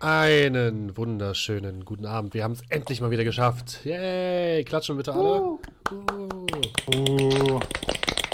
[0.00, 2.32] Einen wunderschönen guten Abend.
[2.32, 3.84] Wir haben es endlich mal wieder geschafft.
[3.84, 4.62] Yay!
[4.62, 5.40] Klatschen bitte alle.
[5.40, 5.58] Uh.
[6.94, 7.60] Uh.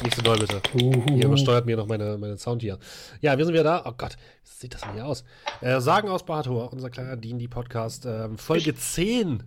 [0.03, 0.61] Nicht so doll bitte.
[0.75, 1.17] Uh.
[1.17, 2.79] Ihr übersteuert mir noch meine, meine Sound hier.
[3.23, 3.83] Ja, wir sind wieder da.
[3.87, 5.25] Oh Gott, wie sieht das denn hier aus?
[5.63, 8.05] Äh, Sagen aus Bahator, unser kleiner D&D-Podcast.
[8.05, 9.43] Ähm, Folge 10.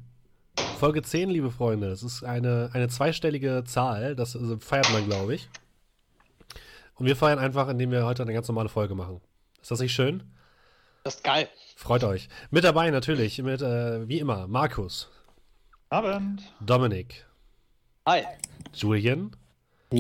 [0.80, 1.88] Folge 10, liebe Freunde.
[1.88, 4.16] Das ist eine, eine zweistellige Zahl.
[4.16, 5.50] Das also, feiert man, glaube ich.
[6.96, 9.22] Und wir feiern einfach, indem wir heute eine ganz normale Folge machen.
[9.62, 10.24] Ist das nicht schön?
[11.08, 11.48] Das ist geil.
[11.78, 12.28] Freut euch.
[12.52, 15.08] Mit dabei natürlich, mit, äh, wie immer, Markus.
[15.90, 16.44] Abend.
[16.60, 17.26] Dominik.
[18.06, 18.24] Hi.
[18.74, 19.32] Julian.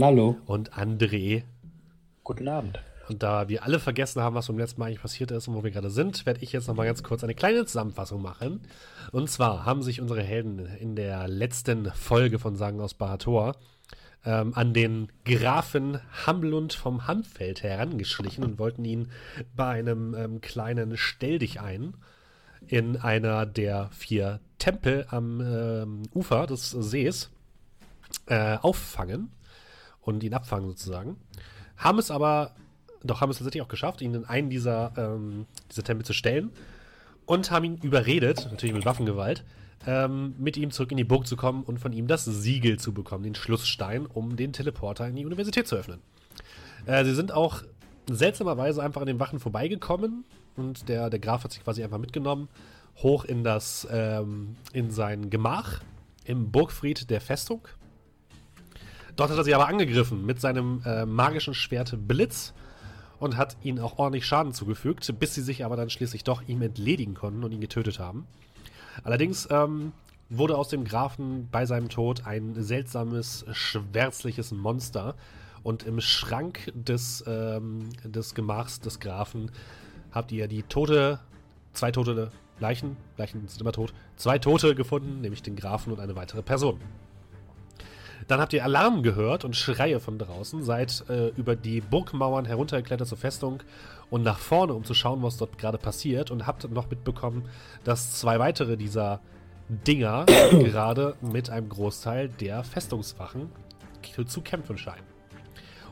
[0.02, 0.36] Hallo.
[0.48, 1.44] Und André.
[2.26, 2.82] Guten Abend.
[3.08, 5.64] Und da wir alle vergessen haben, was beim letzten Mal eigentlich passiert ist und wo
[5.64, 8.68] wir gerade sind, werde ich jetzt nochmal ganz kurz eine kleine Zusammenfassung machen.
[9.14, 13.56] Und zwar haben sich unsere Helden in der letzten Folge von Sagen aus Bahator
[14.28, 19.10] ähm, an den Grafen Hamlund vom Hamfeld herangeschlichen und wollten ihn
[19.56, 21.94] bei einem ähm, kleinen Stell dich ein
[22.68, 27.30] in einer der vier Tempel am ähm, Ufer des Sees
[28.26, 29.32] äh, auffangen
[30.02, 31.16] und ihn abfangen sozusagen.
[31.78, 32.52] Haben es aber,
[33.04, 36.52] doch haben es tatsächlich auch geschafft, ihn in einen dieser, ähm, dieser Tempel zu stellen
[37.26, 39.46] und haben ihn überredet, natürlich mit Waffengewalt,
[39.86, 42.94] ähm, mit ihm zurück in die Burg zu kommen und von ihm das Siegel zu
[42.94, 46.00] bekommen, den Schlussstein, um den Teleporter in die Universität zu öffnen.
[46.86, 47.64] Äh, sie sind auch
[48.10, 52.48] seltsamerweise einfach an den Wachen vorbeigekommen und der, der Graf hat sich quasi einfach mitgenommen,
[52.98, 55.82] hoch in das, ähm, in sein Gemach
[56.26, 57.68] im Burgfried der Festung.
[59.16, 62.54] Dort hat er sie aber angegriffen mit seinem äh, magischen Schwert Blitz
[63.20, 66.62] und hat ihnen auch ordentlich Schaden zugefügt, bis sie sich aber dann schließlich doch ihm
[66.62, 68.28] entledigen konnten und ihn getötet haben.
[69.04, 69.94] Allerdings ähm,
[70.30, 75.16] wurde aus dem Grafen bei seinem Tod ein seltsames, schwärzliches Monster.
[75.64, 79.52] Und im Schrank des, ähm, des Gemachs des Grafen
[80.12, 81.20] habt ihr die tote,
[81.74, 86.16] zwei tote Leichen, Leichen sind immer tot, zwei Tote gefunden, nämlich den Grafen und eine
[86.16, 86.80] weitere Person.
[88.28, 93.08] Dann habt ihr Alarm gehört und Schreie von draußen, seid äh, über die Burgmauern heruntergeklettert
[93.08, 93.62] zur Festung
[94.10, 97.50] und nach vorne, um zu schauen, was dort gerade passiert und habt noch mitbekommen,
[97.84, 99.22] dass zwei weitere dieser
[99.70, 103.52] Dinger gerade mit einem Großteil der Festungswachen
[104.26, 105.04] zu kämpfen scheinen.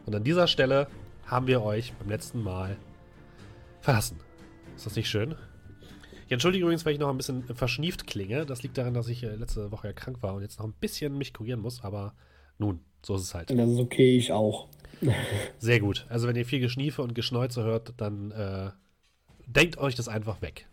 [0.06, 0.88] Und an dieser Stelle
[1.26, 2.78] haben wir euch beim letzten Mal
[3.82, 4.20] verlassen.
[4.76, 5.36] Ist das nicht schön?
[6.26, 8.46] Ich entschuldige übrigens, weil ich noch ein bisschen verschnieft klinge.
[8.46, 10.74] Das liegt daran, dass ich äh, letzte Woche ja krank war und jetzt noch ein
[10.74, 12.16] bisschen mich kurieren muss, aber
[12.58, 13.50] nun, so ist es halt.
[13.52, 14.68] Das ist okay, ich auch.
[15.60, 16.06] Sehr gut.
[16.10, 18.72] Also wenn ihr viel Geschniefe und Geschneuze hört, dann äh,
[19.46, 20.68] denkt euch das einfach weg.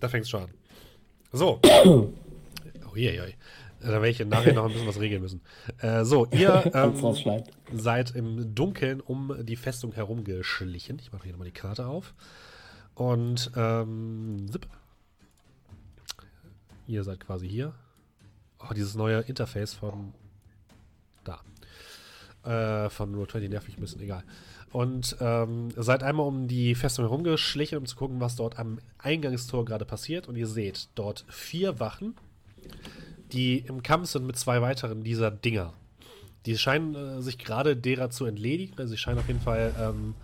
[0.00, 0.50] da fängt es schon an.
[1.32, 1.60] So.
[1.84, 3.34] Oh, je, je.
[3.80, 5.42] Da werde ich nachher noch ein bisschen was regeln müssen.
[5.78, 10.98] Äh, so, ihr ähm, seid im Dunkeln um die Festung herumgeschlichen.
[10.98, 12.14] Ich mache hier nochmal die Karte auf.
[12.94, 14.66] Und ähm, zip.
[16.86, 17.74] Ihr seid quasi hier.
[18.58, 20.14] Oh, dieses neue Interface von
[21.26, 22.86] da.
[22.86, 24.22] Äh, von Roll20 nervig ein bisschen, egal.
[24.72, 29.64] Und ähm, seid einmal um die Festung herumgeschlichen, um zu gucken, was dort am Eingangstor
[29.64, 30.28] gerade passiert.
[30.28, 32.14] Und ihr seht dort vier Wachen,
[33.32, 35.72] die im Kampf sind mit zwei weiteren dieser Dinger.
[36.46, 38.74] Die scheinen äh, sich gerade derer zu entledigen.
[38.78, 40.14] Also sie scheinen auf jeden Fall ähm,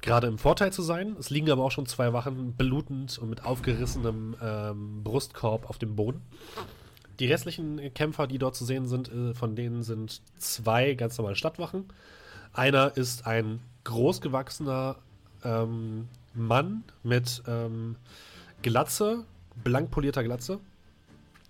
[0.00, 1.16] gerade im Vorteil zu sein.
[1.18, 5.96] Es liegen aber auch schon zwei Wachen blutend und mit aufgerissenem ähm, Brustkorb auf dem
[5.96, 6.20] Boden.
[7.18, 11.36] Die restlichen Kämpfer, die dort zu sehen sind, äh, von denen sind zwei ganz normale
[11.36, 11.86] Stadtwachen.
[12.52, 14.96] Einer ist ein großgewachsener
[15.44, 17.96] ähm, Mann mit ähm,
[18.62, 19.24] Glatze,
[19.62, 20.58] blank polierter Glatze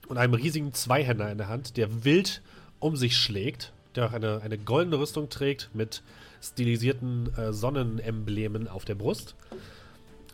[0.09, 2.43] und einem riesigen Zweihänder in der Hand, der wild
[2.81, 6.03] um sich schlägt, der auch eine, eine goldene Rüstung trägt mit
[6.43, 9.35] stilisierten äh, Sonnenemblemen auf der Brust.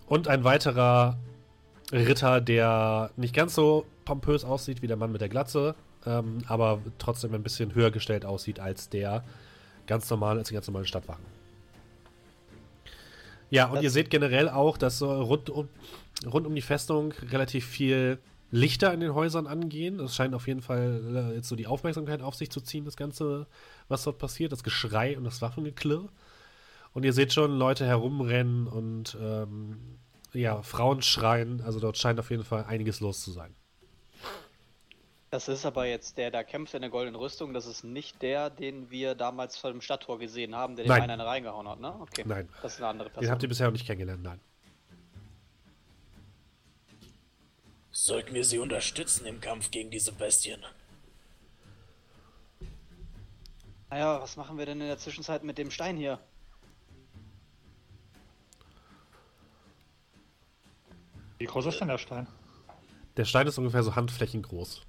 [0.07, 1.19] Und ein weiterer
[1.93, 5.75] Ritter, der nicht ganz so pompös aussieht wie der Mann mit der Glatze,
[6.07, 9.25] ähm, aber trotzdem ein bisschen höher gestellt aussieht als der
[9.87, 11.25] ganz normal, als die ganz normalen Stadtwachen.
[13.51, 15.69] Ja, und das ihr seht generell auch, dass so rund um,
[16.25, 18.19] rund um die Festung relativ viel
[18.53, 19.99] Lichter in den Häusern angehen.
[19.99, 22.97] Das scheint auf jeden Fall äh, jetzt so die Aufmerksamkeit auf sich zu ziehen, das
[22.97, 23.47] Ganze,
[23.89, 26.09] was dort passiert, das Geschrei und das Waffengeklirr.
[26.93, 29.79] Und ihr seht schon Leute herumrennen und ähm,
[30.33, 31.61] ja, Frauen schreien.
[31.63, 33.55] Also dort scheint auf jeden Fall einiges los zu sein.
[35.31, 37.55] Das ist aber jetzt der, der kämpft in der goldenen Rüstung.
[37.55, 41.21] Das ist nicht der, den wir damals vor dem Stadttor gesehen haben, der den einen
[41.21, 41.95] reingehauen hat, ne?
[42.01, 42.25] Okay.
[42.27, 42.49] Nein.
[42.63, 43.23] Das ist eine andere Person.
[43.23, 44.41] Den habt ihr bisher noch nicht kennengelernt, nein.
[47.93, 50.65] Sollten wir sie unterstützen im Kampf gegen diese Bestien?
[53.89, 56.19] Naja, was machen wir denn in der Zwischenzeit mit dem Stein hier?
[61.41, 62.27] Wie groß ist denn der Stein?
[63.17, 64.83] Der Stein ist ungefähr so handflächengroß.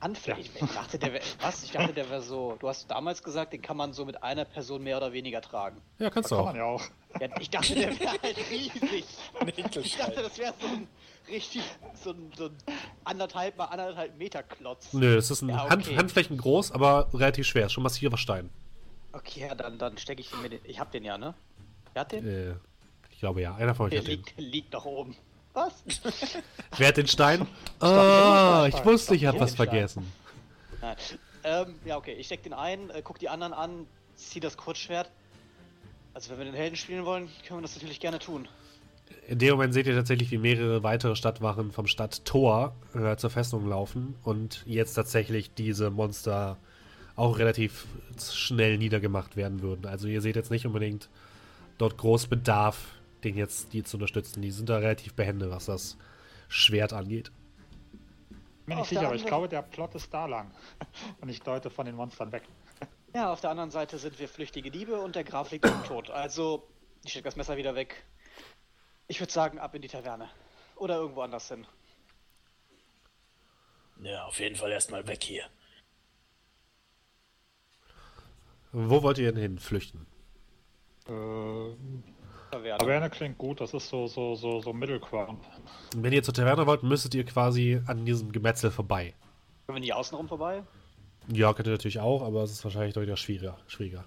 [0.00, 0.50] Handflächig.
[0.54, 1.24] Ich dachte, der wäre.
[1.42, 1.64] Was?
[1.64, 2.56] Ich dachte, der wäre so.
[2.60, 5.82] Du hast damals gesagt, den kann man so mit einer Person mehr oder weniger tragen.
[5.98, 6.46] Ja, kannst du Kann auch.
[6.46, 6.82] man ja auch.
[7.20, 9.04] Ja, ich dachte, der wäre halt riesig.
[9.84, 10.88] Ich dachte, das wäre so ein
[11.28, 11.62] richtig.
[12.02, 12.56] So ein, so ein
[13.04, 14.94] anderthalb mal anderthalb Meter Klotz.
[14.94, 15.96] Nö, es ist ein Ja, Hand, okay.
[15.96, 17.68] Handflächengroß, aber relativ schwer.
[17.68, 18.48] Schon massiver Stein.
[19.12, 20.52] Okay, ja, dann, dann stecke ich den mit.
[20.52, 21.34] Den, ich hab den ja, ne?
[21.92, 22.26] Wer hat den?
[22.26, 22.54] Äh,
[23.10, 23.54] ich glaube ja.
[23.56, 24.16] Einer von euch Der hat den.
[24.16, 25.16] liegt, der liegt noch oben.
[25.58, 25.82] Was?
[26.76, 27.46] Wer hat den Stein?
[27.80, 30.04] Ah, der ich wusste, ich habe was vergessen.
[31.44, 35.12] Ähm, ja, okay, ich steck den ein, äh, guck die anderen an, zieh das Kurzschwert.
[36.12, 38.48] Also, wenn wir den Helden spielen wollen, können wir das natürlich gerne tun.
[39.28, 43.68] In dem Moment seht ihr tatsächlich, wie mehrere weitere Stadtwachen vom Stadttor äh, zur Festung
[43.68, 46.56] laufen und jetzt tatsächlich diese Monster
[47.14, 47.86] auch relativ
[48.20, 49.86] schnell niedergemacht werden würden.
[49.86, 51.08] Also ihr seht jetzt nicht unbedingt
[51.78, 54.42] dort groß Bedarf, den jetzt die zu unterstützen.
[54.42, 55.96] Die sind da relativ behende, was das
[56.48, 57.30] Schwert angeht.
[58.66, 60.50] Bin der sicher, aber ich glaube, der Plot ist da lang.
[61.20, 62.42] Und ich deute von den Monstern weg.
[63.14, 66.10] Ja, auf der anderen Seite sind wir flüchtige Diebe und der Graf liegt im Tod.
[66.10, 66.68] Also,
[67.04, 68.04] ich steck das Messer wieder weg.
[69.06, 70.28] Ich würde sagen, ab in die Taverne.
[70.76, 71.66] Oder irgendwo anders hin.
[74.02, 75.44] Ja, auf jeden Fall erstmal weg hier.
[78.72, 79.58] Wo wollt ihr denn hin?
[79.58, 80.06] Flüchten?
[81.08, 81.12] Äh,
[82.50, 82.78] Taverne.
[82.78, 84.70] Taverne klingt gut, das ist so, so, so, so.
[84.70, 84.80] Und
[85.96, 89.14] wenn ihr zur Taverne wollt, müsstet ihr quasi an diesem Gemetzel vorbei.
[89.66, 90.62] Können wir nicht außenrum vorbei?
[91.28, 93.58] Ja, könnt ihr natürlich auch, aber es ist wahrscheinlich deutlich schwieriger.
[93.66, 94.04] schwieriger.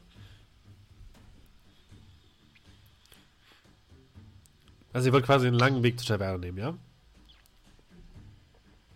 [4.93, 6.73] Also ihr wollt quasi einen langen Weg zur Taverne nehmen, ja?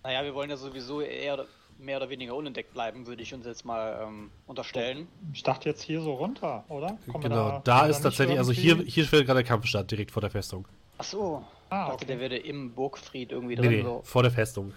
[0.04, 1.46] Naja, wir wollen ja sowieso eher
[1.78, 5.08] mehr oder weniger unentdeckt bleiben, würde ich uns jetzt mal ähm, unterstellen.
[5.34, 6.98] Ich dachte jetzt hier so runter, oder?
[7.12, 10.12] Kommen genau, da wir ist tatsächlich, also hier, hier findet gerade der Kampf statt, direkt
[10.12, 10.68] vor der Festung.
[10.98, 11.44] Ach so.
[11.70, 12.06] Ah, ich dachte, okay.
[12.06, 14.02] der würde im Burgfried irgendwie Nee, drin nee, so.
[14.04, 14.74] vor der Festung.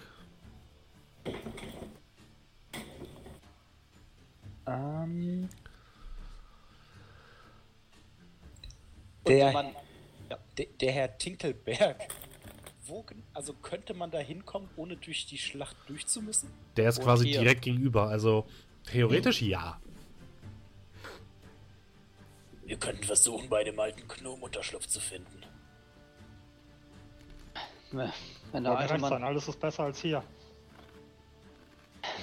[4.67, 5.49] Ähm,
[9.27, 9.67] der, man,
[10.57, 12.07] der, der Herr Tinkelberg.
[12.89, 16.49] Wo, also könnte man da hinkommen, ohne durch die Schlacht durchzumüssen?
[16.75, 17.41] Der ist Und quasi hier.
[17.41, 18.45] direkt gegenüber, also
[18.85, 19.79] theoretisch ja.
[22.65, 25.43] Wir könnten versuchen, bei dem alten Gnome Unterschlupf zu finden.
[27.91, 29.23] wenn der mir alte recht sein, Mann.
[29.23, 30.23] alles ist besser als hier.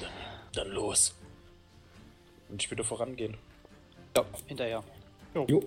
[0.00, 0.10] Dann,
[0.52, 1.14] dann los.
[2.48, 3.36] Und ich würde vorangehen.
[4.16, 4.84] Ja, hinterher.
[5.34, 5.62] Jo,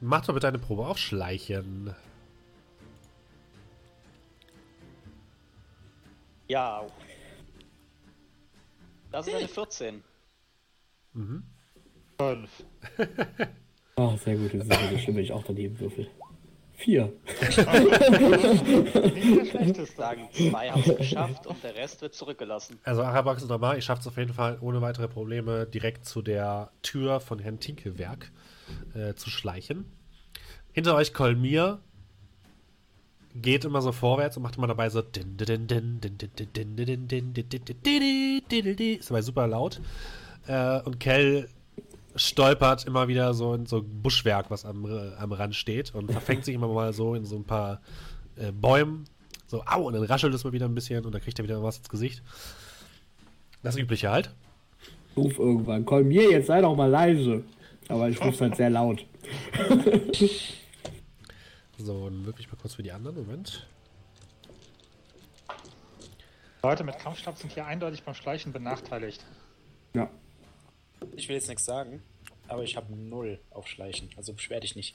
[0.00, 1.94] Macht doch bitte eine Probe auf Schleichen.
[6.50, 6.84] Ja.
[9.12, 10.02] Das ist eine 14.
[11.12, 11.44] Fünf.
[13.96, 14.54] ah, sehr gut.
[14.54, 16.08] Das ist ja schlimm, wenn ich auch daneben würfel.
[16.72, 17.12] Vier.
[17.40, 17.62] Nicht der
[19.46, 19.94] schlechteste.
[19.94, 22.80] Sagen, zwei haben es geschafft und der Rest wird zurückgelassen.
[22.82, 26.20] Also Arabax ist normal, ihr schafft es auf jeden Fall ohne weitere Probleme direkt zu
[26.20, 28.32] der Tür von Herrn Tinkelwerk
[28.94, 29.84] äh, zu schleichen.
[30.72, 31.80] Hinter euch Kolmir
[33.34, 35.00] geht immer so vorwärts und macht immer dabei so.
[35.00, 35.10] Ist
[39.10, 39.80] dabei super laut.
[40.84, 41.48] Und Kell
[42.16, 46.54] stolpert immer wieder so in so Buschwerk, was am, am Rand steht und verfängt sich
[46.54, 47.80] immer mal so in so ein paar
[48.60, 49.04] Bäumen.
[49.46, 51.62] So, au, und dann raschelt es mal wieder ein bisschen und dann kriegt er wieder
[51.62, 52.22] was ins Gesicht.
[53.62, 54.34] Das Übliche halt.
[55.16, 57.44] Ruf irgendwann, komm mir jetzt sei doch mal leise.
[57.88, 59.04] Aber ich ruf's halt sehr laut.
[61.84, 63.16] So, dann wirklich mal kurz für die anderen.
[63.16, 63.66] Moment.
[66.62, 69.24] Leute mit Kampfstab sind hier eindeutig beim Schleichen benachteiligt.
[69.94, 70.10] Ja.
[71.16, 72.02] Ich will jetzt nichts sagen,
[72.48, 74.10] aber ich habe null auf Schleichen.
[74.16, 74.94] Also beschwer dich nicht.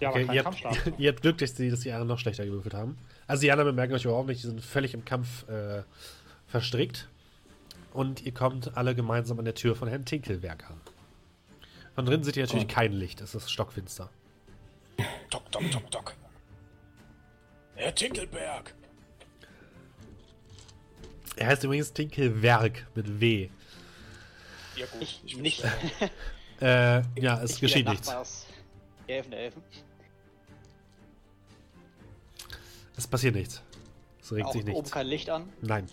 [0.00, 0.94] Ja, aber Okay, kein ihr, habt, Kampfstab.
[0.98, 2.98] ihr habt Glück, dass die, dass die anderen noch schlechter gewürfelt haben.
[3.28, 5.84] Also die anderen bemerken euch überhaupt nicht, die sind völlig im Kampf äh,
[6.48, 7.08] verstrickt.
[7.92, 10.80] Und ihr kommt alle gemeinsam an der Tür von Herrn Tinkelwerk an.
[11.94, 14.10] Von drin seht ihr natürlich kein Licht, es ist stockfinster.
[15.30, 16.14] Dock, dock, dock, dock.
[17.76, 18.74] Herr Tinkelberg!
[21.36, 23.48] Er heißt übrigens Tinkelwerk mit W.
[24.76, 25.64] Ja gut, Ich, ich bin nicht.
[26.60, 28.46] Äh, ja, es Ich geschieht nichts.
[29.08, 29.60] Elfen, Elfen.
[32.96, 33.60] Es passiert nichts.
[34.22, 34.92] Es regt Auch sich oben nichts.
[34.92, 35.52] kein Licht an.
[35.62, 35.88] Nein.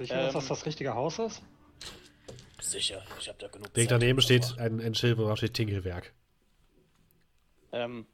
[0.00, 1.42] Sicher, dass Ähm, das das richtige Haus ist?
[2.60, 4.02] Sicher, ich habe da genug Direkt Zeit.
[4.02, 6.12] daneben steht ein, ein Schild, wo drauf steht Tinkelwerk.
[7.70, 8.06] Ähm.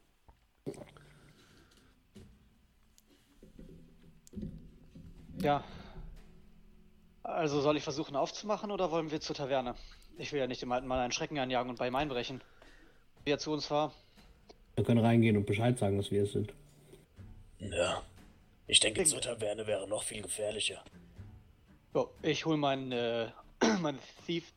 [5.43, 5.63] Ja.
[7.23, 9.75] Also soll ich versuchen aufzumachen oder wollen wir zur Taverne?
[10.17, 12.41] Ich will ja nicht dem alten Mann einen Schrecken anjagen und bei ihm einbrechen.
[13.23, 13.93] Wie er zu uns war.
[14.75, 16.53] Wir können reingehen und Bescheid sagen, dass wir es sind.
[17.59, 18.01] Ja,
[18.67, 20.83] Ich denke, zur Taverne wäre noch viel gefährlicher.
[21.93, 24.51] So, ich hole meine, äh, meine Thief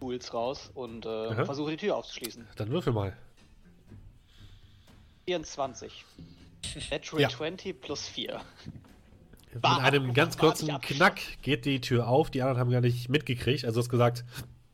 [0.00, 2.46] Tools raus und äh, versuche die Tür aufzuschließen.
[2.56, 3.16] Dann würfel mal.
[5.26, 6.04] 24.
[6.90, 7.28] Natural Ja.
[7.30, 8.40] 20 plus 4.
[9.54, 10.80] Mit einem ganz warte, kurzen.
[10.80, 12.30] Knack geht die Tür auf.
[12.30, 13.64] Die anderen haben gar nicht mitgekriegt.
[13.64, 14.24] Also du hast gesagt,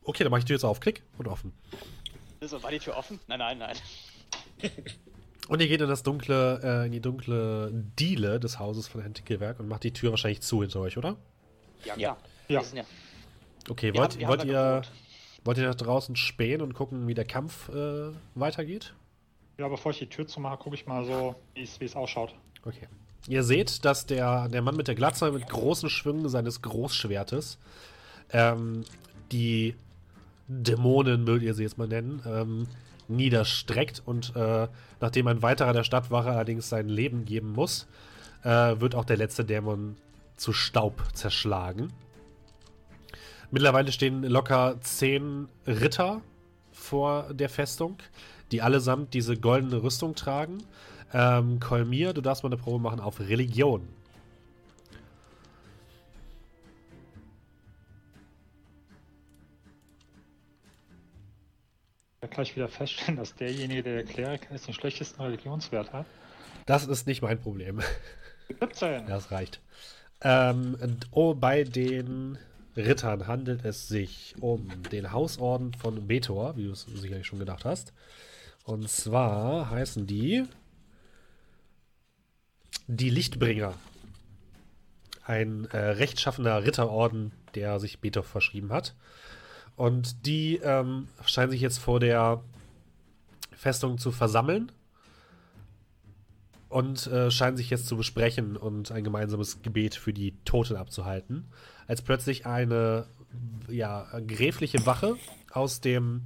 [0.03, 0.81] okay, dann mach ich die Tür jetzt auf.
[0.81, 1.53] Klick und offen.
[2.43, 3.21] So, war die Tür offen?
[3.29, 3.77] Nein, nein, nein.
[5.49, 9.15] Und ihr geht in das dunkle, äh, in die dunkle Diele des Hauses von Herrn
[9.15, 11.17] Tickelwerk und macht die Tür wahrscheinlich zu hinter euch, oder?
[11.85, 12.17] Ja, Ja.
[12.49, 12.61] Ja.
[12.61, 12.85] Wir sind ja.
[13.69, 14.83] Okay, Wir wollt, haben- wir wollt ihr
[15.45, 18.95] wollt ihr nach draußen spähen und gucken, wie der Kampf äh, weitergeht?
[19.59, 22.35] Ja, bevor ich die Tür zumache, gucke ich mal so, wie es ausschaut.
[22.65, 22.89] Okay.
[23.29, 27.59] Ihr seht, dass der, der Mann mit der Glatze mit großen Schwüngen seines Großschwertes
[28.33, 28.85] ähm,
[29.31, 29.75] die
[30.49, 32.67] Dämonen, mögt ihr sie jetzt mal nennen, ähm,
[33.09, 34.69] niederstreckt und äh,
[35.01, 37.87] nachdem ein weiterer der Stadtwache allerdings sein Leben geben muss,
[38.43, 39.97] äh, wird auch der letzte Dämon
[40.37, 41.93] zu Staub zerschlagen.
[43.51, 46.23] Mittlerweile stehen locker zehn Ritter
[46.73, 47.99] vor der Festung,
[48.53, 50.59] die allesamt diese goldene Rüstung tragen.
[51.13, 53.89] Ähm, Kolmir, du darfst mal eine Probe machen auf Religion.
[62.17, 66.07] Ich werde gleich wieder feststellen, dass derjenige, der der Kleriker ist, den schlechtesten Religionswert hat.
[66.67, 67.81] Das ist nicht mein Problem.
[68.61, 69.07] 17.
[69.07, 69.61] Das reicht.
[70.23, 70.77] Ähm,
[71.11, 72.39] oh, bei den
[72.77, 77.65] Rittern handelt es sich um den Hausorden von Betor, wie du es sicherlich schon gedacht
[77.65, 77.93] hast.
[78.65, 80.45] Und zwar heißen die
[82.87, 83.75] die Lichtbringer.
[85.25, 88.95] Ein äh, rechtschaffener Ritterorden, der sich Betor verschrieben hat.
[89.77, 92.43] Und die ähm, scheinen sich jetzt vor der
[93.53, 94.73] Festung zu versammeln
[96.69, 101.47] und äh, scheinen sich jetzt zu besprechen und ein gemeinsames Gebet für die Toten abzuhalten,
[101.87, 103.07] als plötzlich eine
[103.69, 105.17] ja, gräfliche Wache
[105.53, 106.23] aus, dem,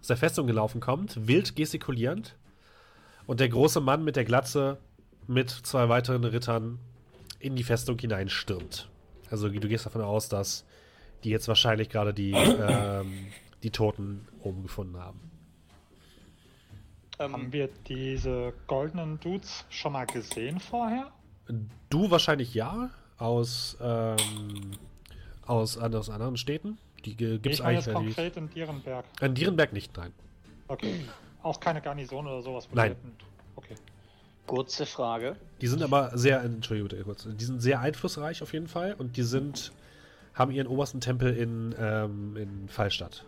[0.00, 2.36] aus der Festung gelaufen kommt, wild gestikulierend,
[3.26, 4.78] und der große Mann mit der Glatze
[5.28, 6.78] mit zwei weiteren Rittern
[7.38, 8.88] in die Festung hineinstürmt.
[9.30, 10.64] Also du gehst davon aus, dass
[11.24, 13.26] die jetzt wahrscheinlich gerade die, ähm,
[13.62, 15.20] die Toten oben gefunden haben.
[17.18, 21.10] Haben Ähm, wir diese goldenen Dudes schon mal gesehen vorher?
[21.88, 24.72] Du wahrscheinlich ja, aus, ähm,
[25.46, 26.78] aus, aus anderen Städten.
[27.04, 29.04] Die gibt es eigentlich jetzt konkret in Dierenberg.
[29.20, 30.12] In Dierenberg nicht, nein.
[30.68, 31.06] Okay.
[31.42, 32.68] Auch keine Garnison oder sowas?
[32.72, 32.96] Nein.
[33.54, 33.76] Okay.
[34.46, 35.36] Kurze Frage.
[35.60, 37.26] Die sind aber sehr, Entschuldigung, bitte kurz.
[37.28, 39.72] Die sind sehr einflussreich auf jeden Fall und die sind,
[40.34, 43.24] haben ihren obersten Tempel in, ähm, in Fallstadt.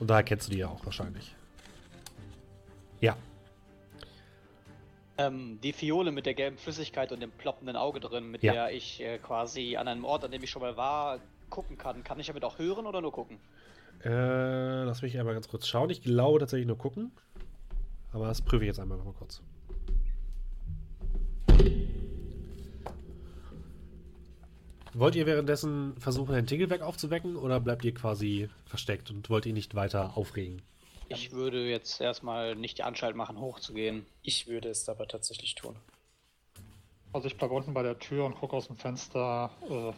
[0.00, 1.34] Und daher kennst du die ja auch wahrscheinlich.
[3.00, 3.16] Ja,
[5.18, 8.52] Ähm, die Fiole mit der gelben Flüssigkeit und dem ploppenden Auge drin, mit Ja.
[8.54, 11.18] der ich äh, quasi an einem Ort, an dem ich schon mal war,
[11.50, 12.02] gucken kann.
[12.02, 13.38] Kann ich damit auch hören oder nur gucken?
[14.04, 15.90] äh, lass mich einmal ganz kurz schauen.
[15.90, 17.12] Ich glaube tatsächlich nur gucken.
[18.12, 19.40] Aber das prüfe ich jetzt einmal noch mal kurz.
[24.94, 29.54] Wollt ihr währenddessen versuchen, Herrn Tingelberg aufzuwecken oder bleibt ihr quasi versteckt und wollt ihn
[29.54, 30.60] nicht weiter aufregen?
[31.08, 34.04] Ich würde jetzt erstmal nicht die Anstalt machen, hochzugehen.
[34.22, 35.76] Ich würde es aber tatsächlich tun.
[37.12, 39.92] Also ich bleibe unten bei der Tür und gucke aus dem Fenster, äh,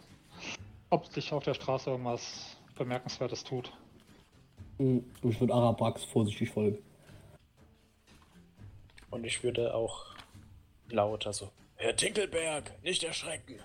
[0.90, 3.72] ob sich auf der Straße irgendwas Bemerkenswertes tut.
[4.78, 6.78] Hm, Ich würde Arabrax vorsichtig folgen.
[9.14, 10.06] Und ich würde auch
[10.88, 11.52] lauter so.
[11.76, 13.60] Herr Tinkelberg, nicht erschrecken.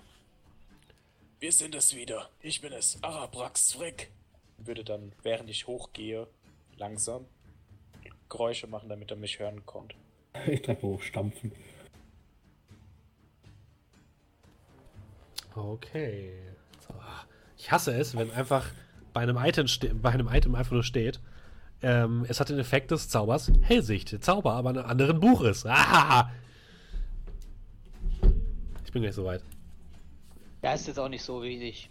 [1.40, 2.30] Wir sind es wieder.
[2.40, 4.12] Ich bin es, Arabrax Frick.
[4.58, 6.28] Würde dann, während ich hochgehe,
[6.76, 7.26] langsam
[8.28, 9.96] Geräusche machen, damit er mich hören konnte.
[10.46, 11.50] Ich Treppe hochstampfen.
[15.56, 16.32] Okay.
[16.86, 16.94] So.
[17.58, 18.70] Ich hasse es, wenn einfach
[19.12, 19.66] bei einem Item,
[20.00, 21.18] bei einem Item einfach nur steht,
[21.82, 24.12] ähm, es hat den Effekt des Zaubers Hellsicht.
[24.12, 25.66] Der Zauber aber in einem anderen Buch ist.
[25.66, 26.30] Ah!
[28.84, 29.42] Ich bin gleich soweit.
[30.62, 31.88] Ja, ist jetzt auch nicht so wichtig.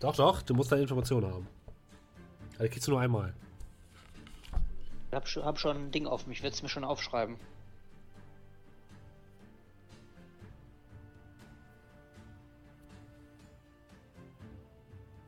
[0.00, 1.48] Doch, doch, du musst da Informationen haben.
[2.52, 3.32] Also, die kriegst du nur einmal.
[5.10, 7.36] Ich hab, schon- hab schon ein Ding auf mich, werde es mir schon aufschreiben.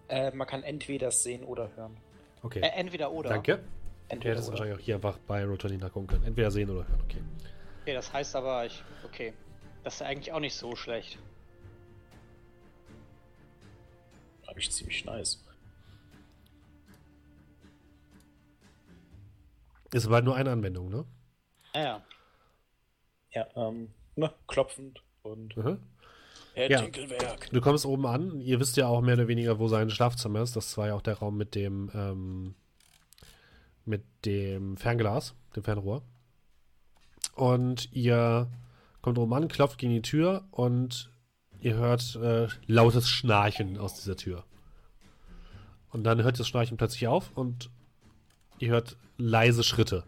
[0.09, 1.97] Äh, man kann entweder sehen oder hören.
[2.43, 2.61] Okay.
[2.61, 3.31] Äh, entweder oder.
[3.31, 3.61] Danke.
[4.09, 4.59] Entweder hättest oder.
[4.59, 6.25] wahrscheinlich auch hier einfach bei Rotonin nachgucken können.
[6.25, 7.01] Entweder sehen oder hören.
[7.05, 7.23] Okay.
[7.83, 8.83] Okay, das heißt aber, ich.
[9.05, 9.33] Okay.
[9.85, 11.19] Das ist eigentlich auch nicht so schlecht.
[14.47, 15.45] Eigentlich ziemlich nice.
[19.93, 21.05] Ist aber nur eine Anwendung, ne?
[21.75, 22.03] Naja.
[23.31, 25.79] Ja, ähm, ne, klopfend und Mhm.
[26.55, 26.87] Herr Ja.
[27.53, 28.41] Du kommst oben an.
[28.41, 30.57] Ihr wisst ja auch mehr oder weniger, wo sein Schlafzimmer ist.
[30.57, 32.55] Das war ja auch der Raum mit dem, ähm,
[33.89, 36.03] mit dem Fernglas, dem Fernrohr.
[37.35, 38.51] Und ihr
[39.01, 41.11] kommt oben an, klopft gegen die Tür und
[41.61, 44.45] ihr hört äh, lautes Schnarchen aus dieser Tür.
[45.91, 47.71] Und dann hört das Schnarchen plötzlich auf und
[48.59, 50.05] ihr hört leise Schritte.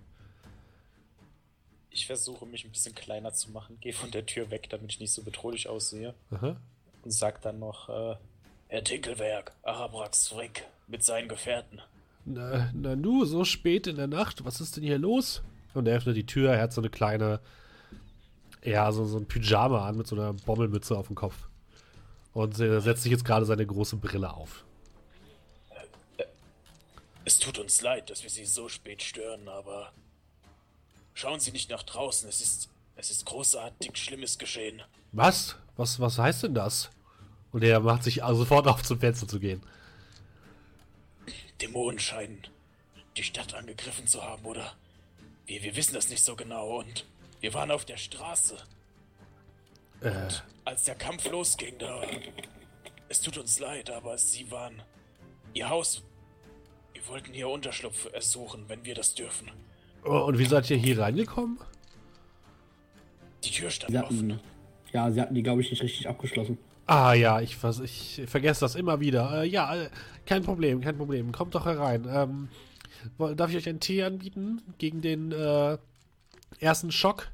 [1.91, 5.01] Ich versuche mich ein bisschen kleiner zu machen, gehe von der Tür weg, damit ich
[5.01, 6.15] nicht so bedrohlich aussehe.
[6.31, 6.57] Aha.
[7.03, 8.17] Und sag dann noch, äh,
[8.69, 11.81] Herr Tinkelwerk, Arabrax Frick mit seinen Gefährten.
[12.25, 15.43] Na, na nu, so spät in der Nacht, was ist denn hier los?
[15.75, 17.41] Und er öffnet die Tür, er hat so eine kleine,
[18.65, 21.49] ja, so, so ein Pyjama an mit so einer Bommelmütze auf dem Kopf.
[22.33, 24.65] Und er setzt sich jetzt gerade seine große Brille auf.
[27.25, 29.93] Es tut uns leid, dass wir Sie so spät stören, aber
[31.15, 34.83] schauen Sie nicht nach draußen, es ist, es ist großartig Schlimmes geschehen.
[35.13, 35.57] Was?
[35.77, 36.91] Was, was heißt denn das?
[37.53, 39.63] Und er macht sich also sofort auf zum Fenster zu gehen.
[41.61, 42.43] Dämonen scheinen
[43.17, 44.75] die Stadt angegriffen zu haben, oder?
[45.47, 47.07] Wir, wir wissen das nicht so genau und
[47.41, 48.57] wir waren auf der Straße.
[50.01, 50.29] Äh,
[50.65, 52.03] Als der Kampf losging, da.
[53.09, 54.83] Es tut uns leid, aber Sie waren.
[55.53, 56.03] Ihr Haus.
[56.93, 59.51] Wir wollten hier Unterschlupf ersuchen, wenn wir das dürfen.
[60.05, 61.59] oh, und wie seid ihr hier reingekommen?
[63.45, 64.33] Die Tür stand Sie offen.
[64.35, 64.41] hatten,
[64.93, 66.59] ja, sie hatten die, glaube ich, nicht richtig abgeschlossen.
[66.87, 69.43] Ah ja, ich, ich vergesse das immer wieder.
[69.43, 69.91] Äh, ja, äh,
[70.31, 71.33] kein Problem, kein Problem.
[71.33, 72.07] Kommt doch herein.
[72.09, 72.49] Ähm,
[73.37, 75.77] darf ich euch einen Tee anbieten gegen den äh,
[76.61, 77.33] ersten Schock?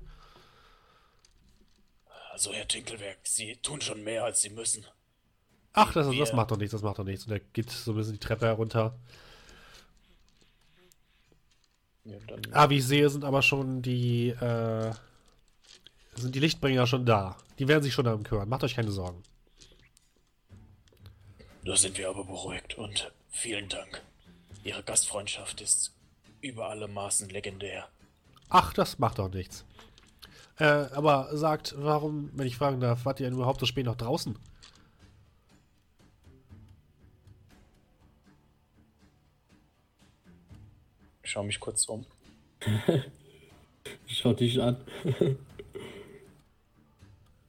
[2.32, 4.86] Also, Herr Tinkelwerk, Sie tun schon mehr, als Sie müssen.
[5.74, 7.26] Ach, das, das macht doch nichts, das macht doch nichts.
[7.26, 8.98] Und er geht so ein bisschen die Treppe herunter.
[12.04, 12.16] Ja,
[12.52, 14.90] Ah, wie ich sehe, sind aber schon die, äh,
[16.14, 17.36] sind die Lichtbringer schon da.
[17.58, 18.48] Die werden sich schon darum kümmern.
[18.48, 19.22] Macht euch keine Sorgen.
[21.66, 24.00] Da sind wir aber beruhigt und vielen Dank.
[24.62, 25.92] Ihre Gastfreundschaft ist
[26.40, 27.88] über alle Maßen legendär.
[28.48, 29.64] Ach, das macht doch nichts.
[30.58, 33.96] Äh, aber sagt, warum, wenn ich fragen darf, wart ihr denn überhaupt so spät noch
[33.96, 34.38] draußen?
[41.24, 42.06] Ich schau mich kurz um.
[44.06, 44.84] Schau dich an.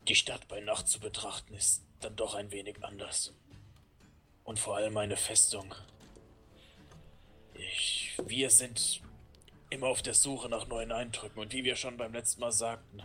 [0.08, 3.34] Die Stadt bei Nacht zu betrachten ist dann doch ein wenig anders.
[4.47, 5.75] Und vor allem eine Festung.
[7.53, 9.01] Ich, wir sind
[9.69, 13.03] immer auf der Suche nach neuen Eindrücken und wie wir schon beim letzten Mal sagten,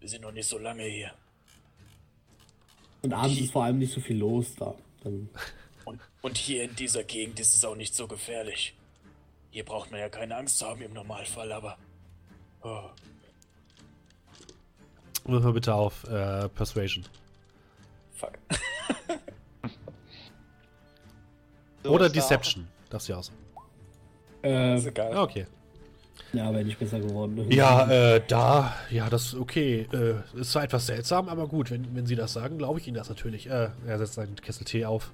[0.00, 1.14] wir sind noch nicht so lange hier.
[3.02, 4.74] Und abends ist vor allem nicht so viel los da.
[5.04, 5.28] Dann,
[5.84, 8.74] Und, und hier in dieser Gegend ist es auch nicht so gefährlich.
[9.52, 11.78] Hier braucht man ja keine Angst zu haben im Normalfall, aber.
[12.62, 12.90] Oh,
[15.26, 17.06] Wirf mal bitte auf äh, Persuasion.
[18.14, 18.32] fuck.
[21.84, 22.66] So Oder Deception.
[22.90, 23.30] Das ja aus.
[24.42, 25.16] äh, Ist egal.
[25.18, 25.46] Okay.
[26.32, 27.50] ja, wäre nicht besser geworden.
[27.50, 29.86] Ja, äh, da, ja, das ist okay.
[29.92, 32.96] Äh, ist zwar etwas seltsam, aber gut, wenn, wenn Sie das sagen, glaube ich Ihnen
[32.96, 33.48] das natürlich.
[33.48, 35.12] Äh, er setzt seinen Kessel Tee auf.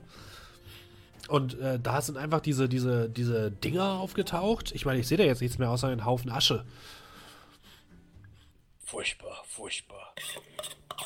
[1.28, 4.72] Und äh, da sind einfach diese, diese, diese Dinger aufgetaucht.
[4.72, 6.64] Ich meine, ich sehe da jetzt nichts mehr außer einen Haufen Asche.
[8.85, 10.14] Furchtbar, furchtbar.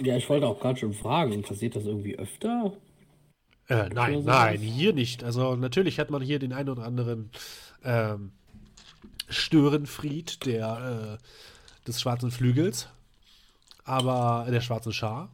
[0.01, 2.73] Ja, ich wollte auch gerade schon fragen, passiert das irgendwie öfter?
[3.69, 5.25] Äh, nein, nein, hier nicht.
[5.25, 7.31] Also natürlich hat man hier den einen oder anderen
[7.83, 8.33] ähm,
[9.29, 12.89] Störenfried der, äh, des schwarzen Flügels,
[13.85, 15.31] aber der schwarzen Schar.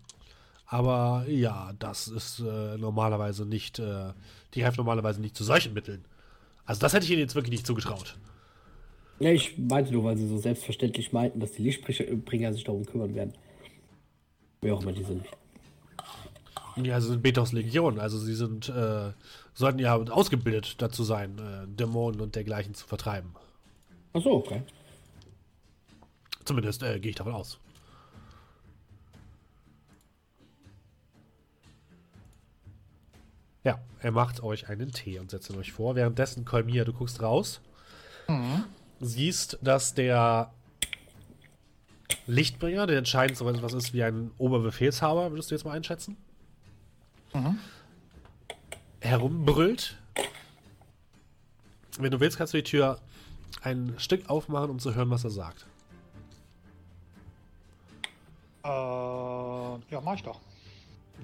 [0.66, 4.12] Aber ja, das ist äh, normalerweise nicht, äh,
[4.54, 6.04] die greift normalerweise nicht zu solchen Mitteln.
[6.64, 8.16] Also das hätte ich ihnen jetzt wirklich nicht zugetraut.
[9.18, 13.14] Ja, ich meinte nur, weil sie so selbstverständlich meinten, dass die Lichtbringer sich darum kümmern
[13.14, 13.34] werden.
[14.60, 15.26] Wer auch immer die sind.
[16.76, 19.12] Ja, sie sind Betos Legion, also sie sind, äh,
[19.54, 23.34] sollten ja ausgebildet dazu sein, äh, Dämonen und dergleichen zu vertreiben.
[24.12, 24.62] Ach so, okay.
[26.44, 27.58] Zumindest äh, gehe ich davon aus.
[33.62, 35.94] Ja, er macht euch einen Tee und setzt ihn euch vor.
[35.94, 37.60] Währenddessen, Kolmia, du guckst raus.
[39.00, 40.52] Siehst, dass der
[42.26, 46.16] Lichtbringer, der entscheidend so etwas ist wie ein Oberbefehlshaber, würdest du jetzt mal einschätzen?
[49.10, 49.96] Herumbrüllt.
[51.98, 53.00] Wenn du willst, kannst du die Tür
[53.62, 55.66] ein Stück aufmachen, um zu hören, was er sagt.
[58.64, 60.40] Äh, ja, mach ich doch.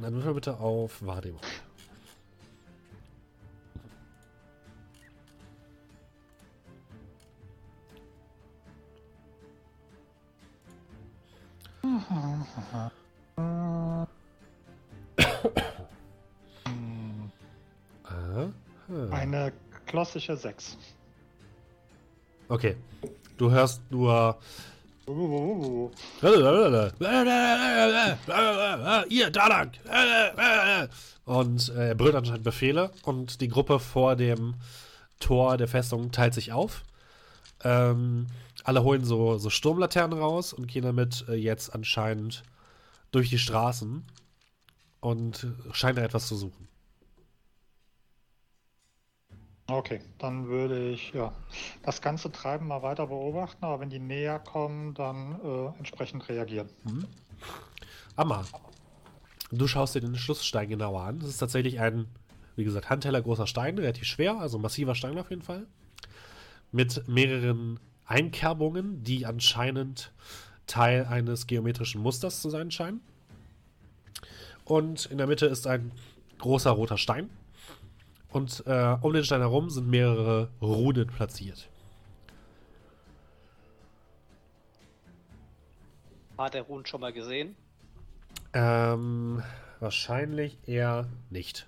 [0.00, 1.40] Dann würfel bitte auf Wahrnehmung.
[20.16, 20.76] Klassische 6.
[22.48, 22.76] Okay.
[23.36, 24.38] Du hörst nur.
[29.08, 29.72] Ihr, da lang!
[31.24, 34.54] Und äh, er brüllt anscheinend Befehle und die Gruppe vor dem
[35.20, 36.82] Tor der Festung teilt sich auf.
[37.62, 38.26] Ähm,
[38.64, 42.42] alle holen so, so Sturmlaternen raus und gehen damit äh, jetzt anscheinend
[43.12, 44.04] durch die Straßen
[45.00, 46.68] und scheinen da etwas zu suchen.
[49.68, 51.32] Okay, dann würde ich ja
[51.82, 56.68] das ganze Treiben mal weiter beobachten, aber wenn die näher kommen, dann äh, entsprechend reagieren.
[58.14, 58.44] Amma,
[59.50, 61.18] du schaust dir den Schlussstein genauer an.
[61.18, 62.06] Das ist tatsächlich ein,
[62.54, 65.66] wie gesagt, handteller großer Stein, relativ schwer, also massiver Stein auf jeden Fall.
[66.70, 70.12] Mit mehreren Einkerbungen, die anscheinend
[70.68, 73.00] Teil eines geometrischen Musters zu sein scheinen.
[74.64, 75.90] Und in der Mitte ist ein
[76.38, 77.30] großer roter Stein.
[78.36, 81.70] Und äh, um den Stein herum sind mehrere Runen platziert.
[86.36, 87.56] Hat der Run schon mal gesehen?
[88.52, 89.42] Ähm,
[89.80, 91.66] wahrscheinlich eher nicht.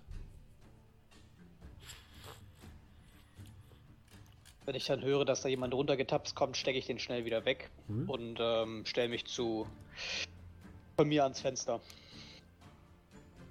[4.66, 7.70] Wenn ich dann höre, dass da jemand runtergetapst kommt, stecke ich den schnell wieder weg
[7.86, 8.10] Mhm.
[8.10, 9.66] und ähm, stelle mich zu
[10.98, 11.80] von mir ans Fenster.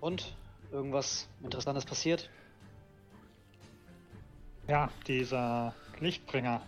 [0.02, 0.36] Und?
[0.72, 2.30] Irgendwas Interessantes passiert?
[4.68, 6.62] Ja, dieser Lichtbringer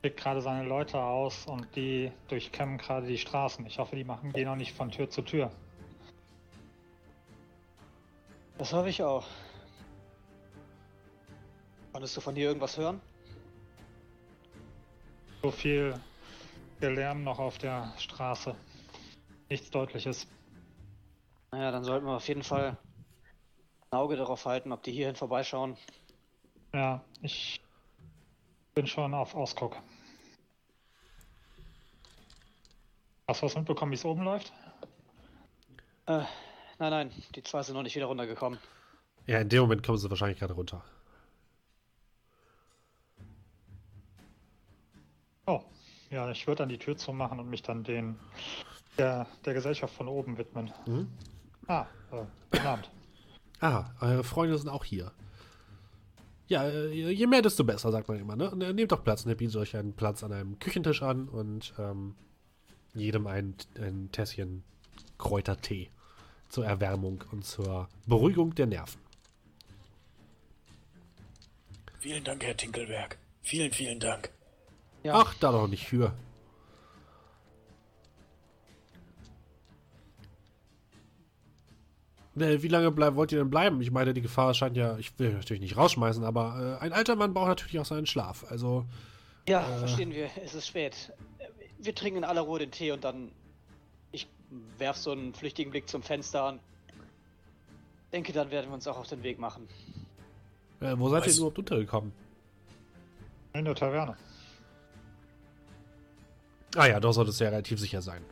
[0.00, 3.66] schickt gerade seine Leute aus und die durchkämmen gerade die Straßen.
[3.66, 5.50] Ich hoffe, die machen gehen auch nicht von Tür zu Tür.
[8.56, 9.26] Das hoffe ich auch.
[11.92, 13.00] Konntest du von hier irgendwas hören?
[15.42, 15.98] So viel
[16.80, 18.54] Lärm noch auf der Straße.
[19.48, 20.28] Nichts Deutliches.
[21.50, 22.76] Naja, dann sollten wir auf jeden Fall
[23.90, 25.76] ein Auge darauf halten, ob die hierhin vorbeischauen.
[26.74, 27.60] Ja, ich
[28.74, 29.76] bin schon auf Ausguck.
[33.28, 34.52] Hast du was mitbekommen, wie es oben läuft?
[36.06, 36.24] Äh,
[36.80, 38.58] nein, nein, die zwei sind noch nicht wieder runtergekommen.
[39.26, 40.84] Ja, in dem Moment kommen sie wahrscheinlich gerade runter.
[45.46, 45.62] Oh,
[46.10, 48.18] ja, ich würde dann die Tür zumachen und mich dann den
[48.98, 50.72] der, der Gesellschaft von oben widmen.
[50.86, 51.08] Mhm.
[51.68, 52.90] Ah, äh, guten Abend.
[53.60, 55.12] Ah, eure Freunde sind auch hier.
[56.46, 58.36] Ja, äh, je mehr, desto besser, sagt man immer.
[58.36, 58.50] Ne?
[58.50, 59.24] Und, äh, Nehmt doch Platz.
[59.24, 62.14] Und er bietet euch einen Platz an einem Küchentisch an und ähm,
[62.94, 64.62] jedem ein, ein Tässchen
[65.18, 65.90] Kräutertee
[66.48, 69.00] zur Erwärmung und zur Beruhigung der Nerven.
[71.98, 73.18] Vielen Dank, Herr Tinkelberg.
[73.42, 74.30] Vielen, vielen Dank.
[75.02, 76.14] Ja, Ach, da doch nicht für.
[82.36, 83.80] Wie lange bleib, wollt ihr denn bleiben?
[83.80, 87.14] Ich meine, die Gefahr scheint ja, ich will natürlich nicht rausschmeißen, aber äh, ein alter
[87.14, 88.44] Mann braucht natürlich auch seinen Schlaf.
[88.50, 88.84] Also,
[89.48, 90.28] ja verstehen wir.
[90.44, 91.12] Es ist spät.
[91.38, 91.44] Äh,
[91.78, 93.30] Wir trinken in aller Ruhe den Tee und dann.
[94.10, 94.26] Ich
[94.78, 96.60] werf so einen flüchtigen Blick zum Fenster und
[98.12, 99.68] denke, dann werden wir uns auch auf den Weg machen.
[100.80, 102.12] äh, wo seid ihr Weiß- denn überhaupt untergekommen?
[103.52, 104.16] In der Taverne.
[106.76, 108.22] Ah ja, doch sollte es ja relativ sicher sein.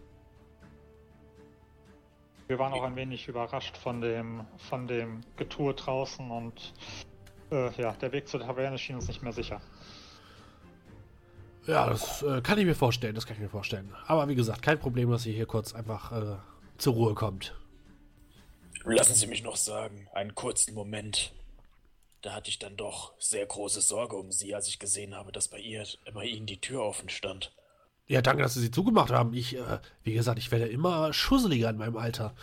[2.53, 6.75] Wir waren auch ein wenig überrascht von dem, von dem Getue draußen und
[7.51, 9.62] äh, ja, der Weg zur Taverne schien uns nicht mehr sicher.
[11.67, 13.95] Ja, das äh, kann ich mir vorstellen, das kann ich mir vorstellen.
[14.07, 16.37] Aber wie gesagt, kein Problem, dass ihr hier kurz einfach äh,
[16.77, 17.59] zur Ruhe kommt.
[18.85, 21.33] Lassen Sie mich noch sagen, einen kurzen Moment.
[22.21, 25.49] Da hatte ich dann doch sehr große Sorge um Sie, als ich gesehen habe, dass
[25.49, 27.51] bei ihr, bei Ihnen die Tür offen stand.
[28.12, 29.33] Ja, danke, dass Sie sie zugemacht haben.
[29.33, 32.35] Ich, äh, wie gesagt, ich werde immer schusseliger in meinem Alter.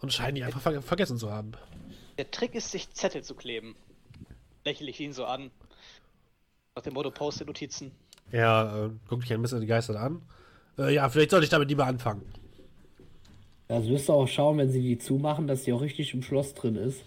[0.00, 1.52] Und scheine die einfach ver vergessen zu haben.
[2.16, 3.76] Der Trick ist, sich Zettel zu kleben.
[4.64, 5.50] Lächle ich ihn so an.
[6.74, 7.90] Nach dem Motto Post-it-Notizen.
[8.30, 10.22] Er äh, guckt dich ein bisschen geistert an.
[10.78, 12.22] Äh, ja, vielleicht sollte ich damit lieber anfangen.
[13.68, 16.54] Also müsst ihr auch schauen, wenn sie die zumachen, dass die auch richtig im Schloss
[16.54, 17.02] drin ist.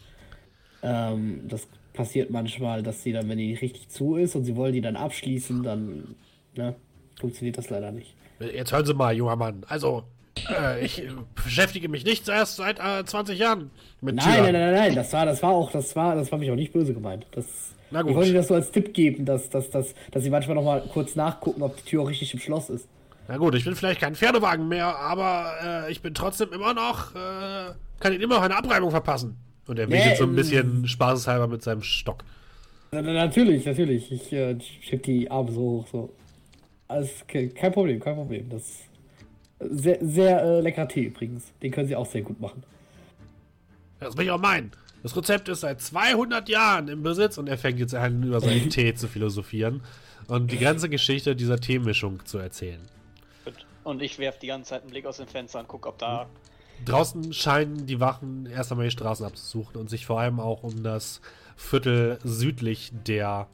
[0.83, 4.73] Ähm, das passiert manchmal, dass sie dann, wenn die richtig zu ist und sie wollen
[4.73, 6.13] die dann abschließen, dann
[6.55, 6.75] ne,
[7.19, 8.15] funktioniert das leider nicht.
[8.39, 9.63] Jetzt hören Sie mal, junger Mann.
[9.67, 10.03] Also,
[10.49, 11.09] äh, ich äh,
[11.43, 14.43] beschäftige mich nicht erst seit äh, 20 Jahren mit Nein, Türen.
[14.43, 16.73] nein, nein, nein, das war, das war auch, das war, das war mich auch nicht
[16.73, 17.25] böse gemeint.
[17.31, 17.45] Das,
[17.91, 18.15] Na ich gut.
[18.15, 20.81] wollte Ihnen das so als Tipp geben, dass, dass, dass, dass sie manchmal noch mal
[20.91, 22.87] kurz nachgucken, ob die Tür auch richtig im Schloss ist.
[23.27, 25.53] Na gut, ich bin vielleicht kein Pferdewagen mehr, aber
[25.87, 29.37] äh, ich bin trotzdem immer noch, äh, kann Ihnen immer noch eine Abreibung verpassen.
[29.67, 32.23] Und er winkelt Nee, so ein bisschen spaßeshalber mit seinem Stock.
[32.91, 34.11] Na, na, natürlich, natürlich.
[34.11, 36.13] Ich äh, schieb die Arme so hoch, so.
[36.87, 38.49] Alles ke- kein Problem, kein Problem.
[38.49, 38.79] Das
[39.59, 41.51] Sehr, sehr äh, leckerer Tee übrigens.
[41.61, 42.63] Den können sie auch sehr gut machen.
[43.99, 44.71] Das will ich auch meinen.
[45.01, 48.69] Das Rezept ist seit 200 Jahren im Besitz und er fängt jetzt an, über seinen
[48.69, 49.81] Tee zu philosophieren
[50.27, 52.81] und die ganze Geschichte dieser Teemischung zu erzählen.
[53.45, 53.53] Gut.
[53.83, 56.27] Und ich werfe die ganze Zeit einen Blick aus dem Fenster und gucke, ob da.
[56.83, 60.83] Draußen scheinen die Wachen erst einmal die Straßen abzusuchen und sich vor allem auch um
[60.83, 61.21] das
[61.55, 63.47] Viertel südlich der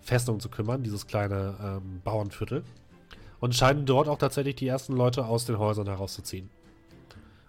[0.00, 2.64] Festung zu kümmern, dieses kleine ähm, Bauernviertel.
[3.40, 6.50] Und scheinen dort auch tatsächlich die ersten Leute aus den Häusern herauszuziehen.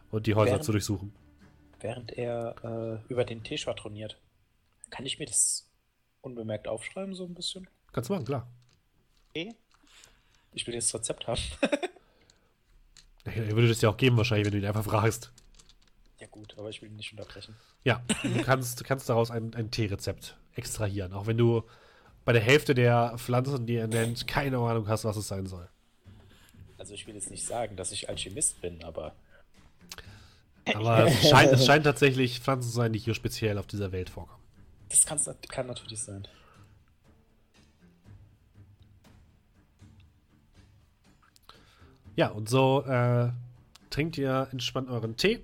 [0.10, 1.14] Und die Häuser Während- zu durchsuchen.
[1.80, 2.56] Während er
[3.08, 4.18] äh, über den Tee schwadroniert.
[4.90, 5.68] Kann ich mir das
[6.22, 7.68] unbemerkt aufschreiben, so ein bisschen?
[7.92, 8.48] Kannst du machen, klar.
[9.30, 9.56] Okay.
[10.54, 11.42] Ich will jetzt das Rezept haben.
[13.24, 15.32] Er würde es dir auch geben, wahrscheinlich, wenn du ihn einfach fragst.
[16.20, 17.56] ja, gut, aber ich will ihn nicht unterbrechen.
[17.84, 21.64] Ja, du kannst, du kannst daraus ein, ein Teerezept extrahieren, auch wenn du
[22.26, 25.68] bei der Hälfte der Pflanzen, die er nennt, keine Ahnung hast, was es sein soll.
[26.78, 29.14] Also, ich will jetzt nicht sagen, dass ich Alchemist bin, aber
[30.74, 34.10] Aber es scheint, es scheint tatsächlich Pflanzen zu sein, die hier speziell auf dieser Welt
[34.10, 34.44] vorkommen.
[34.90, 36.28] das kann natürlich sein.
[42.16, 43.30] Ja, und so äh,
[43.90, 45.40] trinkt ihr entspannt euren Tee.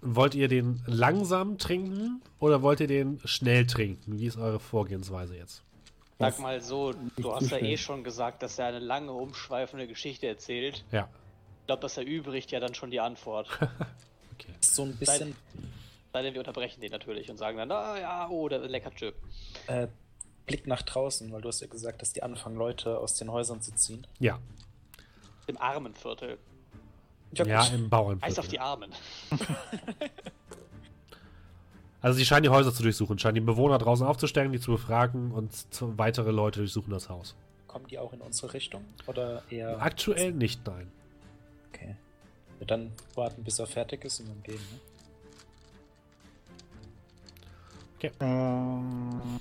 [0.00, 4.18] Wollt ihr den langsam trinken oder wollt ihr den schnell trinken?
[4.18, 5.62] Wie ist eure Vorgehensweise jetzt?
[6.20, 10.26] Sag mal so, du hast ja eh schon gesagt, dass er eine lange, umschweifende Geschichte
[10.26, 10.84] erzählt.
[10.90, 11.08] Ja,
[11.60, 13.48] Ich glaube, das erübrigt ja dann schon die Antwort.
[14.34, 14.52] okay.
[14.60, 15.36] So ein bisschen
[16.12, 19.14] Sei denn, wir unterbrechen den natürlich und sagen dann, ah ja, oh, der lecker Chip.
[19.66, 19.88] äh,
[20.46, 23.60] Blick nach draußen, weil du hast ja gesagt, dass die anfangen, Leute aus den Häusern
[23.60, 24.06] zu ziehen.
[24.18, 24.38] Ja,
[25.46, 26.38] Im Armenviertel.
[27.32, 28.38] Ja, im Eis Bauernviertel.
[28.40, 28.92] auf die Armen.
[32.00, 35.32] Also sie scheinen die Häuser zu durchsuchen, scheinen die Bewohner draußen aufzustellen, die zu befragen
[35.32, 37.34] und zu, weitere Leute durchsuchen das Haus.
[37.66, 38.84] Kommen die auch in unsere Richtung?
[39.06, 39.82] Oder eher.
[39.82, 40.90] Aktuell nicht, nein.
[41.72, 41.96] Okay.
[42.60, 44.80] Ja, dann warten, bis er fertig ist und dann gehen, ne?
[48.20, 49.40] Ähm,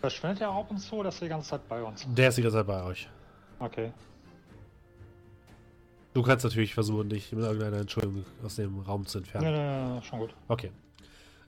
[0.00, 2.06] verschwindet er ab und zu oder ist er die ganze Zeit bei uns?
[2.08, 3.08] Der ist die ganze Zeit bei euch.
[3.58, 3.92] Okay.
[6.14, 9.52] Du kannst natürlich versuchen, dich mit irgendeiner Entschuldigung aus dem Raum zu entfernen.
[9.52, 10.34] nee, nee, schon gut.
[10.46, 10.70] Okay.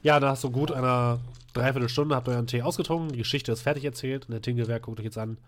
[0.03, 1.21] Ja, da hast du gut einer
[1.53, 5.05] Dreiviertelstunde, habt euren Tee ausgetrunken, die Geschichte ist fertig erzählt und der Tingelwerk guckt euch
[5.05, 5.39] jetzt an.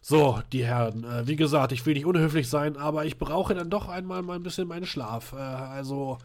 [0.00, 3.68] So, die Herren, äh, wie gesagt, ich will nicht unhöflich sein, aber ich brauche dann
[3.68, 5.34] doch einmal mal ein bisschen meinen Schlaf.
[5.34, 6.16] Äh, also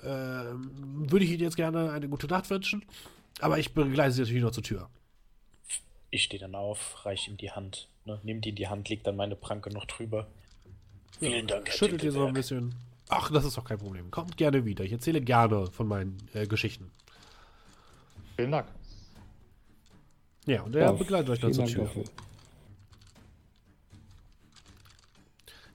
[0.00, 2.84] äh, würde ich Ihnen jetzt gerne eine gute Nacht wünschen,
[3.40, 4.88] aber ich begleite Sie natürlich noch zur Tür.
[6.10, 7.88] Ich stehe dann auf, reiche ihm die Hand.
[8.04, 8.20] Ne?
[8.22, 10.28] Nimm die in die Hand, leg dann meine Pranke noch drüber.
[11.22, 12.74] Vielen Dank, Herr Schüttelt ihr so ein bisschen.
[13.08, 14.10] Ach, das ist doch kein Problem.
[14.10, 14.84] Kommt gerne wieder.
[14.84, 16.90] Ich erzähle gerne von meinen äh, Geschichten.
[18.36, 18.66] Vielen Dank.
[20.46, 21.84] Ja, und er Ja, begleitet euch dann zur Tür.
[21.84, 22.04] Dank dafür.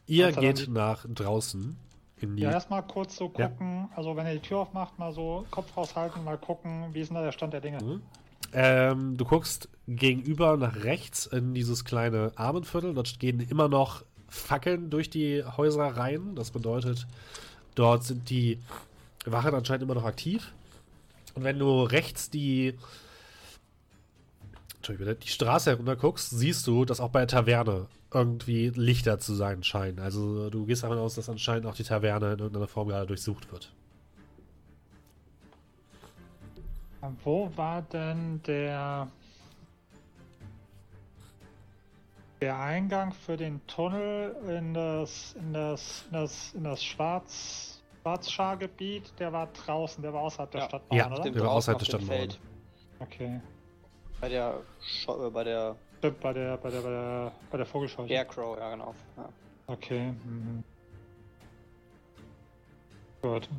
[0.08, 0.70] Ihr geht Dank.
[0.70, 1.78] nach draußen
[2.22, 2.44] in die.
[2.44, 3.50] Ja, erstmal kurz so Ja.
[3.50, 7.10] gucken, also wenn er die Tür aufmacht, mal so Kopf raushalten, mal gucken, wie ist
[7.10, 7.84] denn da der Stand der Dinge.
[7.84, 8.02] Mhm.
[8.54, 12.94] Ähm, du guckst gegenüber nach rechts in dieses kleine Armenviertel.
[12.94, 16.36] Dort gehen immer noch Fackeln durch die Häuser rein.
[16.36, 17.08] Das bedeutet,
[17.76, 18.60] dort sind die
[19.26, 20.54] Wachen anscheinend immer noch aktiv.
[21.36, 22.74] Und wenn du rechts die,
[24.88, 29.64] die Straße herunter guckst, siehst du, dass auch bei der Taverne irgendwie Lichter zu sein
[29.64, 30.00] scheinen.
[30.00, 33.52] Also du gehst davon aus, dass anscheinend auch die Taverne in irgendeiner Form gerade durchsucht
[33.52, 33.72] wird.
[37.24, 39.08] Wo war denn der
[42.42, 49.20] der Eingang für den Tunnel in das in das in das in das Schwarz Schwarzschargebiet?
[49.20, 50.68] Der war draußen, der war außerhalb der Ja.
[50.68, 51.30] Stadtmauern, Ja, oder?
[51.32, 52.18] Der war außerhalb der Stadtmauern.
[52.20, 52.40] Feld.
[53.00, 53.42] Okay.
[54.22, 57.66] Bei der, Scho äh, bei der Stimmt, bei der bei der bei der bei der
[57.66, 58.14] Vogelscheuche.
[58.14, 58.94] Aircrow, ja genau.
[59.18, 59.30] Ja.
[59.68, 60.12] Okay.
[60.24, 60.64] Mhm.
[63.22, 63.50] Gut.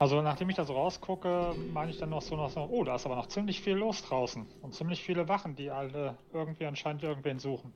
[0.00, 2.94] Also nachdem ich da so rausgucke, meine ich dann noch so noch so, oh, da
[2.94, 7.02] ist aber noch ziemlich viel los draußen und ziemlich viele Wachen, die alle irgendwie anscheinend
[7.02, 7.70] irgendwen suchen.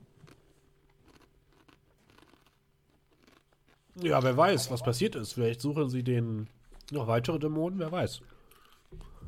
[4.01, 5.33] Ja, wer weiß, was passiert ist.
[5.33, 6.49] Vielleicht suchen sie den
[6.89, 8.21] noch weitere Dämonen, wer weiß.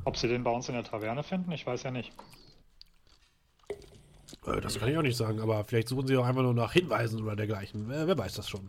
[0.04, 2.12] Ob sie den bei uns in der Taverne finden, ich weiß ja nicht.
[4.44, 6.72] Äh, das kann ich auch nicht sagen, aber vielleicht suchen sie auch einfach nur nach
[6.72, 7.88] Hinweisen oder dergleichen.
[7.88, 8.68] Wer, wer weiß das schon.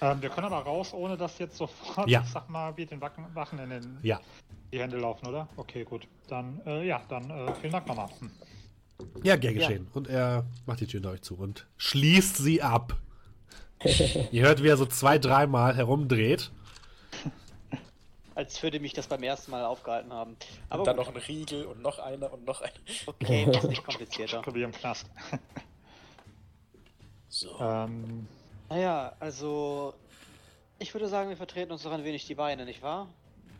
[0.00, 0.12] Ja.
[0.12, 2.22] Ähm, wir können aber raus, ohne dass jetzt sofort, Ja.
[2.22, 4.20] ich sag mal, wie den Wachen, Wachen in den, Ja.
[4.72, 5.48] die Hände laufen, oder?
[5.56, 6.06] Okay, gut.
[6.28, 8.08] Dann, äh, ja, dann äh, vielen Dank nochmal.
[8.18, 8.30] Hm.
[9.22, 9.88] Ja, gern geschehen.
[9.94, 12.96] Und er macht die Tür hinter euch zu und schließt sie ab.
[14.32, 16.50] Ihr hört, wie er so zwei, dreimal herumdreht.
[18.34, 20.36] Als würde mich das beim ersten Mal aufgehalten haben.
[20.68, 22.72] Aber Und dann gut, noch ein Riegel und noch einer und noch einer.
[23.06, 24.42] okay, ist nicht komplizierter.
[24.54, 25.06] Wie im Knast.
[27.28, 27.58] So.
[27.60, 28.26] Ähm,
[28.68, 29.94] Naja, also.
[30.78, 33.08] Ich würde sagen, wir vertreten uns noch ein wenig die Beine, nicht wahr?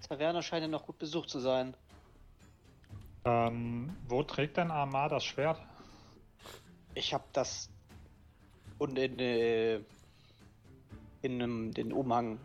[0.06, 1.74] Taverne scheint ja noch gut besucht zu sein.
[3.24, 5.58] ähm, wo trägt denn Amar das Schwert?
[6.94, 7.70] Ich habe das
[8.78, 9.76] und in, äh,
[11.22, 12.38] in einem, den Umhang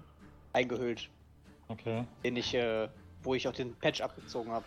[0.53, 1.09] eingehüllt,
[1.67, 2.05] Okay.
[2.23, 2.87] den ich, äh,
[3.23, 4.65] wo ich auch den Patch abgezogen habe.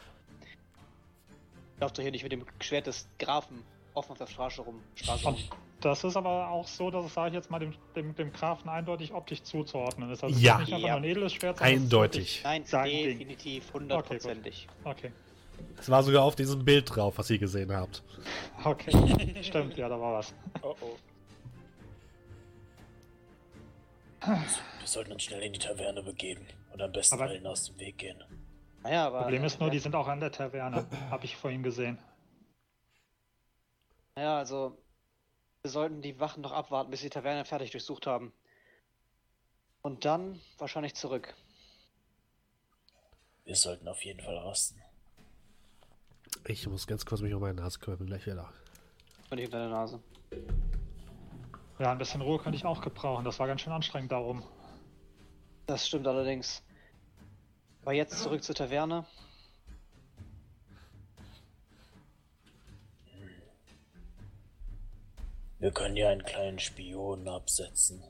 [1.81, 4.81] Darf doch hier nicht mit dem Schwert des Grafen offen auf der Straße rum.
[4.95, 5.37] Straße rum.
[5.85, 8.69] Das ist aber auch so, dass es, sage ich jetzt mal, dem, dem, dem Grafen
[8.71, 10.25] eindeutig optisch zuzuordnen ist.
[10.25, 10.55] Also Ja.
[10.55, 10.95] ist nicht einfach Ja.
[10.95, 12.41] nur ein edles Schwert, Eindeutig.
[12.45, 14.67] Nein, definitiv, hundertprozentig.
[14.85, 15.13] wirklich- Okay.
[15.79, 18.03] Es war sogar auf diesem Bild drauf, was ihr gesehen habt.
[18.65, 18.91] Okay.
[19.43, 20.35] Stimmt, ja, da war was.
[20.63, 20.97] Oh oh.
[24.27, 27.79] Wir sollten uns schnell in die Taverne begeben und am besten Aber- allen aus dem
[27.79, 28.23] Weg gehen.
[28.83, 29.23] Naja, aber.
[29.23, 30.87] Problem ist nur, die sind auch an der Taverne.
[31.11, 31.99] Habe ich vorhin gesehen.
[34.17, 34.77] Naja, also.
[35.65, 38.35] Wir sollten die Wachen noch abwarten, bis sie die Taverne fertig durchsucht haben.
[39.81, 41.35] Und dann wahrscheinlich zurück.
[43.47, 44.83] Wir sollten auf jeden Fall rasten.
[46.47, 48.53] Ich muss ganz kurz mich um meine Nase kümmern, bin gleich wieder da.
[49.31, 50.03] Und ich unter der Nase.
[51.79, 53.25] Ja, ein bisschen Ruhe könnte ich auch gebrauchen.
[53.25, 54.45] Das war ganz schön anstrengend da oben.
[55.67, 56.63] Das stimmt allerdings.
[57.81, 59.07] Aber jetzt zurück zur Taverne.
[65.59, 68.03] Wir können ja einen kleinen Spion absetzen.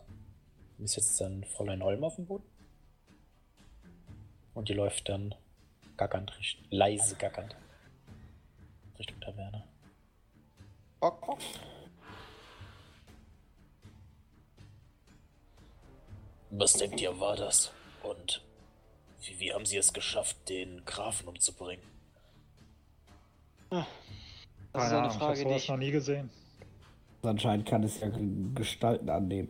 [0.79, 2.45] Ist jetzt dann Fräulein Holm auf dem Boden?
[4.55, 5.35] Und die läuft dann
[5.97, 6.33] gackernd,
[6.71, 7.55] leise gackernd.
[8.99, 9.65] Richtung Taverne.
[11.01, 11.39] Bock.
[16.51, 17.73] Was denkt ihr, war das?
[18.03, 18.43] Und
[19.23, 21.85] wie, wie haben sie es geschafft, den Grafen umzubringen?
[23.71, 23.87] Das ist
[24.73, 25.69] Keine eine Ahnung, ich habe Frage, die ich.
[25.69, 26.31] noch nie gesehen.
[27.27, 28.11] Anscheinend kann es ja
[28.55, 29.49] Gestalten annehmen.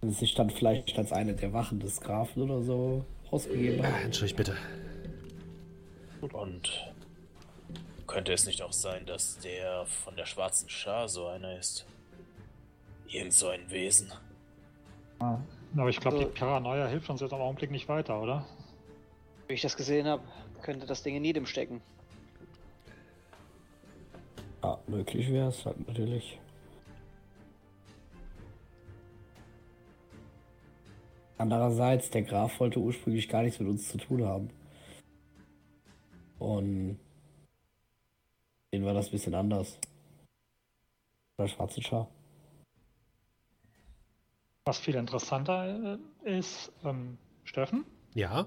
[0.00, 4.04] Wenn es sich dann vielleicht als eine der Wachen des Grafen oder so ausgegeben hat.
[4.04, 4.56] Entschuldigt bitte.
[6.20, 6.92] Und
[8.06, 11.86] könnte es nicht auch sein, dass der von der schwarzen Schar so einer ist?
[13.08, 14.12] Irgend so ein Wesen.
[15.18, 16.24] Aber ich glaube, So.
[16.24, 18.44] die Paranoia hilft uns jetzt im Augenblick nicht weiter, oder?
[19.48, 20.22] Wie ich das gesehen habe,
[20.62, 21.80] könnte das Ding in jedem stecken.
[24.62, 26.38] Ja, möglich wäre es halt natürlich.
[31.38, 34.50] Andererseits, der Graf wollte ursprünglich gar nichts mit uns zu tun haben.
[36.38, 37.00] Und
[38.72, 39.78] denen war das ein bisschen anders.
[41.36, 42.08] Bei Schwarzen Schar.
[44.64, 48.46] Was viel interessanter äh, ist, ähm, Steffen, Ja?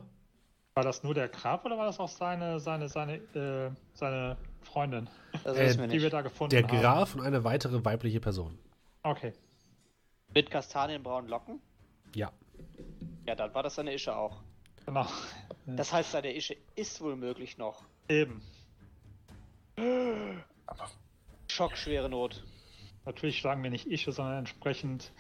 [0.74, 5.10] war das nur der Graf oder war das auch seine, seine, seine, äh, seine Freundin,
[5.44, 6.14] Das Äh, wir die wir nicht.
[6.14, 6.82] da gefunden Der haben?
[6.82, 8.58] Graf und eine weitere weibliche Person.
[9.04, 9.34] Okay.
[10.34, 11.62] Mit kastanienbraunen Locken?
[12.14, 12.32] Ja.
[13.28, 14.42] Ja, dann war das seine Ische auch.
[14.86, 15.08] Genau.
[15.66, 17.84] Das heißt, seine Ische ist wohl möglich noch.
[18.10, 18.42] Eben.
[21.48, 22.44] Schockschwere Not.
[23.06, 25.12] Natürlich sagen wir nicht ich, sondern entsprechend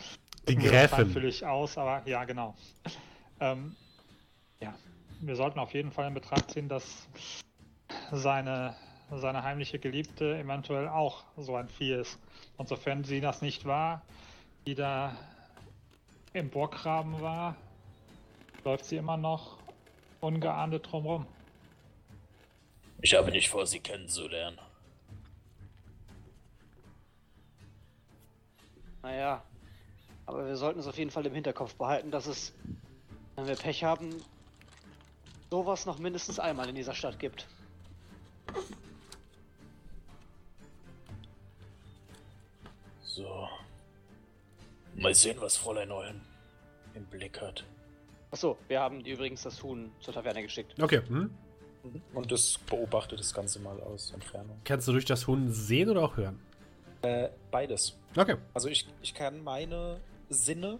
[0.47, 0.89] Die Gräfin.
[0.97, 2.55] feinfühlig aus, aber ja, genau.
[3.39, 3.75] ähm,
[4.59, 4.73] ja,
[5.21, 7.07] wir sollten auf jeden Fall in Betracht ziehen, dass
[8.11, 8.75] seine,
[9.11, 12.19] seine heimliche Geliebte eventuell auch so ein Vieh ist.
[12.57, 14.01] Und sofern sie das nicht war,
[14.65, 15.15] die da
[16.33, 17.55] im Burggraben war,
[18.63, 19.57] läuft sie immer noch
[20.21, 21.25] ungeahndet drumrum.
[23.01, 24.59] Ich habe nicht vor, sie kennenzulernen.
[29.03, 29.43] Naja.
[30.25, 32.53] Aber wir sollten es auf jeden Fall im Hinterkopf behalten, dass es,
[33.35, 34.15] wenn wir Pech haben,
[35.51, 37.47] sowas noch mindestens einmal in dieser Stadt gibt.
[43.15, 43.47] So.
[44.95, 46.19] Mal sehen, was Fräulein Holm
[46.95, 47.63] im Blick hat.
[48.29, 50.77] Achso, wir haben übrigens das Huhn zur Taverne geschickt.
[50.81, 51.01] Okay.
[51.07, 51.31] Hm?
[52.13, 54.59] Und das beobachtet das Ganze mal aus Entfernung.
[54.65, 56.41] Kannst du durch das Huhn sehen oder auch hören?
[57.03, 57.97] Äh, beides.
[58.17, 58.35] Okay.
[58.53, 60.79] Also ich, ich kann meine Sinne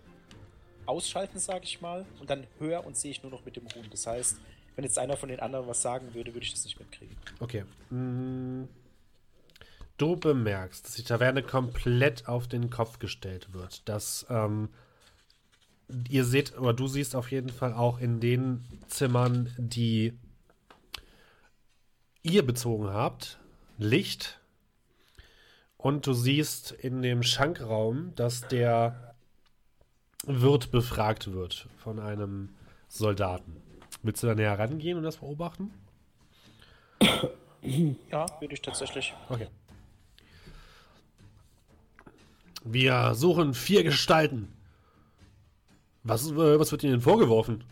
[0.86, 3.88] ausschalten, sag ich mal, und dann höre und sehe ich nur noch mit dem Huhn.
[3.90, 4.42] Das heißt,
[4.76, 7.16] wenn jetzt einer von den anderen was sagen würde, würde ich das nicht mitkriegen.
[7.40, 7.64] Okay.
[7.92, 8.68] Hm.
[9.98, 13.88] Du bemerkst, dass die Taverne komplett auf den Kopf gestellt wird.
[13.88, 14.70] Dass ähm,
[16.10, 20.18] ihr seht, oder du siehst auf jeden Fall auch in den Zimmern, die
[22.24, 23.40] ihr bezogen habt,
[23.78, 24.40] Licht.
[25.78, 29.16] Und du siehst in dem Schankraum, dass der
[30.26, 32.56] Wirt befragt wird von einem
[32.88, 33.62] Soldaten.
[34.02, 35.74] Willst du da näher rangehen und das beobachten?
[38.12, 39.14] Ja, würde ich tatsächlich.
[39.30, 39.48] Okay.
[42.68, 44.52] Wir suchen vier Gestalten.
[46.04, 47.64] Was, äh, was wird Ihnen vorgeworfen?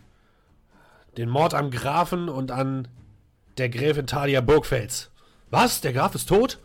[1.17, 2.87] Den Mord am Grafen und an
[3.57, 5.09] der Gräfin Talia Burgfels.
[5.49, 5.81] Was?
[5.81, 6.59] Der Graf ist tot?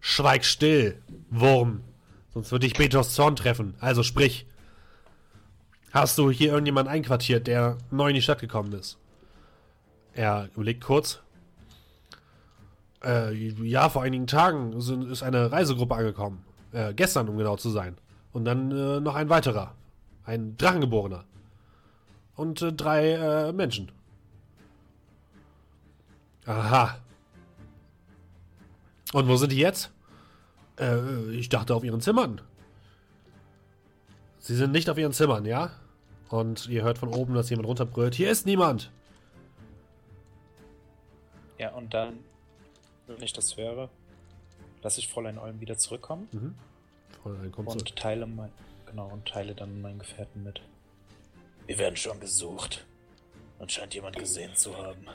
[0.00, 1.00] Schweig still,
[1.30, 1.82] Wurm.
[2.32, 3.74] Sonst würde ich Betos Zorn treffen.
[3.78, 4.46] Also sprich.
[5.92, 8.98] Hast du hier irgendjemanden einquartiert, der neu in die Stadt gekommen ist?
[10.12, 11.20] Er überlegt kurz.
[13.04, 16.44] Äh, ja, vor einigen Tagen ist eine Reisegruppe angekommen.
[16.74, 17.96] Äh, gestern, um genau zu sein.
[18.32, 19.74] Und dann äh, noch ein weiterer.
[20.24, 21.24] Ein Drachengeborener.
[22.34, 23.92] Und äh, drei äh, Menschen.
[26.46, 26.98] Aha.
[29.12, 29.92] Und wo sind die jetzt?
[30.78, 32.40] Äh, ich dachte auf ihren Zimmern.
[34.40, 35.70] Sie sind nicht auf ihren Zimmern, ja?
[36.28, 38.16] Und ihr hört von oben, dass jemand runterbrüllt.
[38.16, 38.90] Hier ist niemand.
[41.56, 42.18] Ja, und dann,
[43.06, 43.88] wenn ich das höre,
[44.84, 46.54] lasse ich Fräulein Olm wieder zurückkommen Mhm.
[47.22, 47.96] Fräulein kommt und zurück.
[47.96, 48.52] teile mein,
[48.86, 50.60] genau, und teile dann meinen Gefährten mit.
[51.66, 52.86] Wir werden schon gesucht.
[53.58, 55.06] Und scheint jemand gesehen zu haben.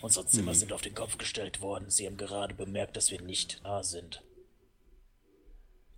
[0.00, 1.90] Unsere Zimmer sind auf den Kopf gestellt worden.
[1.90, 4.22] Sie haben gerade bemerkt, dass wir nicht da sind.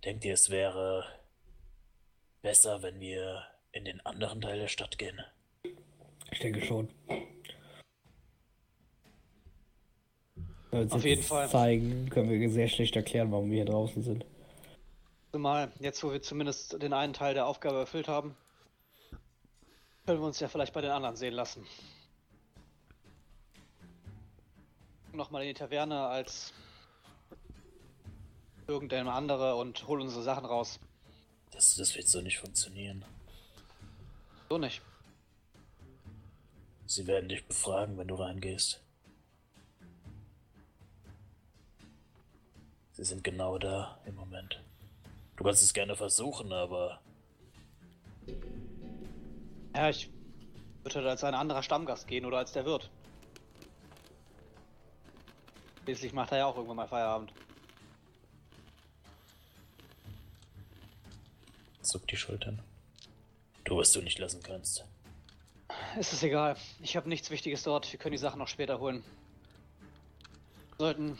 [0.03, 1.05] Denkt ihr, es wäre
[2.41, 5.21] besser, wenn wir in den anderen Teil der Stadt gehen?
[6.31, 6.89] Ich denke schon.
[10.71, 11.49] Wenn wir uns Auf jetzt jeden Fall.
[11.49, 14.25] zeigen, können wir sehr schlecht erklären, warum wir hier draußen sind.
[15.31, 18.35] Zumal, jetzt wo wir zumindest den einen Teil der Aufgabe erfüllt haben,
[20.05, 21.65] können wir uns ja vielleicht bei den anderen sehen lassen.
[25.13, 26.53] Nochmal in die Taverne als
[28.67, 30.79] irgendeine andere und holen unsere Sachen raus.
[31.51, 33.03] Das, das wird so nicht funktionieren.
[34.49, 34.81] So nicht.
[36.85, 38.81] Sie werden dich befragen, wenn du reingehst.
[43.01, 44.61] Sie sind genau da im Moment.
[45.35, 47.01] Du kannst es gerne versuchen, aber
[49.75, 50.11] Ja, ich
[50.83, 52.91] würde halt als ein anderer Stammgast gehen oder als der Wirt.
[55.83, 57.33] Schließlich macht er ja auch irgendwann mal Feierabend.
[61.81, 62.61] zuck die Schultern.
[63.63, 64.85] Du, was du nicht lassen kannst.
[65.97, 66.55] Es ist egal.
[66.83, 67.91] Ich habe nichts Wichtiges dort.
[67.91, 69.03] Wir können die Sachen noch später holen.
[70.77, 71.17] Wir sollten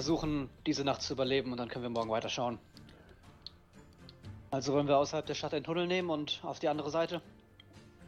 [0.00, 2.58] versuchen, diese Nacht zu überleben und dann können wir morgen weiterschauen.
[4.50, 7.20] Also wollen wir außerhalb der Stadt einen Tunnel nehmen und auf die andere Seite?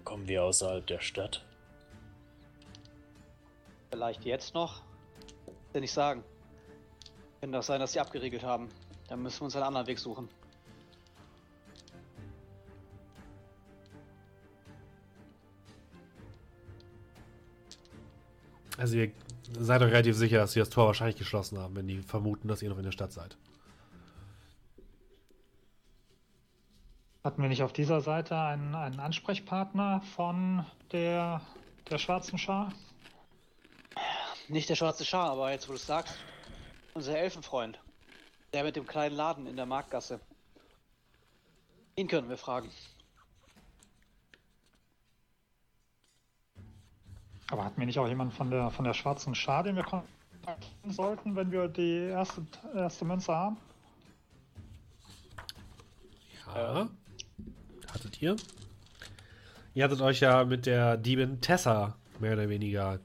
[0.03, 1.45] Kommen wir außerhalb der Stadt?
[3.91, 4.81] Vielleicht jetzt noch?
[5.75, 6.25] Will nicht sagen.
[7.43, 8.71] Kann doch sein, dass sie abgeriegelt haben.
[9.09, 10.31] Dann müssen wir uns einen anderen Weg suchen.
[18.79, 19.13] Also ihr
[19.59, 22.63] seid euch relativ sicher, dass sie das Tor wahrscheinlich geschlossen haben, wenn die vermuten, dass
[22.63, 23.37] ihr noch in der Stadt seid.
[27.25, 31.41] Hatten wir nicht auf dieser Seite einen, einen Ansprechpartner von der,
[31.89, 32.73] der schwarzen Schar?
[34.49, 36.17] Nicht der schwarze Schar, aber jetzt wo du es sagst,
[36.95, 37.79] unser Elfenfreund.
[38.53, 40.21] Der mit dem kleinen Laden in der Marktgasse.
[41.95, 42.71] Ihn können wir fragen.
[47.53, 50.91] Aber hatten wir nicht auch jemanden von der, von der schwarzen Schar, den wir kontaktieren
[50.91, 53.59] sollten, wenn wir die erste, erste Münze haben?
[56.47, 56.89] Ja.
[57.93, 58.37] Hattet ihr?
[59.75, 63.01] Ihr hattet euch ja mit der Diebin Tessa mehr oder weniger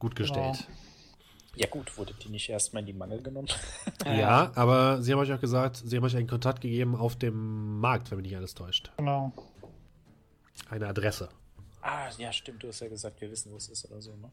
[0.00, 0.66] gut gestellt.
[0.66, 0.78] Genau.
[1.54, 3.48] Ja gut, wurde die nicht erstmal in die Mangel genommen?
[4.04, 7.78] Ja, aber sie haben euch auch gesagt, sie haben euch einen Kontakt gegeben auf dem
[7.78, 8.90] Markt, wenn mich nicht alles täuscht.
[8.96, 9.32] Genau.
[10.68, 11.28] Eine Adresse.
[11.82, 14.30] Ah, ja stimmt, du hast ja gesagt, wir wissen, wo es ist oder so, ne?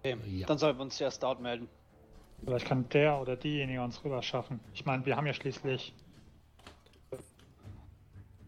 [0.00, 0.16] Okay.
[0.26, 0.46] Ja.
[0.46, 1.68] Dann sollten wir uns zuerst dort melden.
[2.44, 4.60] Vielleicht kann der oder diejenige uns rüber schaffen.
[4.72, 5.94] Ich meine, wir haben ja schließlich.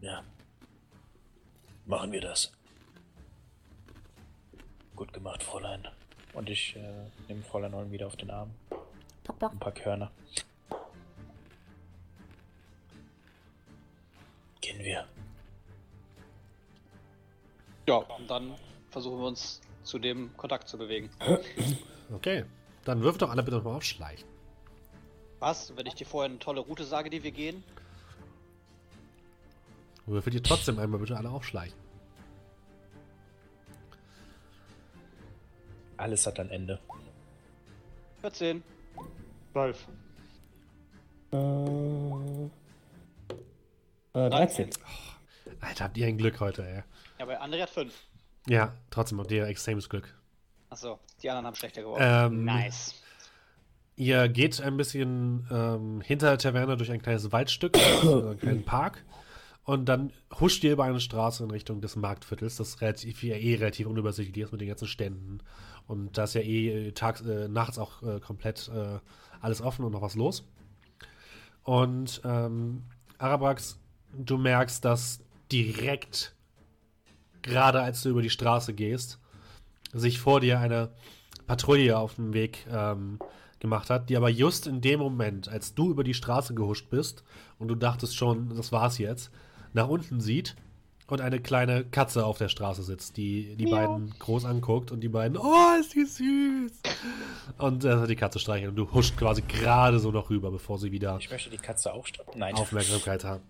[0.01, 0.23] Ja.
[1.85, 2.51] Machen wir das.
[4.95, 5.87] Gut gemacht, Fräulein.
[6.33, 8.51] Und ich äh, nehme Fräulein Olm wieder auf den Arm.
[9.39, 10.11] Ein paar Körner.
[14.61, 15.07] Gehen wir.
[17.87, 18.53] Ja, und dann
[18.89, 21.09] versuchen wir uns zu dem Kontakt zu bewegen.
[22.13, 22.45] Okay.
[22.85, 24.27] Dann wirft doch alle bitte nochmal auf Schleichen.
[25.39, 25.75] Was?
[25.75, 27.63] Wenn ich dir vorher eine tolle Route sage, die wir gehen?
[30.05, 31.77] Würfelt ihr trotzdem einmal bitte alle aufschleichen.
[35.97, 36.79] Alles hat ein Ende.
[38.21, 38.63] 14.
[39.53, 39.87] 12.
[41.31, 41.37] Äh,
[44.13, 44.69] äh, 13.
[45.63, 46.83] Alter, habt ihr ein Glück heute, ey.
[47.19, 47.93] Ja, bei André hat 5.
[48.47, 50.13] Ja, trotzdem habt ihr extremes Glück.
[50.69, 52.01] Achso, die anderen haben schlechter geworden.
[52.03, 53.01] Ähm, nice.
[53.95, 58.65] Ihr geht ein bisschen ähm, hinter der Taverne durch ein kleines Waldstück, also einen kleinen
[58.65, 59.05] Park.
[59.65, 63.55] Und dann huscht ihr über eine Straße in Richtung des Marktviertels, das relativ, ja, eh
[63.55, 65.39] relativ unübersichtlich ist mit den ganzen Ständen.
[65.87, 68.99] Und da ist ja eh tags, äh, nachts auch äh, komplett äh,
[69.39, 70.45] alles offen und noch was los.
[71.63, 72.83] Und ähm,
[73.19, 73.79] Arabrax,
[74.11, 76.33] du merkst, dass direkt,
[77.43, 79.19] gerade als du über die Straße gehst,
[79.93, 80.89] sich vor dir eine
[81.45, 83.19] Patrouille auf dem Weg ähm,
[83.59, 87.23] gemacht hat, die aber just in dem Moment, als du über die Straße gehuscht bist
[87.59, 89.31] und du dachtest schon, das war's jetzt,
[89.73, 90.55] nach unten sieht
[91.07, 95.09] und eine kleine Katze auf der Straße sitzt, die die beiden groß anguckt und die
[95.09, 96.71] beiden, oh, ist die süß.
[97.59, 100.91] Und äh, die Katze streicheln und du huscht quasi gerade so noch rüber, bevor sie
[100.91, 102.39] wieder Ich möchte die Katze auch stoppen.
[102.39, 102.55] Nein.
[102.55, 103.43] Aufmerksamkeit haben.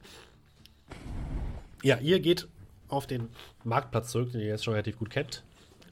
[1.84, 2.47] Ja, ihr geht
[2.88, 3.29] auf den
[3.65, 5.43] Marktplatz zurück, den ihr jetzt schon relativ gut kennt.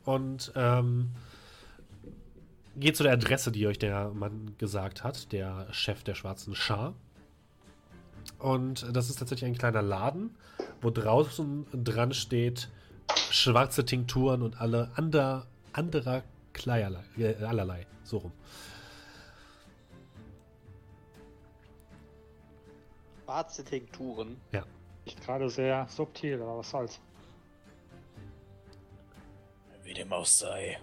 [0.05, 1.11] Und ähm,
[2.77, 6.95] geht zu der Adresse, die euch der Mann gesagt hat, der Chef der schwarzen Schar.
[8.39, 10.35] Und das ist tatsächlich ein kleiner Laden,
[10.81, 12.69] wo draußen dran steht
[13.29, 16.23] schwarze Tinkturen und alle ander, anderer
[16.53, 18.31] Kleierlei, äh, allerlei, so rum.
[23.25, 24.37] Schwarze Tinkturen.
[24.53, 24.63] Ja.
[25.05, 26.99] Nicht gerade sehr subtil, aber was soll's.
[29.83, 30.79] Wie dem auch sei.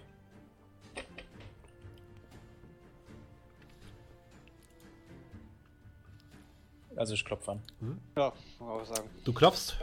[6.97, 7.63] Also ich klopfe an.
[8.17, 9.09] Ja, muss man auch sagen.
[9.25, 9.77] Du klopfst.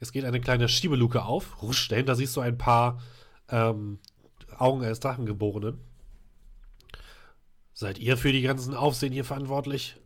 [0.00, 1.60] Es geht eine kleine Schiebeluke auf.
[1.62, 3.00] Rusch, dahinter siehst du ein paar
[3.48, 3.98] ähm,
[4.56, 5.78] Augen eines Drachengeborenen.
[7.74, 9.96] Seid ihr für die ganzen Aufsehen hier verantwortlich?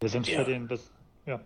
[0.00, 0.38] Wir sind Ja.
[0.44, 0.90] für den Bes
[1.26, 1.40] ja,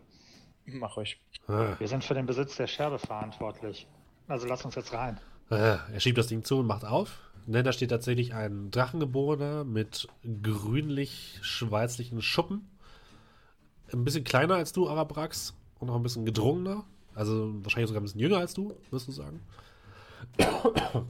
[0.66, 1.20] Mach euch.
[1.48, 3.86] Ah, wir sind für den Besitz der Scherbe verantwortlich.
[4.28, 5.18] Also lass uns jetzt rein.
[5.50, 7.18] ah, er schiebt das Ding zu und macht auf.
[7.46, 10.08] Ne, da steht tatsächlich ein Drachengeborener mit
[10.42, 12.68] grünlich-schwarzlichen Schuppen.
[13.92, 15.54] Ein bisschen kleiner als du, Arabrax.
[15.78, 16.84] Und noch ein bisschen gedrungener.
[17.14, 19.40] Also wahrscheinlich sogar ein bisschen jünger als du, wirst du sagen.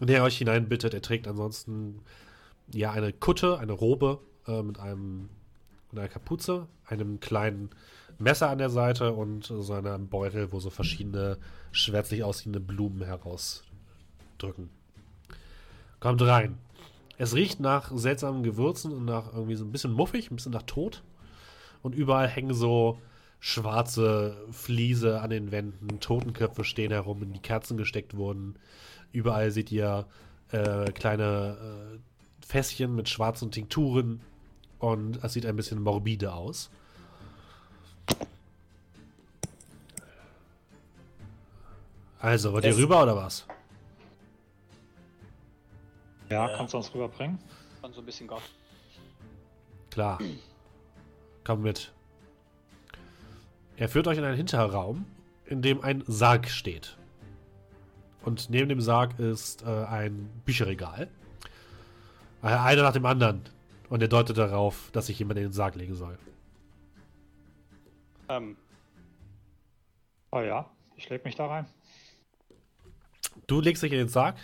[0.00, 0.94] Der euch hineinbittet.
[0.94, 2.00] Er trägt ansonsten
[2.72, 5.28] ja eine Kutte, eine Robe äh, mit einem
[5.90, 7.70] mit einer Kapuze, einem kleinen
[8.18, 11.38] Messer an der Seite und so einem Beutel, wo so verschiedene
[11.72, 14.70] schwärzlich aussehende Blumen herausdrücken.
[16.00, 16.58] Kommt rein.
[17.18, 20.62] Es riecht nach seltsamen Gewürzen und nach irgendwie so ein bisschen muffig, ein bisschen nach
[20.62, 21.02] Tod.
[21.82, 22.98] Und überall hängen so
[23.38, 28.56] schwarze Fliese an den Wänden, Totenköpfe stehen herum, in die Kerzen gesteckt wurden.
[29.12, 30.06] Überall seht ihr
[30.50, 31.56] äh, kleine
[31.94, 31.98] äh,
[32.44, 34.20] Fässchen mit schwarzen Tinkturen
[34.78, 36.70] und es sieht ein bisschen morbide aus.
[42.18, 43.46] Also, wollt ihr Es- rüber oder was?
[46.30, 47.38] Ja, kannst du uns rüberbringen?
[47.82, 48.42] Dann so ein bisschen Gott.
[49.90, 50.18] Klar.
[51.44, 51.92] Komm mit.
[53.76, 55.04] Er führt euch in einen Hinterraum,
[55.44, 56.96] in dem ein Sarg steht.
[58.24, 61.08] Und neben dem Sarg ist äh, ein Bücherregal.
[62.42, 63.42] Äh, einer nach dem anderen.
[63.88, 66.18] Und er deutet darauf, dass sich jemand in den Sarg legen soll.
[68.28, 68.56] Ähm,
[70.36, 71.66] Oh ja, ich leg mich da rein.
[73.46, 74.36] Du legst dich in den Sarg.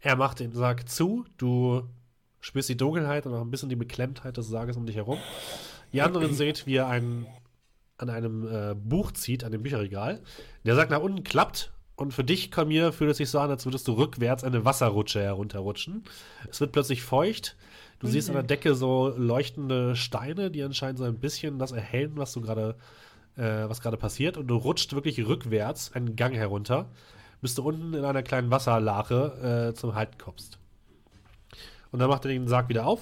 [0.00, 1.26] Er macht den Sarg zu.
[1.36, 1.82] Du
[2.40, 5.18] spürst die Dunkelheit und auch ein bisschen die Beklemmtheit des Sarges um dich herum.
[5.92, 7.26] Die anderen seht, wie er einen,
[7.98, 10.22] an einem äh, Buch zieht, an dem Bücherregal.
[10.64, 11.72] Der Sarg nach unten klappt.
[11.94, 15.20] Und für dich, Kamir, fühlt es sich so an, als würdest du rückwärts eine Wasserrutsche
[15.20, 16.04] herunterrutschen.
[16.48, 17.56] Es wird plötzlich feucht.
[18.00, 22.12] Du siehst an der Decke so leuchtende Steine, die anscheinend so ein bisschen das erhellen,
[22.16, 22.76] was du gerade,
[23.36, 24.36] äh, was gerade passiert.
[24.36, 26.86] Und du rutscht wirklich rückwärts einen Gang herunter,
[27.40, 30.58] bis du unten in einer kleinen Wasserlache äh, zum Halt kommst.
[31.90, 33.00] Und dann macht er den Sarg wieder auf.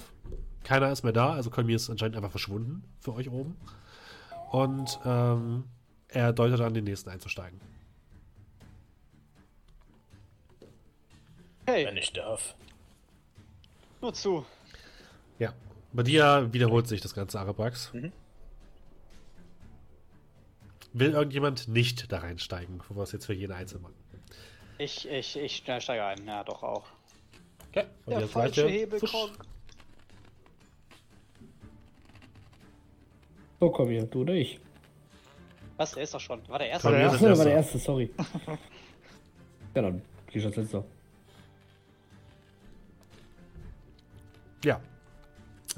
[0.63, 3.55] Keiner ist mehr da, also Kolmir ist anscheinend einfach verschwunden für euch oben.
[4.51, 5.65] Und ähm,
[6.07, 7.59] er deutet an, den nächsten einzusteigen.
[11.67, 12.55] hey, Wenn ich darf.
[14.01, 14.45] nur zu.
[15.97, 17.91] Bei dir wiederholt sich das ganze Arabrax.
[17.91, 18.11] Mhm.
[20.93, 23.95] Will irgendjemand nicht da reinsteigen, bevor wir es jetzt für jeden Einzelnen machen?
[24.77, 26.23] Ich, ich, ich steige ein.
[26.27, 26.85] Ja, doch auch.
[27.69, 27.85] Okay.
[28.05, 29.11] Und Der falsche Fusch.
[29.11, 29.39] kommt.
[33.59, 34.59] So, komm hier, du oder ich.
[35.77, 35.93] Was?
[35.93, 36.47] Der ist doch schon.
[36.47, 36.89] War der erste?
[36.89, 37.73] Komm, der Ach der war der erste.
[37.73, 38.11] erste, sorry.
[39.73, 40.85] ja, dann geh ich als letzter.
[44.63, 44.79] Ja.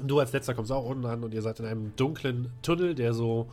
[0.06, 3.12] Du als letzter kommst auch unten an und ihr seid in einem dunklen Tunnel, der
[3.12, 3.48] so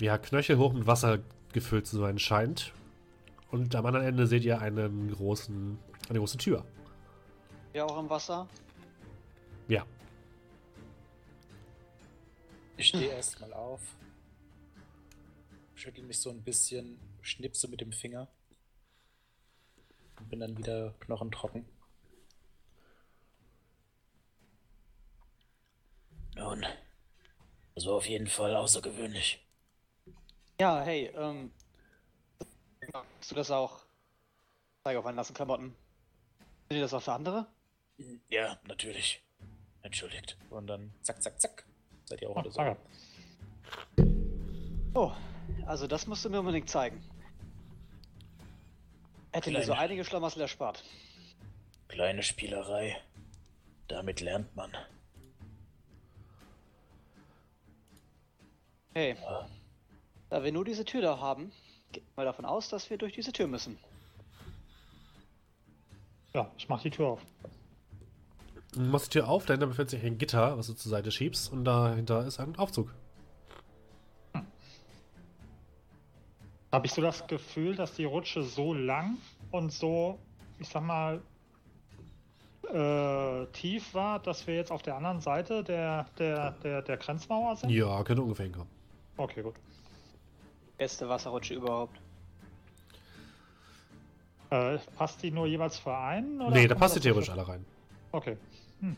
[0.00, 1.20] ja, knöchelhoch mit Wasser
[1.52, 2.72] gefüllt zu sein scheint.
[3.50, 6.64] Und am anderen Ende seht ihr einen großen, eine große Tür.
[7.72, 8.48] Wir auch im Wasser.
[9.68, 9.84] Ja.
[12.76, 13.80] Ich stehe erstmal auf,
[15.74, 18.28] schüttel mich so ein bisschen, schnipse mit dem Finger
[20.18, 21.64] und bin dann wieder knochentrocken.
[26.36, 26.66] Nun,
[27.74, 29.42] das war auf jeden Fall außergewöhnlich.
[30.60, 31.50] Ja, hey, ähm.
[32.92, 33.84] Magst du das auch?
[34.84, 35.74] Zeig auf meinen nassen Klamotten.
[36.68, 37.46] Sind die das auch für andere?
[38.28, 39.22] Ja, natürlich.
[39.82, 40.36] Entschuldigt.
[40.50, 41.66] Und dann zack, zack, zack.
[42.04, 42.58] Seid ihr auch wieder so.
[42.58, 42.80] danke.
[44.94, 45.12] Oh,
[45.66, 47.02] also das musst du mir unbedingt zeigen.
[49.32, 50.84] Hätte mir so einige Schlamassel erspart.
[51.88, 53.00] Kleine Spielerei.
[53.88, 54.76] Damit lernt man.
[58.96, 59.14] Hey,
[60.30, 61.52] da wir nur diese Tür da haben,
[61.92, 63.76] geht mal davon aus, dass wir durch diese Tür müssen.
[66.32, 67.20] Ja, ich mach die Tür auf.
[68.72, 71.52] Du machst die Tür auf, dahinter befindet sich ein Gitter, was du zur Seite schiebst,
[71.52, 72.94] und dahinter ist ein Aufzug.
[76.72, 79.18] Habe ich so das Gefühl, dass die Rutsche so lang
[79.50, 80.18] und so,
[80.58, 81.20] ich sag mal,
[82.72, 87.56] äh, tief war, dass wir jetzt auf der anderen Seite der, der, der, der Grenzmauer
[87.56, 87.68] sind?
[87.68, 88.75] Ja, könnte ungefähr hinkommen.
[89.16, 89.54] Okay, gut.
[90.76, 91.98] Beste Wasserrutsche überhaupt.
[94.50, 96.40] Äh, passt die nur jeweils für einen?
[96.40, 97.64] oder nee, da passt die theoretisch alle rein.
[98.12, 98.36] Okay.
[98.80, 98.96] Hm.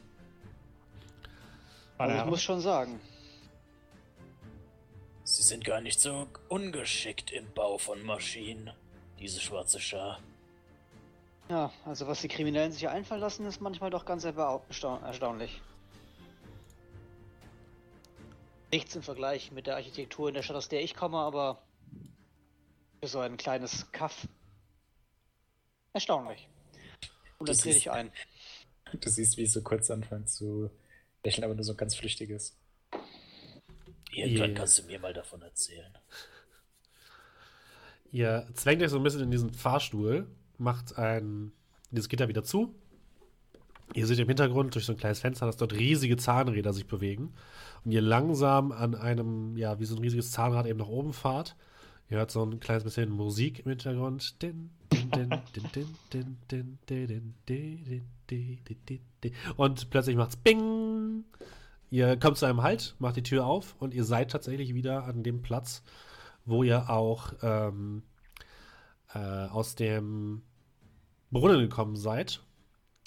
[1.97, 3.01] Also ich muss schon sagen,
[5.25, 8.71] Sie sind gar nicht so ungeschickt im Bau von Maschinen,
[9.19, 10.21] diese schwarze Schar.
[11.51, 15.61] ja, also was die Kriminellen sich einfallen lassen, ist manchmal doch ganz erstaunlich.
[18.71, 21.63] Nichts im Vergleich mit der Architektur in der Stadt, aus der ich komme, aber
[23.01, 24.29] für so ein kleines Kaff
[25.93, 26.49] erstaunlich.
[27.39, 28.13] Und dann Das trete ist- ich ein.
[29.01, 30.71] Du siehst, wie ich so kurz anfange zu
[31.25, 32.57] lächeln, aber nur so ein ganz flüchtiges.
[34.11, 34.59] Irgendwann Yeah.
[34.59, 35.93] kannst du mir mal davon erzählen.
[38.11, 41.53] Ihr zwängt euch so ein bisschen in diesen Fahrstuhl, macht ein,
[41.91, 42.75] dieses Gitter wieder zu.
[43.95, 47.35] Ihr seht im Hintergrund durch so ein kleines Fenster, dass dort riesige Zahnräder sich bewegen.
[47.85, 51.57] Und ihr langsam an einem, ja, wie so ein riesiges Zahnrad eben nach oben fahrt.
[52.11, 54.35] Ihr hört so ein kleines bisschen Musik im Hintergrund.
[59.57, 61.25] Und plötzlich macht's Bing!
[61.91, 65.23] Ihr kommt zu einem Halt, macht die Tür auf und ihr seid tatsächlich wieder an
[65.23, 65.83] dem Platz,
[66.45, 68.03] wo ihr auch ähm,
[69.15, 70.43] äh, aus dem
[71.31, 72.43] Brunnen gekommen seid,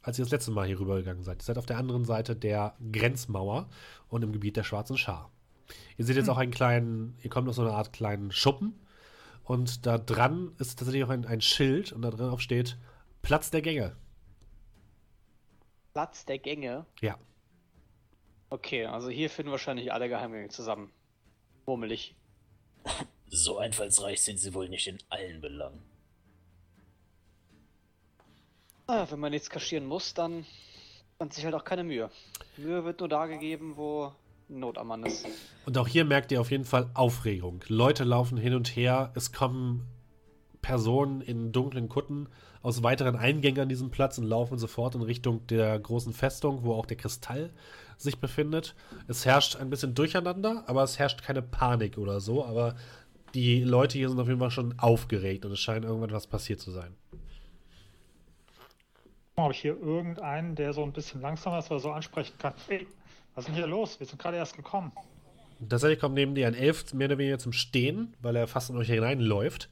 [0.02, 1.42] als ihr das letzte Mal hier rübergegangen seid.
[1.42, 3.70] Ihr seid auf der anderen Seite der Grenzmauer
[4.10, 5.32] und im Gebiet der Schwarzen Schar.
[5.98, 8.80] Ihr seht jetzt auch einen kleinen, ihr kommt aus so einer Art kleinen Schuppen
[9.44, 12.78] und da dran ist tatsächlich auch ein, ein Schild und da drauf steht
[13.22, 13.96] Platz der Gänge.
[15.94, 16.86] Platz der Gänge.
[17.02, 17.18] Ja.
[18.50, 20.92] Okay, also hier finden wahrscheinlich alle Geheimgänge zusammen.
[21.66, 22.16] Murmelig.
[23.28, 25.91] So einfallsreich sind sie wohl nicht in allen Belangen.
[28.92, 30.46] Naja, wenn man nichts kaschieren muss, dann
[31.18, 32.10] man sich halt auch keine Mühe.
[32.58, 34.12] Mühe wird nur da gegeben, wo
[34.50, 35.26] Not am Mann ist.
[35.66, 37.64] Und auch hier merkt ihr auf jeden Fall Aufregung.
[37.70, 39.88] Leute laufen hin und her, es kommen
[40.62, 42.28] Personen in dunklen Kutten
[42.62, 46.74] aus weiteren Eingängen an diesem Platz und laufen sofort in Richtung der großen Festung, wo
[46.74, 47.54] auch der Kristall
[47.96, 48.76] sich befindet.
[49.08, 52.44] Es herrscht ein bisschen Durcheinander, aber es herrscht keine Panik oder so.
[52.44, 52.76] Aber
[53.36, 56.60] die Leute hier sind auf jeden Fall schon aufgeregt und es scheint irgendwann was passiert
[56.60, 56.94] zu sein.
[59.38, 62.54] Habe ich hier irgendeinen, der so ein bisschen langsamer ist oder so ansprechen kann?
[62.68, 62.88] Ey,
[63.34, 64.00] was ist denn hier los?
[64.00, 64.92] Wir sind gerade erst gekommen.
[65.70, 68.78] Tatsächlich kommt neben dir ein Elf mehr oder weniger zum Stehen, weil er fast in
[68.78, 69.70] euch hineinläuft.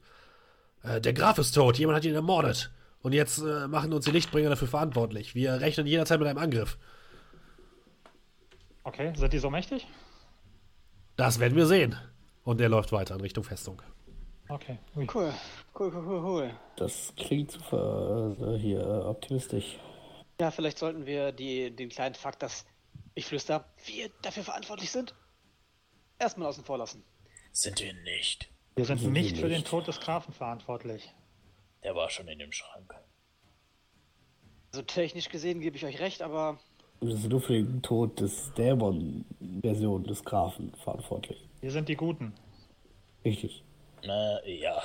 [0.83, 2.71] Äh, der Graf ist tot, jemand hat ihn ermordet.
[3.01, 5.35] Und jetzt äh, machen uns die Lichtbringer dafür verantwortlich.
[5.35, 6.77] Wir rechnen jederzeit mit einem Angriff.
[8.83, 9.87] Okay, sind die so mächtig?
[11.15, 11.95] Das werden wir sehen.
[12.43, 13.81] Und er läuft weiter in Richtung Festung.
[14.49, 14.77] Okay.
[14.95, 15.07] Ui.
[15.13, 15.33] Cool.
[15.77, 16.51] Cool, cool, cool, cool.
[16.75, 19.77] Das klingt super äh, hier äh, optimistisch.
[20.39, 22.65] Ja, vielleicht sollten wir die, den kleinen Fakt, dass
[23.13, 25.13] ich flüster, wir dafür verantwortlich sind,
[26.17, 27.03] erstmal außen vor lassen.
[27.51, 28.49] Sind wir nicht.
[28.75, 29.67] Wir sind Sind wir nicht für den nicht.
[29.67, 31.13] Tod des Grafen verantwortlich.
[31.83, 32.95] Der war schon in dem Schrank.
[34.71, 36.59] Also technisch gesehen gebe ich euch recht, aber
[37.01, 41.47] Wir sind nur für den Tod des Dämon-Version des Grafen verantwortlich.
[41.61, 42.33] Wir sind die Guten.
[43.25, 43.63] Richtig.
[44.05, 44.81] Na ja.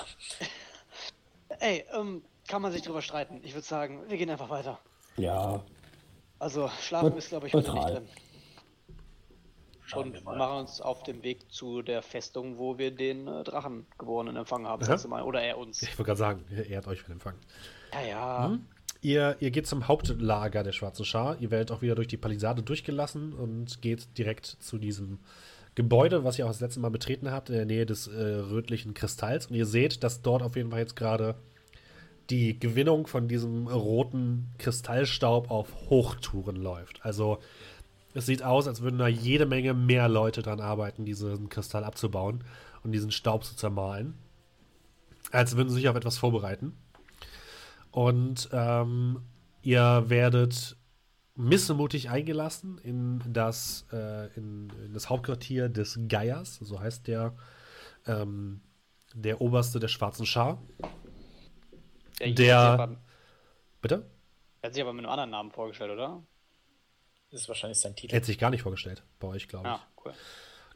[1.60, 3.40] ey, ähm, kann man sich drüber streiten.
[3.42, 4.78] Ich würde sagen, wir gehen einfach weiter.
[5.16, 5.62] Ja,
[6.38, 8.08] Also schlafen Neut- ist, glaube ich, heute nicht drin.
[9.86, 13.44] Schauen wir Und machen uns auf dem Weg zu der Festung, wo wir den äh,
[13.44, 15.22] Drachengeborenen empfangen haben, das Mal.
[15.22, 15.82] Oder er uns.
[15.82, 17.34] Ich wollte gerade sagen, er hat euch für den Empfang.
[17.92, 18.46] Ja, ja.
[18.48, 18.66] Hm?
[19.02, 21.36] ihr, ihr geht zum Hauptlager der Schwarzen Schar.
[21.38, 25.18] Ihr werdet auch wieder durch die Palisade durchgelassen und geht direkt zu diesem
[25.74, 28.94] Gebäude, was ihr auch das letzte Mal betreten habt, in der Nähe des äh, rötlichen
[28.94, 29.46] Kristalls.
[29.46, 31.34] Und ihr seht, dass dort auf jeden Fall jetzt gerade
[32.30, 37.04] die Gewinnung von diesem roten Kristallstaub auf Hochtouren läuft.
[37.04, 37.38] Also
[38.14, 42.44] es sieht aus, als würden da jede Menge mehr Leute dran arbeiten, diesen Kristall abzubauen
[42.82, 44.14] und diesen Staub zu zermahlen.
[45.32, 46.74] Als würden sie sich auf etwas vorbereiten.
[47.90, 49.20] Und ähm,
[49.62, 50.76] ihr werdet
[51.36, 57.34] missemutig eingelassen in das, äh, in, in, das Hauptquartier des Geiers, so heißt der,
[58.06, 58.60] ähm,
[59.14, 60.62] der Oberste der Schwarzen Schar.
[62.20, 62.96] Der, Der- aber,
[63.82, 64.06] Bitte?
[64.62, 66.22] er hat sich aber mit einem anderen Namen vorgestellt, oder?
[67.30, 68.16] Das ist wahrscheinlich sein Er Titel.
[68.16, 69.74] hat sich gar nicht vorgestellt bei euch, glaube ich.
[69.74, 70.12] Ja, cool.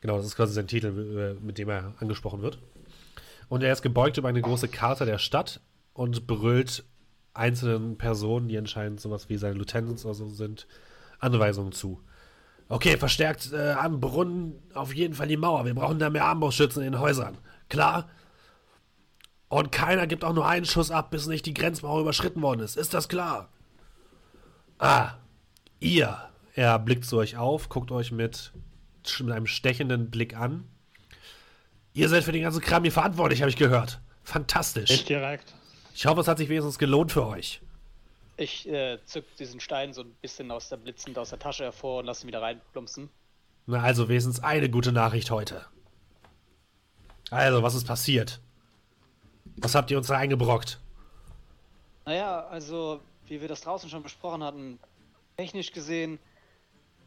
[0.01, 2.59] Genau, das ist quasi sein Titel, mit dem er angesprochen wird.
[3.49, 5.61] Und er ist gebeugt über eine große Karte der Stadt
[5.95, 6.85] und brüllt
[7.35, 10.67] einzelnen Personen, die anscheinend sowas wie seine Lieutenants oder so sind,
[11.19, 12.01] Anweisungen zu.
[12.69, 15.65] Okay, verstärkt äh, am Brunnen auf jeden Fall die Mauer.
[15.65, 17.39] Wir brauchen da mehr Armbrustschützen in den Häusern.
[17.69, 18.09] Klar?
[19.49, 22.77] Und keiner gibt auch nur einen Schuss ab, bis nicht die Grenzmauer überschritten worden ist.
[22.77, 23.49] Ist das klar?
[24.79, 25.13] Ah,
[25.81, 26.19] ihr.
[26.55, 28.53] Er blickt zu euch auf, guckt euch mit,
[29.21, 30.65] mit einem stechenden Blick an.
[31.95, 34.01] Ihr seid für den ganzen Kram hier verantwortlich, habe ich gehört.
[34.23, 34.91] Fantastisch.
[34.91, 35.55] Nicht direkt.
[35.99, 37.61] Ich hoffe, es hat sich wenigstens gelohnt für euch.
[38.37, 41.99] Ich äh, zück diesen Stein so ein bisschen aus der blitzend aus der Tasche hervor
[41.99, 43.09] und lasse ihn wieder reinplumpsen.
[43.67, 45.67] Na, also wenigstens eine gute Nachricht heute.
[47.33, 48.41] Also, was ist passiert?
[49.57, 50.79] Was habt ihr uns da eingebrockt?
[52.07, 54.79] Naja, also, wie wir das draußen schon besprochen hatten,
[55.37, 56.21] technisch gesehen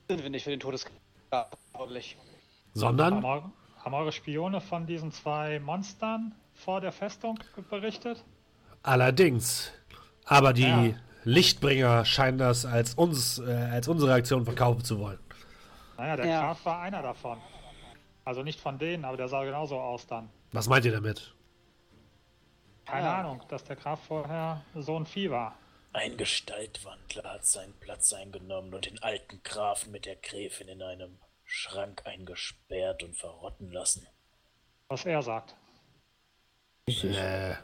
[0.10, 2.18] sind wir nicht für den Todeskampf verantwortlich.
[2.18, 3.24] Haben, Sondern?
[3.24, 3.42] eu-
[3.86, 7.40] haben eure Spione von diesen zwei Monstern vor der Festung
[7.70, 8.22] berichtet?
[8.84, 9.72] Allerdings.
[10.26, 10.94] Aber die Ja.
[11.24, 15.20] Lichtbringer scheinen das als uns, äh, als unsere Aktion verkaufen zu wollen.
[15.98, 16.42] Naja, der Ja.
[16.42, 17.40] Graf war einer davon.
[18.26, 20.30] Also nicht von denen, aber der sah genauso aus dann.
[20.52, 21.34] Was meint ihr damit?
[22.86, 23.20] Keine Ah.
[23.20, 25.56] Ahnung, dass der Graf vorher so ein Vieh war.
[25.94, 31.20] Ein Gestaltwandler hat seinen Platz eingenommen und den alten Grafen mit der Gräfin in einem
[31.46, 34.08] Schrank eingesperrt und verrotten lassen.
[34.88, 35.56] Was er sagt.
[36.88, 37.56] Äh,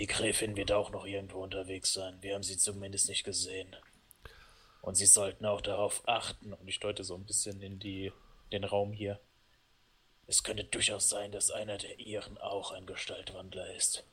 [0.00, 2.16] Die Gräfin wird auch noch irgendwo unterwegs sein.
[2.22, 3.76] Wir haben sie zumindest nicht gesehen.
[4.80, 8.10] Und sie sollten auch darauf achten, und ich deute so ein bisschen in die,
[8.50, 9.20] den Raum hier.
[10.26, 14.04] Es könnte durchaus sein, dass einer der ihren auch ein Gestaltwandler ist.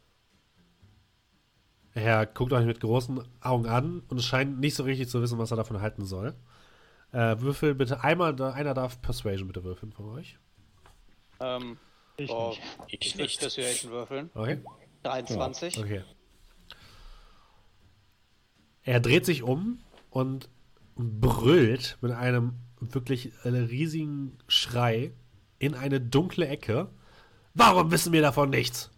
[1.94, 5.52] er guckt euch mit großen Augen an und scheint nicht so richtig zu wissen, was
[5.52, 6.36] er davon halten soll.
[7.14, 10.38] Äh, würfel bitte einmal, einer darf Persuasion bitte würfeln von euch.
[11.40, 11.80] Ähm,
[12.18, 12.62] Ich oh, nicht.
[12.88, 13.40] Ich ich nicht.
[13.40, 14.30] Persuasion würfeln.
[14.34, 14.60] Okay?
[15.04, 15.80] 23.
[15.80, 16.04] Okay.
[18.84, 19.80] Er dreht sich um
[20.10, 20.50] und
[20.96, 25.12] brüllt mit einem wirklich äh, riesigen Schrei
[25.60, 26.90] in eine dunkle Ecke.
[27.54, 28.92] Warum wissen wir davon nichts?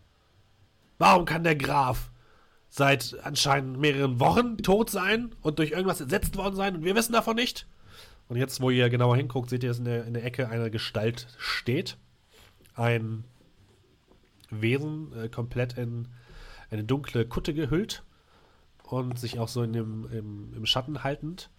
[0.97, 2.11] Warum kann der Graf
[2.69, 7.13] seit anscheinend mehreren Wochen tot sein und durch irgendwas ersetzt worden sein und wir wissen
[7.13, 7.67] davon nicht?
[8.27, 10.69] Und jetzt, wo ihr genauer hinguckt, seht ihr, dass in der, in der Ecke eine
[10.69, 11.97] Gestalt steht.
[12.75, 13.23] Ein
[14.51, 16.07] Wesen, äh, komplett in
[16.69, 18.03] eine dunkle Kutte gehüllt
[18.83, 21.49] und sich auch so in dem, im, im Schatten haltend.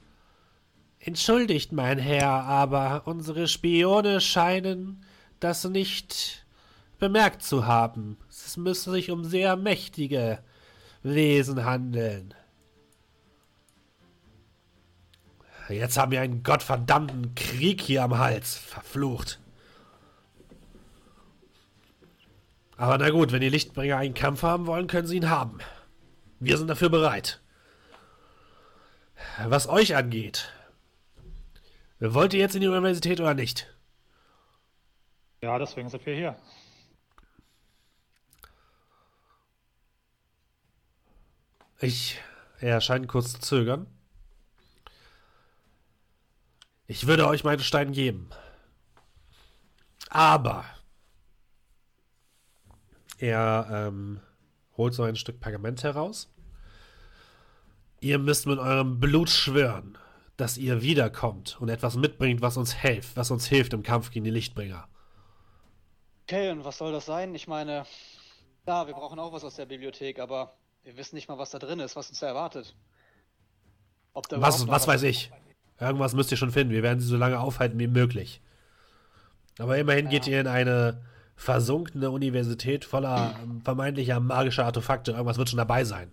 [0.98, 5.04] Entschuldigt, mein Herr, aber unsere Spione scheinen
[5.40, 6.44] das nicht
[6.98, 8.18] bemerkt zu haben.
[8.28, 10.40] Es müsste sich um sehr mächtige
[11.02, 12.34] Wesen handeln.
[15.70, 18.56] Jetzt haben wir einen gottverdammten Krieg hier am Hals.
[18.56, 19.40] Verflucht.
[22.80, 25.58] Aber na gut, wenn die Lichtbringer einen Kampf haben wollen, können sie ihn haben.
[26.38, 27.42] Wir sind dafür bereit.
[29.44, 30.50] Was euch angeht,
[31.98, 33.70] wollt ihr jetzt in die Universität oder nicht?
[35.42, 36.38] Ja, deswegen sind wir hier.
[41.80, 42.18] Ich,
[42.60, 43.86] er scheint kurz zu zögern.
[46.86, 48.30] Ich würde euch meinen Stein geben.
[50.08, 50.64] Aber
[53.20, 54.20] er ähm,
[54.76, 56.32] holt so ein Stück Pergament heraus.
[58.00, 59.98] Ihr müsst mit eurem Blut schwören,
[60.36, 64.24] dass ihr wiederkommt und etwas mitbringt, was uns hilft, was uns hilft im Kampf gegen
[64.24, 64.88] die Lichtbringer.
[66.22, 67.34] Okay, und was soll das sein?
[67.34, 67.84] Ich meine,
[68.66, 71.58] ja, wir brauchen auch was aus der Bibliothek, aber wir wissen nicht mal, was da
[71.58, 72.74] drin ist, was uns da erwartet.
[74.28, 75.30] Da Was, was weiß ich?
[75.78, 76.72] Irgendwas müsst ihr schon finden.
[76.72, 78.40] Wir werden sie so lange aufhalten wie möglich.
[79.58, 81.02] Aber immerhin geht ihr in eine
[81.40, 83.34] versunkene Universität voller
[83.64, 85.12] vermeintlicher magischer Artefakte.
[85.12, 86.12] Irgendwas wird schon dabei sein.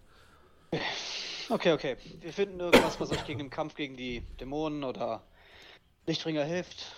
[1.49, 1.97] Okay, okay.
[2.21, 5.21] Wir finden irgendwas, was euch gegen den Kampf gegen die Dämonen oder
[6.05, 6.93] Lichtringer hilft.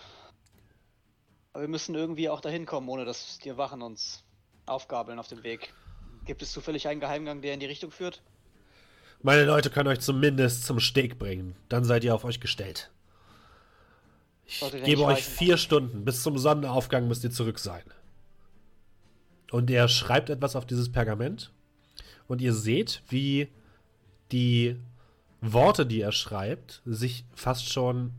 [1.53, 4.23] Aber wir müssen irgendwie auch dahin kommen, ohne dass die Wachen uns
[4.67, 5.73] aufgabeln auf dem Weg.
[6.25, 8.21] Gibt es zufällig einen Geheimgang, der in die Richtung führt?
[9.23, 11.55] Meine Leute können euch zumindest zum Steg bringen.
[11.67, 12.91] Dann seid ihr auf euch gestellt.
[14.45, 16.05] Ich gebe euch vier Stunden.
[16.05, 17.83] Bis zum Sonnenaufgang müsst ihr zurück sein.
[19.51, 21.51] Und er schreibt etwas auf dieses Pergament.
[22.27, 23.49] Und ihr seht, wie
[24.31, 24.79] die
[25.41, 28.13] Worte, die er schreibt, sich fast schon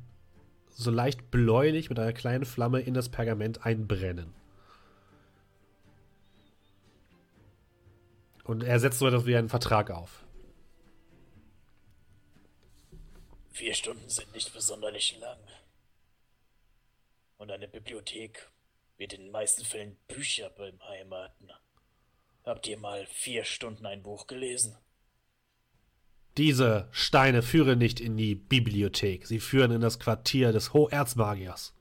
[0.71, 4.33] so leicht bläulich mit einer kleinen Flamme in das Pergament einbrennen.
[8.45, 10.25] Und er setzt so etwas wie einen Vertrag auf.
[13.51, 15.39] Vier Stunden sind nicht besonderlich lang.
[17.37, 18.51] Und eine Bibliothek
[19.01, 21.51] wird in den meisten Fällen Bücher beheimaten.
[22.45, 24.77] Habt ihr mal vier Stunden ein Buch gelesen?
[26.37, 31.75] Diese Steine führen nicht in die Bibliothek, sie führen in das Quartier des Hoherzmagiers.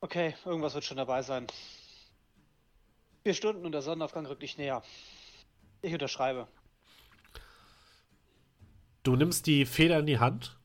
[0.00, 1.46] Okay, irgendwas wird schon dabei sein.
[3.22, 4.82] Vier Stunden und der Sonnenaufgang rückt nicht näher.
[5.82, 6.48] Ich unterschreibe.
[9.02, 10.55] Du nimmst die Feder in die Hand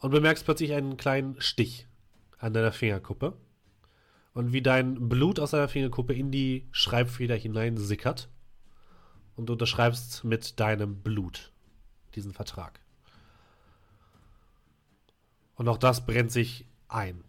[0.00, 1.86] und bemerkst plötzlich einen kleinen Stich
[2.38, 3.36] an deiner Fingerkuppe.
[4.32, 8.28] Und wie dein Blut aus deiner Fingerkuppe in die Schreibfeder hinein sickert.
[9.36, 11.52] Und du unterschreibst mit deinem Blut
[12.14, 12.80] diesen Vertrag.
[15.56, 17.22] Und auch das brennt sich ein.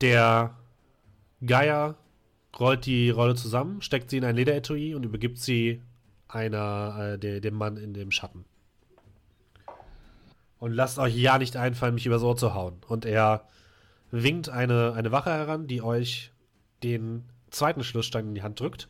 [0.00, 0.56] Der
[1.44, 1.96] Geier
[2.58, 5.82] rollt die Rolle zusammen, steckt sie in ein Lederetui und übergibt sie
[6.28, 8.44] einer, äh, de, dem Mann in dem Schatten.
[10.60, 12.80] Und lasst euch ja nicht einfallen, mich übers Ohr zu hauen.
[12.86, 13.48] Und er
[14.10, 16.32] winkt eine, eine Wache heran, die euch
[16.82, 18.88] den zweiten Schlussstein in die Hand drückt,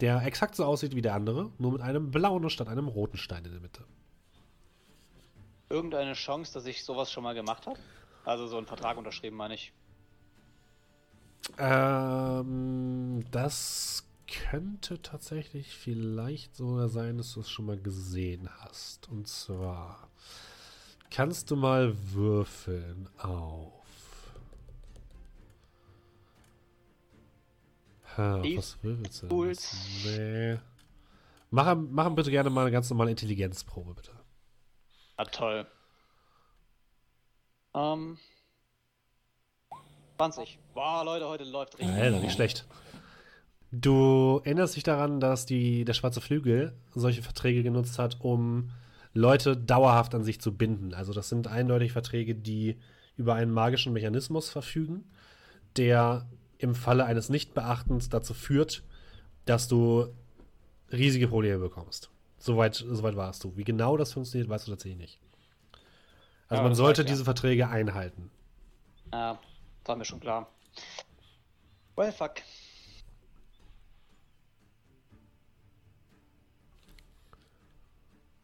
[0.00, 3.44] der exakt so aussieht wie der andere, nur mit einem blauen statt einem roten Stein
[3.44, 3.84] in der Mitte.
[5.70, 7.78] Irgendeine Chance, dass ich sowas schon mal gemacht habe?
[8.24, 9.72] Also so einen Vertrag unterschrieben, meine ich.
[11.58, 19.08] Ähm, das könnte tatsächlich vielleicht sogar sein, dass du es schon mal gesehen hast.
[19.08, 20.08] Und zwar
[21.12, 23.72] kannst du mal würfeln auf.
[28.16, 29.52] Ha, was würfelst du?
[30.04, 30.58] Nee.
[31.50, 34.12] Mach, mach bitte gerne mal eine ganz normale Intelligenzprobe, bitte.
[35.16, 35.66] Ah, toll.
[37.74, 38.18] Ähm.
[40.16, 40.58] 20.
[40.74, 41.96] Boah, Leute, heute läuft richtig.
[41.96, 42.66] Alter, nicht schlecht.
[43.70, 48.70] Du erinnerst dich daran, dass die, der Schwarze Flügel solche Verträge genutzt hat, um
[49.14, 50.94] Leute dauerhaft an sich zu binden.
[50.94, 52.78] Also das sind eindeutig Verträge, die
[53.16, 55.04] über einen magischen Mechanismus verfügen,
[55.76, 56.26] der
[56.58, 58.82] im Falle eines Nichtbeachtens dazu führt,
[59.44, 60.08] dass du
[60.90, 62.10] riesige Probleme bekommst.
[62.38, 63.56] Soweit, soweit warst du.
[63.56, 65.18] Wie genau das funktioniert, weißt du tatsächlich nicht.
[66.48, 67.14] Also Ja, man sollte weiß ich, ja.
[67.14, 68.30] diese Verträge einhalten.
[69.12, 69.38] Ja,
[69.80, 70.48] das war mir schon klar.
[71.96, 72.34] Well, fuck.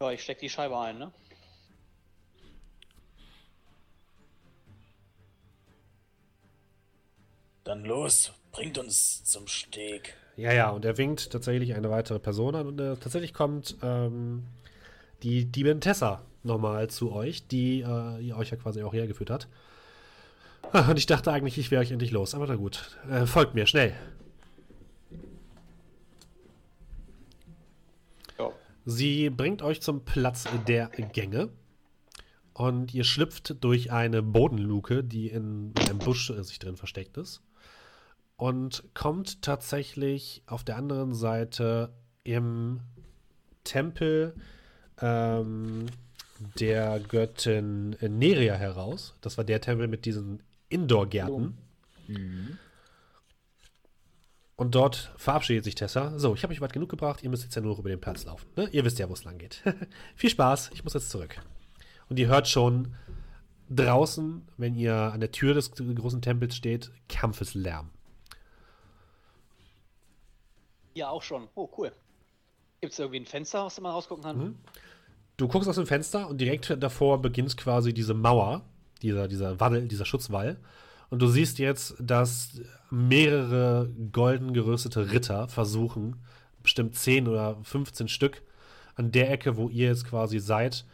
[0.01, 1.11] Ja, ich steck die Scheibe ein, ne?
[7.65, 10.15] Dann los, bringt uns zum Steg.
[10.37, 14.45] Ja, ja, und er winkt tatsächlich eine weitere Person an und äh, tatsächlich kommt ähm,
[15.21, 19.49] die Diebin Tessa nochmal zu euch, die äh, ihr euch ja quasi auch hergeführt hat.
[20.89, 22.97] Und ich dachte eigentlich, ich wäre euch endlich los, aber na gut.
[23.09, 23.95] Äh, folgt mir, schnell.
[28.89, 31.49] Sie bringt euch zum Platz der Gänge
[32.53, 37.43] und ihr schlüpft durch eine Bodenluke, die in einem Busch äh, sich drin versteckt ist
[38.35, 42.79] und kommt tatsächlich auf der anderen Seite im
[43.63, 44.33] Tempel
[44.99, 45.85] ähm,
[46.59, 49.13] der Göttin Neria heraus.
[49.21, 51.57] Das war der Tempel mit diesen Indoor-Gärten.
[54.59, 56.19] Und dort verabschiedet sich Tessa.
[56.19, 57.23] So, ich habe euch weit genug gebracht.
[57.23, 58.45] Ihr müsst jetzt ja nur über den Platz laufen.
[58.57, 58.67] Ne?
[58.73, 59.63] Ihr wisst ja, wo es lang geht.
[60.15, 60.71] Viel Spaß.
[60.73, 61.41] Ich muss jetzt zurück.
[62.09, 62.93] Und ihr hört schon
[63.69, 67.89] draußen, wenn ihr an der Tür des großen Tempels steht, Kampfeslärm.
[70.93, 71.47] Ja, auch schon.
[71.55, 71.93] Oh, cool.
[72.81, 74.57] Gibt es irgendwie ein Fenster, aus dem man rausgucken kann?
[75.37, 78.63] Du guckst aus dem Fenster und direkt davor beginnt quasi diese Mauer,
[79.03, 80.57] dieser, dieser Wall, dieser Schutzwall.
[81.09, 86.17] Und du siehst jetzt, dass mehrere golden gerüstete Ritter versuchen,
[86.61, 88.43] bestimmt 10 oder 15 Stück,
[88.95, 90.85] an der Ecke, wo ihr jetzt quasi seid,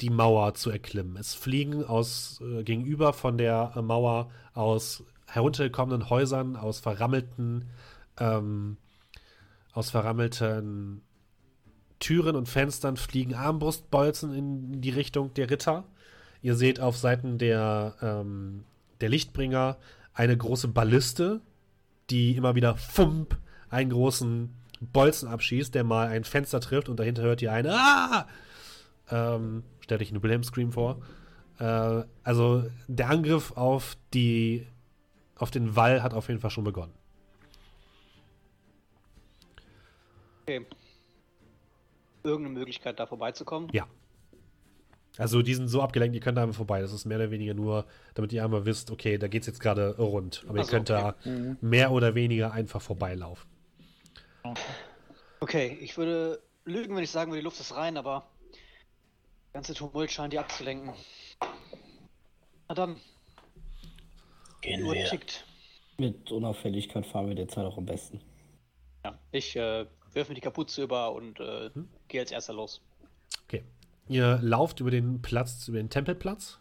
[0.00, 1.16] die Mauer zu erklimmen.
[1.16, 7.70] Es fliegen aus äh, gegenüber von der äh, Mauer aus heruntergekommenen Häusern aus verrammelten,
[8.18, 8.76] ähm,
[9.72, 11.02] aus verrammelten
[11.98, 15.84] Türen und Fenstern fliegen Armbrustbolzen in die Richtung der Ritter.
[16.42, 18.64] Ihr seht auf Seiten der, ähm,
[19.00, 19.76] der Lichtbringer
[20.14, 21.40] eine große Balliste,
[22.10, 23.38] die immer wieder fump
[23.68, 28.26] einen großen Bolzen abschießt, der mal ein Fenster trifft und dahinter hört ihr eine Ah!
[29.10, 31.00] Ähm, stell dich einen Wilhelm Scream vor.
[31.58, 34.66] Äh, also der Angriff auf die
[35.36, 36.92] auf den Wall hat auf jeden Fall schon begonnen.
[40.42, 40.64] Okay.
[42.22, 43.68] Irgendeine Möglichkeit, da vorbeizukommen?
[43.72, 43.86] Ja.
[45.18, 46.80] Also die sind so abgelenkt, ihr könnt da einmal vorbei.
[46.80, 49.60] Das ist mehr oder weniger nur, damit ihr einmal wisst, okay, da geht es jetzt
[49.60, 50.44] gerade rund.
[50.48, 51.14] Aber Ach ihr könnt okay.
[51.24, 53.48] da mehr oder weniger einfach vorbeilaufen.
[55.40, 59.74] Okay, ich würde lügen, wenn ich sagen würde, die Luft ist rein, aber der ganze
[59.74, 60.92] Tumult scheint die abzulenken.
[62.68, 62.96] Na dann,
[64.60, 65.04] Gehen Uhr wir.
[65.06, 65.46] tickt.
[65.98, 68.20] Mit Unauffälligkeit fahren wir derzeit auch am besten.
[69.04, 71.70] Ja, ich äh, werfe mir die Kapuze über und äh,
[72.08, 72.82] gehe als erster los.
[73.44, 73.64] Okay.
[74.08, 76.58] Ihr lauft über den Platz, über den Tempelplatz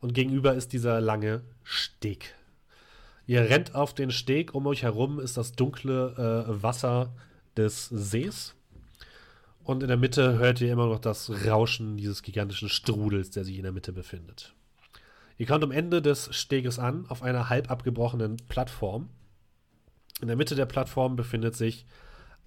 [0.00, 2.34] und gegenüber ist dieser lange Steg.
[3.26, 7.14] Ihr rennt auf den Steg, um euch herum ist das dunkle äh, Wasser
[7.56, 8.54] des Sees.
[9.62, 13.56] Und in der Mitte hört ihr immer noch das Rauschen dieses gigantischen Strudels, der sich
[13.56, 14.54] in der Mitte befindet.
[15.38, 19.08] Ihr kommt am Ende des Steges an, auf einer halb abgebrochenen Plattform.
[20.20, 21.86] In der Mitte der Plattform befindet sich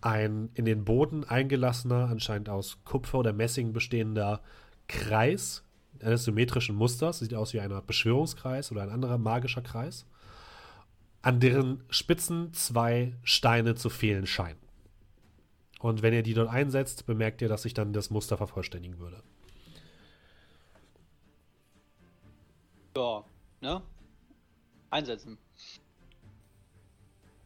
[0.05, 4.41] ein in den Boden eingelassener, anscheinend aus Kupfer oder Messing bestehender
[4.87, 5.63] Kreis
[5.99, 7.19] eines symmetrischen Musters.
[7.19, 10.05] Sieht aus wie ein Beschwörungskreis oder ein anderer magischer Kreis,
[11.21, 14.59] an deren Spitzen zwei Steine zu fehlen scheinen.
[15.79, 19.23] Und wenn ihr die dort einsetzt, bemerkt ihr, dass sich dann das Muster vervollständigen würde.
[22.95, 23.25] Ja,
[23.61, 23.81] ne?
[24.89, 25.37] Einsetzen.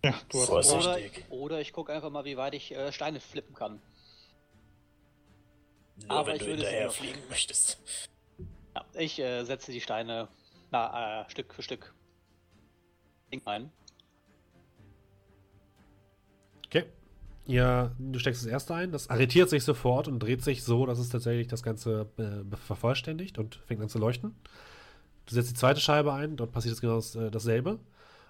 [0.03, 0.87] Ja, du hast Vorsicht.
[0.87, 1.25] recht.
[1.29, 3.81] Oder, oder ich gucke einfach mal, wie weit ich äh, Steine flippen kann.
[6.07, 7.79] Nur Aber wenn ich du hinterher fliegen möchtest.
[8.75, 10.29] Ja, ich äh, setze die Steine
[10.71, 11.93] na, äh, Stück für Stück
[13.45, 13.71] ein.
[16.65, 16.85] Okay.
[17.45, 20.99] Ja, du steckst das erste ein, das arretiert sich sofort und dreht sich so, dass
[20.99, 24.35] es tatsächlich das Ganze äh, vervollständigt und fängt an zu leuchten.
[25.25, 27.79] Du setzt die zweite Scheibe ein, dort passiert es genau das, äh, dasselbe.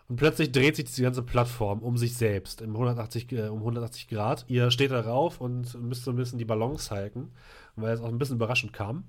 [0.09, 4.07] Und plötzlich dreht sich diese ganze Plattform um sich selbst im 180, äh, um 180
[4.07, 4.43] Grad.
[4.47, 7.31] Ihr steht darauf und müsst so ein bisschen die Balance halten,
[7.75, 9.03] weil es auch ein bisschen überraschend kam.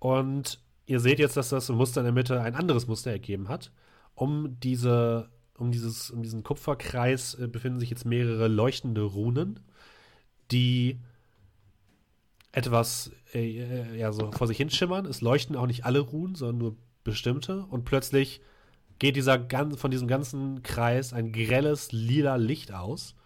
[0.00, 3.70] Und ihr seht jetzt, dass das Muster in der Mitte ein anderes Muster ergeben hat.
[4.16, 9.60] Um diese, um dieses, um diesen Kupferkreis äh, befinden sich jetzt mehrere leuchtende Runen,
[10.50, 10.98] die
[12.50, 15.06] etwas äh, ja, so vor sich hinschimmern.
[15.06, 17.64] Es leuchten auch nicht alle Runen, sondern nur bestimmte.
[17.66, 18.40] Und plötzlich
[19.00, 23.16] geht dieser gan von diesem ganzen Kreis ein grelles lila Licht aus.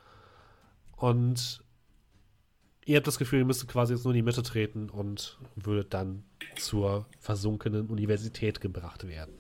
[0.97, 1.63] Und
[2.87, 5.93] ihr habt das Gefühl, ihr müsst quasi jetzt nur in die Mitte treten und würdet
[5.93, 6.25] dann
[6.57, 9.37] zur versunkenen Universität gebracht werden.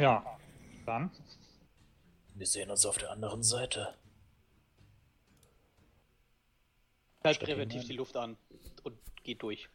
[0.00, 0.24] Ja,
[0.86, 1.10] dann.
[2.34, 3.94] Wir sehen uns auf der anderen Seite.
[7.22, 8.38] Halt präventiv die Luft an
[8.82, 9.68] und geht durch.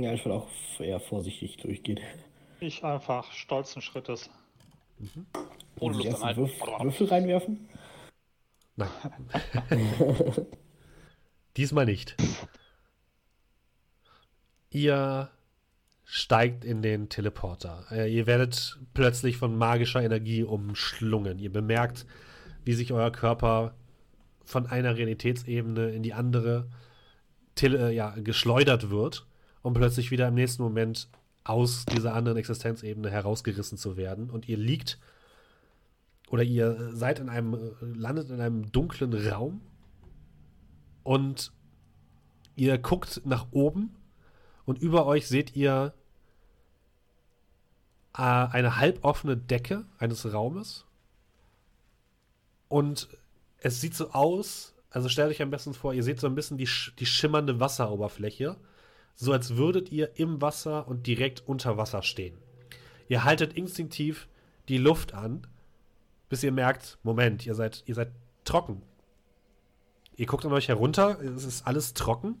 [0.00, 2.00] Ja, ich will auch eher vorsichtig durchgehen.
[2.60, 4.30] Ich einfach stolzen Schrittes.
[5.78, 6.40] Ohne Die Luft anhalten.
[6.40, 7.68] Würf Würfel reinwerfen?
[8.76, 8.88] Nein.
[11.56, 12.16] Diesmal nicht.
[14.70, 15.30] Ihr
[16.04, 17.84] steigt in den Teleporter.
[17.90, 21.38] Äh, ihr werdet plötzlich von magischer Energie umschlungen.
[21.38, 22.06] Ihr bemerkt,
[22.64, 23.74] wie sich euer Körper
[24.44, 26.68] von einer Realitätsebene in die andere
[27.54, 29.26] tele äh, ja, geschleudert wird,
[29.62, 31.08] um plötzlich wieder im nächsten Moment
[31.44, 34.30] aus dieser anderen Existenzebene herausgerissen zu werden.
[34.30, 34.98] Und ihr liegt
[36.30, 39.60] oder ihr seid in einem, landet in einem dunklen Raum
[41.02, 41.52] und
[42.56, 43.94] ihr guckt nach oben
[44.64, 45.92] und über euch seht ihr
[48.14, 50.86] äh, eine halboffene Decke eines Raumes
[52.68, 53.08] und
[53.58, 56.56] es sieht so aus, also stellt euch am besten vor, ihr seht so ein bisschen
[56.56, 58.56] die, die schimmernde Wasseroberfläche,
[59.14, 62.38] so als würdet ihr im Wasser und direkt unter Wasser stehen.
[63.08, 64.28] Ihr haltet instinktiv
[64.68, 65.46] die Luft an,
[66.28, 68.10] bis ihr merkt, Moment, ihr seid, ihr seid
[68.44, 68.82] trocken.
[70.16, 72.40] Ihr guckt an euch herunter, es ist alles trocken.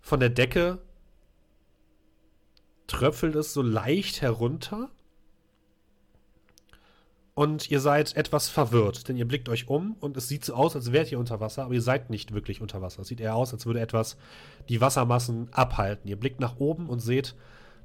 [0.00, 0.78] Von der Decke
[2.86, 4.90] tröpfelt es so leicht herunter.
[7.40, 10.76] Und ihr seid etwas verwirrt, denn ihr blickt euch um und es sieht so aus,
[10.76, 13.00] als wärt ihr unter Wasser, aber ihr seid nicht wirklich unter Wasser.
[13.00, 14.18] Es sieht eher aus, als würde etwas
[14.68, 16.06] die Wassermassen abhalten.
[16.06, 17.34] Ihr blickt nach oben und seht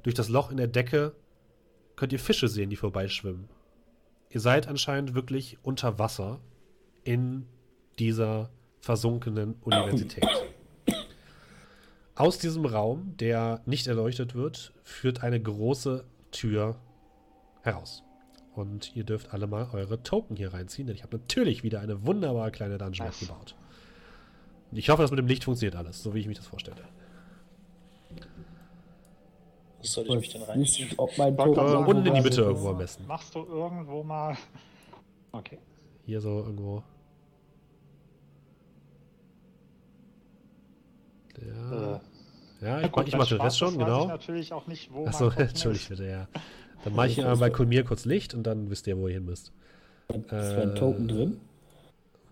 [0.02, 1.14] durch das Loch in der Decke
[1.96, 3.48] könnt ihr Fische sehen, die vorbeischwimmen.
[4.28, 6.38] Ihr seid anscheinend wirklich unter Wasser
[7.04, 7.46] in
[7.98, 8.50] dieser
[8.80, 10.28] versunkenen Universität.
[12.14, 16.76] Aus diesem Raum, der nicht erleuchtet wird, führt eine große Tür
[17.62, 18.02] heraus.
[18.56, 22.06] Und ihr dürft alle mal eure Token hier reinziehen, denn ich habe natürlich wieder eine
[22.06, 23.16] wunderbare kleine Dungeon Nice.
[23.22, 23.54] aufgebaut.
[24.70, 26.78] Und ich hoffe, das mit dem Licht funktioniert alles, so wie ich mich das vorstelle.
[29.78, 30.86] Wo soll ich Ich mich denn reinziehen?
[30.88, 33.06] nicht, ob mein Äh, Token unten in die Mitte irgendwo am besten.
[33.06, 34.36] Machst du irgendwo mal.
[35.32, 35.58] Okay.
[36.06, 36.82] Hier so irgendwo.
[41.38, 42.00] Ja, Äh,
[42.62, 44.06] ja ja ich, gut, mach- ich mache den schwarz Rest ist, schon, weiß Ich genau.
[44.06, 46.28] natürlich auch nicht, wo Achso, entschuldigt bitte, ja.
[46.86, 49.24] Dann mache ich einmal bei mir kurz Licht und dann wisst ihr, wo ihr hin
[49.24, 49.50] müsst.
[50.08, 51.40] Ist da ein Token Äh, drin?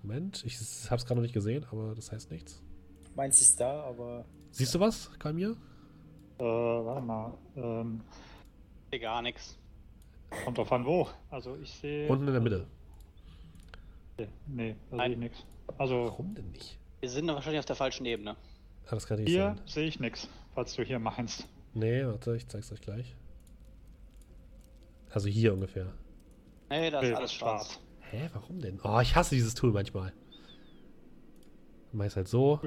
[0.05, 2.63] Moment, ich habe es gerade noch nicht gesehen, aber das heißt nichts.
[3.17, 5.57] Meins ist da, aber Siehst du was, Kalmir?
[6.39, 7.35] Äh, warte mal.
[7.57, 8.01] Ähm,
[8.93, 9.59] Sehe gar nichts.
[10.45, 11.09] kommt drauf an, wo.
[11.31, 12.07] Also ich sehe.
[12.09, 12.67] Unten in der Mitte.
[14.17, 15.07] Okay, Nee, da Nein.
[15.07, 15.39] sehe ich nichts.
[15.79, 16.79] Also Warum denn nicht?
[17.01, 18.37] Wir sind wahrscheinlich auf der falschen Ebene.
[18.87, 21.49] Ah, das kann nicht hier sehe ich nichts, falls du hier meinst.
[21.73, 23.17] Nee, warte, ich zeig's euch gleich.
[25.15, 25.93] Also hier ungefähr.
[26.71, 27.79] Nee, da ist alles schwarz.
[28.11, 28.81] Hä, warum denn?
[28.83, 30.13] Oh, ich hasse dieses Tool manchmal.
[31.93, 32.59] Mach ich's halt so.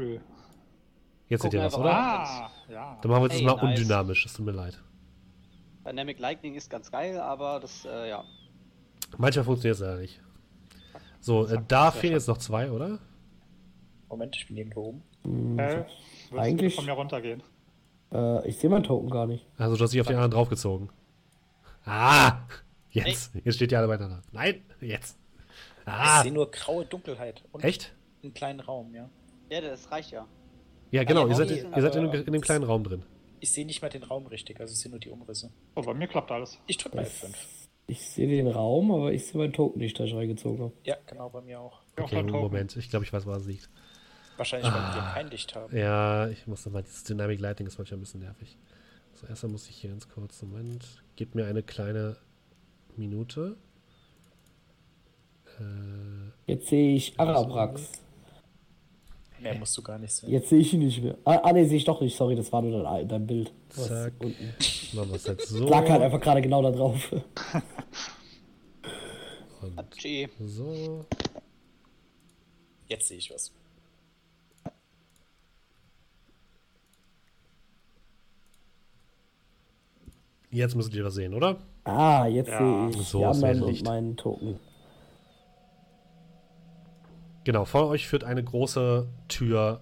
[1.27, 1.91] Jetzt seht ihr was, einfach oder?
[1.91, 2.25] mal.
[2.25, 2.97] Ah, ja.
[3.01, 3.63] Dann machen wir jetzt Hey, mal nice.
[3.63, 4.25] undynamisch.
[4.25, 4.81] Es tut mir leid.
[5.85, 8.23] Dynamic Lightning ist ganz geil, aber das, äh, ja.
[9.17, 10.21] Manchmal funktioniert es leider nicht.
[11.19, 12.99] So, äh, da fehlen jetzt noch zwei, oder?
[14.09, 15.03] Moment, ich bin irgendwo oben.
[15.23, 15.85] Hm, Äh,
[16.37, 17.43] Eigentlich- du von mir runtergehen?
[18.13, 19.45] äh, ich sehe meinen Token gar nicht.
[19.57, 20.89] Also, du hast dich auf den anderen draufgezogen.
[21.88, 22.39] Ah!
[22.91, 23.31] Jetzt.
[23.43, 24.21] Jetzt steht ihr alle beieinander.
[24.31, 25.17] Nein, jetzt.
[25.81, 26.21] Ich Ah!
[26.23, 27.93] sehe nur graue Dunkelheit und Echt?
[28.23, 29.09] einen kleinen Raum, ja.
[29.49, 30.27] Ja, das reicht ja.
[30.91, 31.23] Ja, genau.
[31.23, 33.03] ja, Ihr seid, ihr seid in, in dem kleinen Raum drin.
[33.39, 35.51] Ich sehe nicht mal den Raum richtig, also ich sehe nur die Umrisse.
[35.75, 36.59] Oh, bei mir klappt alles.
[36.65, 37.35] Ich drücke mal Das- F5.
[37.89, 40.73] Ich sehe den Raum, aber ich sehe meinen Token nicht, da ich reingezogen habe.
[40.83, 41.79] Ja, genau, bei mir auch.
[41.97, 42.21] Okay.
[42.21, 42.75] Moment.
[42.75, 43.69] Ich glaube, ich weiß, woran es liegt.
[44.35, 44.95] Wahrscheinlich, weil Ah.
[44.95, 45.75] wir kein Licht haben.
[45.75, 46.83] Ja, ich muss mal.
[46.83, 48.57] Dieses Dynamic Lighting ist manchmal ein bisschen nervig.
[49.13, 50.41] So, erstmal muss ich hier ganz kurz.
[50.41, 50.85] Moment.
[51.18, 52.15] Gib mir eine kleine
[52.95, 53.57] Minute.
[55.59, 57.91] Äh, Jetzt sehe ich Arabrax.
[59.39, 60.30] Mehr musst du gar nicht sehen.
[60.30, 61.18] Jetzt sehe ich ihn nicht mehr.
[61.26, 62.15] Ah, ah nee, sehe ich doch nicht.
[62.15, 63.51] Sorry, das war nur dein, dein Bild.
[63.76, 64.13] Was Zack.
[64.20, 64.53] unten.
[64.93, 65.68] machen wir es jetzt so.
[65.70, 67.11] Lag halt einfach gerade genau da drauf.
[69.61, 69.84] Und
[70.47, 71.05] so.
[72.88, 73.51] Jetzt sehe ich was.
[80.49, 81.57] Jetzt müsstet ihr was sehen, oder?
[81.83, 82.57] Ah, jetzt Ja,
[82.89, 83.85] sehe ich so mehr anderen und Licht.
[83.85, 84.59] meinen Token.
[87.43, 89.81] Genau, vor euch führt eine große Tür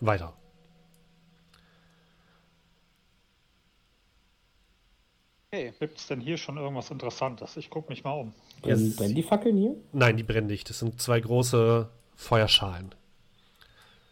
[0.00, 0.34] weiter.
[5.50, 5.72] Okay.
[5.80, 7.56] Gibt es denn hier schon irgendwas Interessantes?
[7.56, 8.34] Ich gucke mich mal um.
[8.60, 8.96] Brennen, Yes.
[8.96, 9.76] brennen die Fackeln hier?
[9.92, 10.68] Nein, die brennen nicht.
[10.68, 12.94] Das sind zwei große Feuerschalen.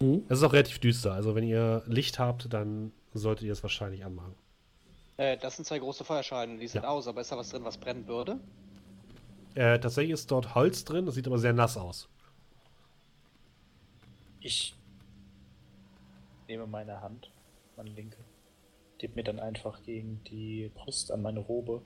[0.01, 0.23] Mhm.
[0.29, 1.13] Es ist auch relativ düster.
[1.13, 4.35] Also, wenn ihr Licht habt, dann solltet ihr es wahrscheinlich anmachen.
[5.17, 6.89] Äh, das sind zwei große Feuerschalen, die sind Ja.
[6.89, 8.39] aus, aber ist da was drin, was brennen würde?
[9.55, 12.09] Äh, tatsächlich ist dort Holz drin, das sieht aber sehr nass aus.
[14.41, 14.75] Ich
[16.47, 17.31] nehme meine Hand,
[17.77, 18.19] meine linke,
[18.99, 21.83] gebe mir dann einfach gegen die Brust an meine Robe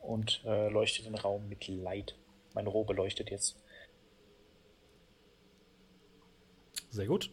[0.00, 2.16] und äh, leuchte den Raum mit Light.
[2.54, 3.56] Meine Robe leuchtet jetzt.
[6.90, 7.30] Sehr gut.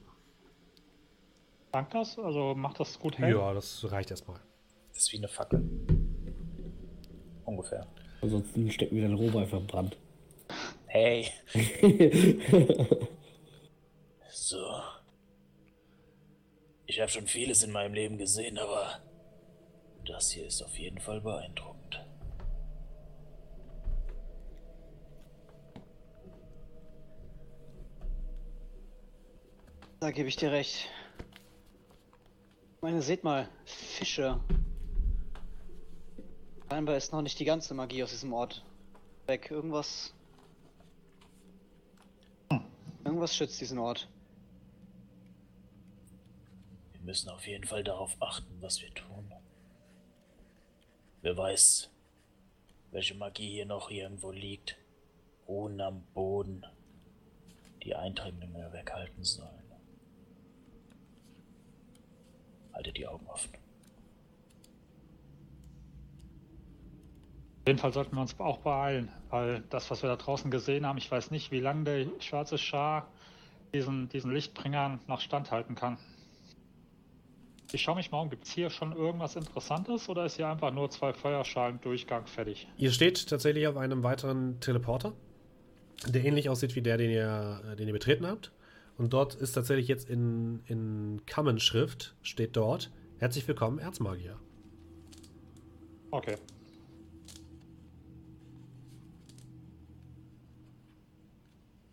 [1.72, 2.18] Dank das?
[2.20, 3.32] Also macht das gut hell?
[3.32, 4.40] Ja, das reicht erstmal.
[5.00, 5.64] Das ist wie eine Fackel.
[7.46, 7.88] Ungefähr.
[8.22, 9.98] Ansonsten stecken wir den Robo einfach im Brand.
[10.88, 11.32] Hey.
[14.32, 14.82] So.
[16.86, 19.00] Ich habe schon vieles in meinem Leben gesehen, aber
[20.06, 22.04] das hier ist auf jeden Fall beeindruckend.
[30.02, 30.90] Da gebe ich dir recht.
[32.76, 34.40] Ich meine, seht mal, Fische.
[36.70, 38.64] Scheinbar ist noch nicht die ganze Magie aus diesem Ort
[39.26, 39.50] weg.
[39.50, 40.14] Irgendwas.
[43.04, 44.08] Irgendwas schützt diesen Ort.
[46.94, 49.34] Wir müssen auf jeden Fall darauf achten, was wir tun.
[51.24, 51.90] Wer weiß,
[52.92, 54.78] welche Magie hier noch irgendwo liegt.
[55.48, 56.64] Ruhen am Boden,
[57.84, 59.72] die Eindringlinge weghalten sollen.
[62.74, 63.54] Haltet die Augen offen.
[63.54, 63.60] Auf
[67.68, 70.98] jeden Fall sollten wir uns auch beeilen, weil das, was wir da draußen gesehen haben,
[70.98, 73.08] ich weiß nicht, wie lange der schwarze Schar
[73.74, 75.98] diesen, diesen Lichtbringern noch standhalten kann.
[77.72, 80.74] Ich schaue mich mal um, gibt es hier schon irgendwas Interessantes oder ist hier einfach
[80.74, 82.68] nur zwei Feuerschalen Durchgang fertig?
[82.78, 85.14] Ihr steht tatsächlich auf einem weiteren Teleporter,
[86.08, 88.52] der ähnlich aussieht wie der, den ihr, äh, den ihr betreten habt.
[88.98, 94.40] Und dort ist tatsächlich jetzt in, in Kammenschrift, steht dort, herzlich willkommen, Erzmagier.
[96.12, 96.36] Okay.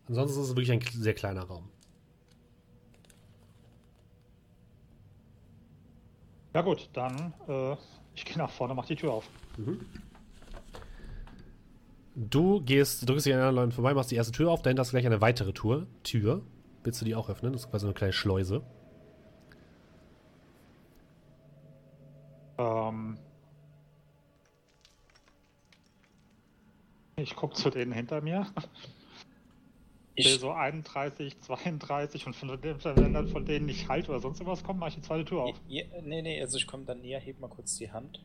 [0.08, 1.68] Ansonsten ist es wirklich ein sehr kleiner Raum.
[6.54, 7.76] Ja gut, dann äh,
[8.14, 9.28] ich gehe nach vorne, mach die Tür auf.
[12.14, 14.82] Du gehst, drückst dich an den anderen Leuten vorbei, machst die erste Tür auf, dahinter
[14.82, 16.42] ist gleich eine weitere Tour, Tür.
[16.82, 17.52] Willst du die auch öffnen?
[17.52, 18.62] Das ist quasi eine kleine Schleuse.
[22.56, 23.18] Ähm,
[27.16, 28.46] ich gucke zu denen hinter mir.
[30.16, 34.18] Ich Ich, so 31, 32 und von denen, wenn dann von denen nicht halt oder
[34.18, 35.60] sonst irgendwas kommt, mache ich die zweite Tür auf.
[35.68, 38.24] ja, nee, nee, also ich komme dann näher, heb mal kurz die Hand.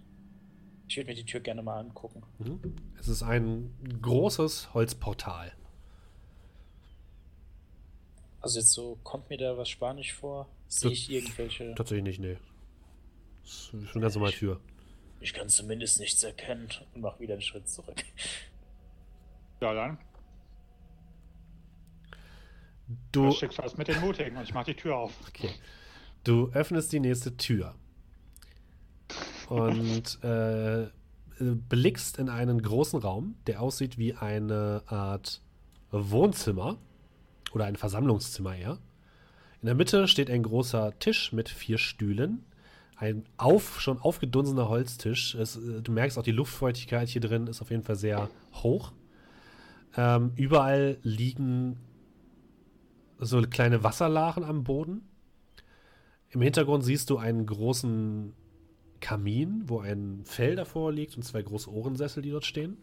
[0.87, 2.23] Ich würde mir die Tür gerne mal angucken.
[2.39, 2.59] Mhm.
[2.97, 5.53] Es ist ein großes Holzportal.
[8.39, 10.47] Also jetzt so, kommt mir da was Spanisch vor?
[10.67, 11.75] Sehe ich irgendwelche...
[11.75, 12.37] Tatsächlich nicht, nee.
[13.43, 14.59] Das ist schon eine ganz normale Tür.
[15.19, 18.03] Ich kann zumindest nichts erkennen und mach wieder einen Schritt zurück.
[19.61, 19.99] Ja, dann.
[23.11, 25.13] Du, Das Schicksal ist mit den Mutigen und ich mache die Tür auf.
[25.27, 25.49] okay.
[26.23, 27.75] du öffnest die nächste Tür
[29.49, 30.87] und äh,
[31.39, 35.41] blickst in einen großen Raum, der aussieht wie eine Art
[35.91, 36.77] Wohnzimmer
[37.53, 38.77] oder ein Versammlungszimmer eher.
[39.61, 42.43] In der Mitte steht ein großer Tisch mit vier Stühlen.
[42.95, 45.35] Ein auf, schon aufgedunsener Holztisch.
[45.35, 48.91] Es, äh, du merkst auch, die Luftfeuchtigkeit hier drin ist auf jeden Fall sehr hoch.
[49.97, 51.77] Ähm, überall liegen
[53.21, 55.07] so kleine Wasserlachen am Boden.
[56.29, 58.33] Im Hintergrund siehst du einen großen
[58.99, 62.77] Kamin, wo ein Fell davor liegt und zwei große Ohrensessel, die dort stehen.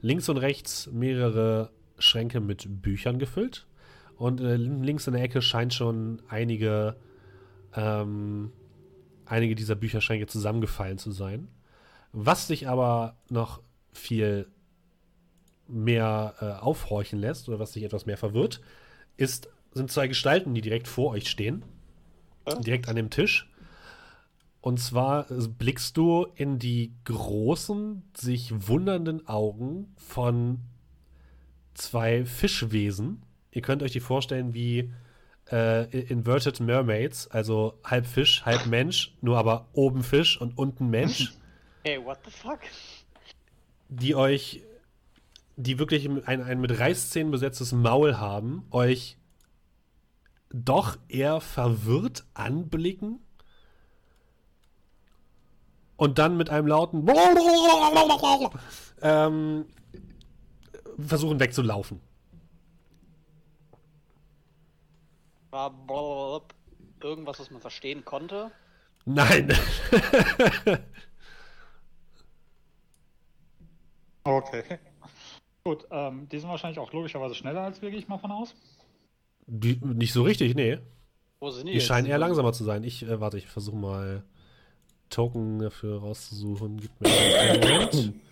[0.00, 3.66] Links und rechts mehrere Schränke mit Büchern gefüllt.
[4.16, 6.96] Und äh, links in der Ecke scheint schon einige,
[7.74, 8.52] ähm,
[9.26, 11.48] einige dieser Bücherschränke zusammengefallen zu sein.
[12.12, 13.60] Was dich aber noch
[13.92, 14.48] viel
[15.68, 18.60] mehr äh, aufhorchen lässt oder was dich etwas mehr verwirrt,
[19.16, 19.48] ist,
[19.78, 21.64] sind zwei Gestalten, die direkt vor euch stehen.
[22.60, 23.50] Direkt an dem Tisch.
[24.60, 30.60] Und zwar äh, blickst du in die großen, sich wundernden Augen von
[31.74, 33.22] zwei Fischwesen.
[33.52, 34.92] Ihr könnt euch die vorstellen wie
[35.50, 41.32] äh, Inverted Mermaids, also halb Fisch, halb Mensch, nur aber oben Fisch und unten Mensch,
[41.84, 42.60] Hey, what the fuck?
[43.88, 44.62] die euch,
[45.56, 49.16] die wirklich ein, ein mit Reißzähnen besetztes Maul haben, euch
[50.50, 53.20] doch eher verwirrt anblicken
[55.96, 57.06] und dann mit einem lauten
[59.02, 59.66] ähm,
[60.98, 62.00] versuchen wegzulaufen.
[65.50, 65.72] War
[67.02, 68.50] irgendwas, was man verstehen konnte?
[69.04, 69.52] Nein.
[74.28, 74.78] Okay.
[75.64, 78.54] Gut, ähm, die sind wahrscheinlich auch logischerweise schneller als wir, gehe ich mal von aus.
[79.50, 80.78] Die, nicht so richtig, nee.
[81.40, 82.84] Wo sind die, Die scheinen eher langsamer zu sein.
[82.84, 84.22] Ich, äh, warte, ich versuche mal
[85.08, 86.76] Token dafür rauszusuchen.
[86.78, 88.14] Gib mir einen Moment.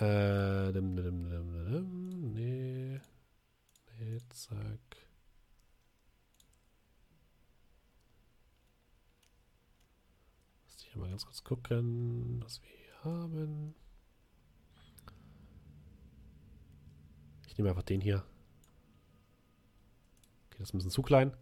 [0.00, 2.32] Äh, dim, dim, dim, dim.
[2.32, 3.00] Nee.
[4.00, 4.58] Nee, zack.
[10.66, 13.76] Lass dich mal ganz kurz gucken, was wir hier haben.
[17.46, 18.24] Ich nehme einfach den hier.
[20.64, 21.36] Das ist ein bisschen zu klein.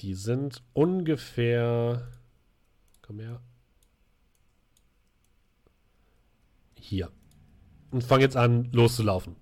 [0.00, 2.08] Die sind ungefähr.
[3.02, 3.40] Komm her.
[6.74, 7.12] Hier.
[7.92, 9.36] Und fangen jetzt an, loszulaufen.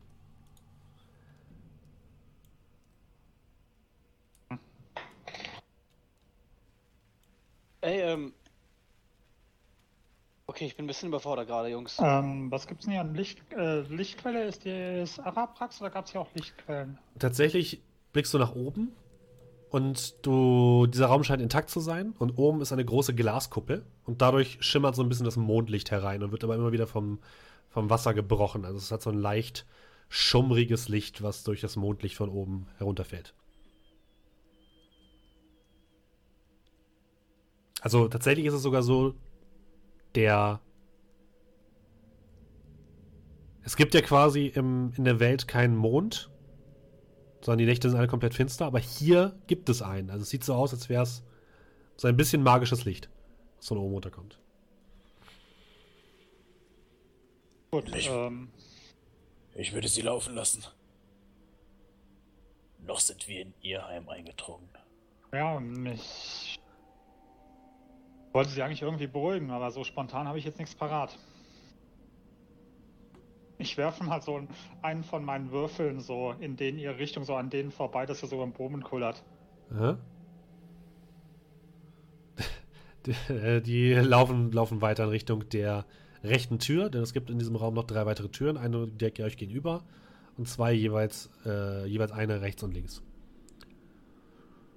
[7.81, 8.35] Ey, ähm.
[10.61, 11.97] Okay, ich bin ein bisschen überfordert gerade, Jungs.
[12.03, 14.45] Ähm, was gibt's denn hier an Licht, äh, Lichtquelle?
[14.45, 16.99] Ist das Araprax oder gab's hier auch Lichtquellen?
[17.19, 17.81] Tatsächlich
[18.13, 18.93] blickst du nach oben
[19.71, 24.21] und du, dieser Raum scheint intakt zu sein und oben ist eine große Glaskuppel und
[24.21, 27.21] dadurch schimmert so ein bisschen das Mondlicht herein und wird aber immer wieder vom,
[27.71, 28.67] vom Wasser gebrochen.
[28.67, 29.65] Also es hat so ein leicht
[30.11, 33.33] schummriges Licht, was durch das Mondlicht von oben herunterfällt.
[37.81, 39.15] Also tatsächlich ist es sogar so,
[40.15, 40.61] der
[43.63, 46.31] es gibt ja quasi im, in der Welt keinen Mond
[47.43, 50.11] sondern die Nächte sind alle komplett finster, aber hier gibt es einen.
[50.11, 51.23] Also es sieht so aus, als wäre es
[51.97, 53.09] so ein bisschen magisches Licht,
[53.57, 54.39] was von oben runterkommt.
[57.71, 58.51] Gut, Ich- ähm,
[59.55, 60.65] Ich würde sie laufen lassen.
[62.87, 64.69] Noch sind wir in ihr Heim eingedrungen.
[65.33, 65.59] ja,
[65.95, 66.60] ich
[68.33, 71.19] wollte sie eigentlich irgendwie beruhigen, aber so spontan habe ich jetzt nichts parat.
[73.59, 74.41] Ich werfe mal so
[74.81, 78.29] einen von meinen Würfeln so in den ihre Richtung, so an denen vorbei, dass er
[78.29, 79.23] so im Boden kullert.
[79.71, 79.99] Aha.
[83.07, 85.87] Die, äh, die laufen, laufen weiter in Richtung der
[86.23, 89.37] rechten Tür, denn es gibt in diesem Raum noch drei weitere Türen, eine direkt euch
[89.37, 89.85] gegenüber
[90.37, 93.03] und zwei jeweils, äh, jeweils eine rechts und links.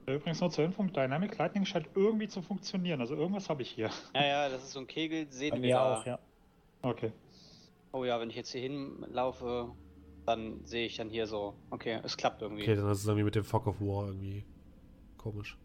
[0.06, 3.00] Übrigens nur zur Info, Dynamic Lightning scheint irgendwie zu funktionieren.
[3.00, 3.90] Also irgendwas habe ich hier.
[4.14, 5.96] Ja, ja, das ist so ein Kegel, sehen wir mir da.
[5.96, 6.20] auch, ja.
[6.82, 7.12] Okay.
[7.94, 9.72] Oh ja, wenn ich jetzt hier hinlaufe,
[10.26, 12.64] dann sehe ich dann hier so, okay, es klappt irgendwie.
[12.64, 14.44] Okay, dann ist es irgendwie mit dem Fog of War irgendwie
[15.18, 15.58] komisch.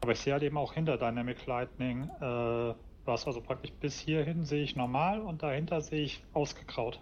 [0.00, 2.74] Aber ich sehe halt eben auch hinter Dynamic Lightning, äh,
[3.04, 7.00] was also praktisch bis hierhin sehe ich normal und dahinter sehe ich ausgekraut.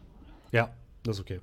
[0.50, 0.70] Ja,
[1.02, 1.40] das ist okay.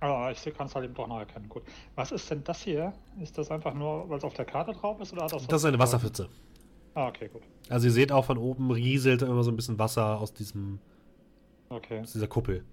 [0.00, 1.48] Aber ich kann es halt eben doch noch erkennen.
[1.48, 1.62] Gut.
[1.94, 2.92] Was ist denn das hier?
[3.20, 5.60] Ist das einfach nur, weil es auf der Karte drauf ist oder hat das Das
[5.62, 5.78] ist eine?
[5.78, 6.28] Wasserpfütze.
[6.94, 7.42] Ah, okay, gut.
[7.68, 10.80] Also ihr seht auch von oben rieselt immer so ein bisschen Wasser aus, diesem,
[11.68, 12.00] Okay.
[12.00, 12.64] aus dieser Kuppel.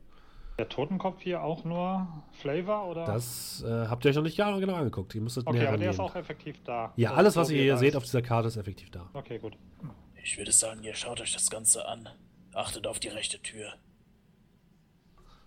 [0.57, 3.05] Der Totenkopf hier auch nur Flavor oder?
[3.05, 5.13] Das äh, habt ihr euch noch nicht genau, genau angeguckt.
[5.13, 6.93] Ihr müsstet okay, näher aber der ist auch effektiv da.
[6.95, 7.95] Ja, alles, was ihr er hier seht ist.
[7.97, 9.07] auf dieser Karte, ist effektiv da.
[9.13, 9.55] Okay, gut.
[10.23, 12.09] Ich würde sagen, ihr schaut euch das Ganze an.
[12.53, 13.73] Achtet auf die rechte Tür.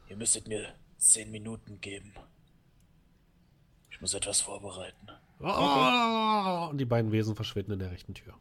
[0.09, 0.65] Ihr müsstet mir
[1.01, 2.12] zehn Minuten geben.
[3.90, 5.09] Ich muss etwas vorbereiten.
[6.70, 8.35] Und die beiden Wesen verschwinden in der rechten Tür.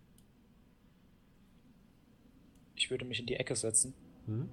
[2.75, 3.93] Ich würde mich in die Ecke setzen.
[4.25, 4.49] Mhm.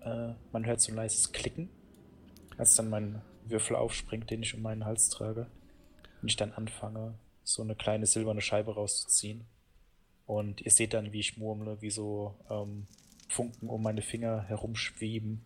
[0.00, 1.68] Äh, man hört so ein leises Klicken,
[2.56, 5.48] als dann mein Würfel aufspringt, den ich um meinen Hals trage.
[6.22, 7.14] Und ich dann anfange,
[7.44, 9.46] so eine kleine silberne Scheibe rauszuziehen.
[10.26, 12.86] Und ihr seht dann, wie ich murmle, wie so ähm,
[13.28, 15.42] Funken um meine Finger herumschweben.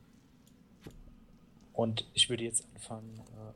[1.73, 3.53] Und ich würde jetzt anfangen, äh,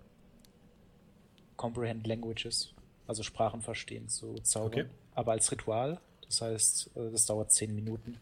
[1.57, 2.75] Comprehend Languages,
[3.07, 4.67] also Sprachen verstehen, zu zaubern.
[4.67, 4.87] Okay.
[5.15, 6.01] Aber als Ritual.
[6.27, 8.19] Das heißt, äh, das dauert 10 Minuten.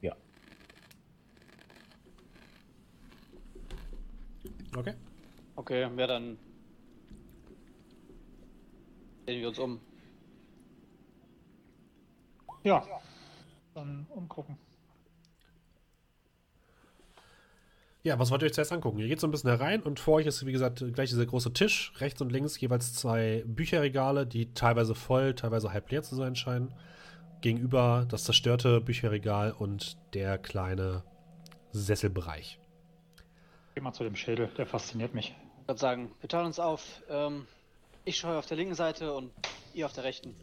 [0.00, 0.16] Ja.
[4.76, 4.94] Okay.
[5.56, 6.38] Okay, ja, dann
[9.26, 9.80] sehen wir uns um.
[12.64, 12.84] Ja.
[13.74, 14.58] Dann umgucken.
[18.06, 18.98] Ja, was wollt ihr euch zuerst angucken?
[18.98, 21.54] Ihr geht so ein bisschen herein und vor euch ist, wie gesagt, gleich dieser große
[21.54, 21.90] Tisch.
[21.96, 26.74] Rechts und links jeweils zwei Bücherregale, die teilweise voll, teilweise halb leer zu sein scheinen.
[27.40, 31.02] Gegenüber das zerstörte Bücherregal und der kleine
[31.72, 32.58] Sesselbereich.
[33.74, 35.34] Geh mal zu dem Schädel, der fasziniert mich.
[35.62, 37.02] Ich würde sagen, wir teilen uns auf.
[37.08, 37.46] Ähm,
[38.04, 39.30] ich schaue auf der linken Seite und
[39.72, 40.36] ihr auf der rechten.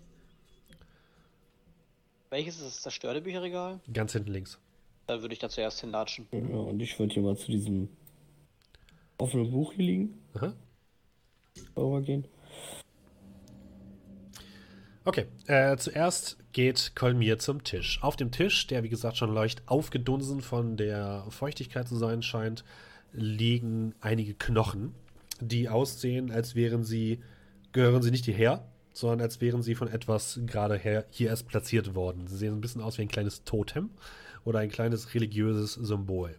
[2.31, 3.79] Welches ist das zerstörte Bücherregal?
[3.93, 4.59] Ganz hinten links.
[5.07, 6.27] Da würde ich da zuerst hinlatschen.
[6.31, 7.89] Ja, und ich würde hier mal zu diesem
[9.17, 10.53] offenen Buch hier liegen, Aha.
[11.75, 12.25] rübergehen.
[15.03, 17.99] Okay, äh, zuerst geht Kolmir zum Tisch.
[18.03, 22.63] Auf dem Tisch, der wie gesagt schon leicht aufgedunsen von der Feuchtigkeit zu sein scheint,
[23.11, 24.93] liegen einige Knochen,
[25.39, 27.19] die aussehen, als wären sie,
[27.71, 28.63] gehören sie nicht hierher,
[28.93, 32.27] sondern als wären sie von etwas gerade her, hier erst platziert worden.
[32.27, 33.89] Sie sehen ein bisschen aus wie ein kleines Totem
[34.43, 36.37] oder ein kleines religiöses Symbol.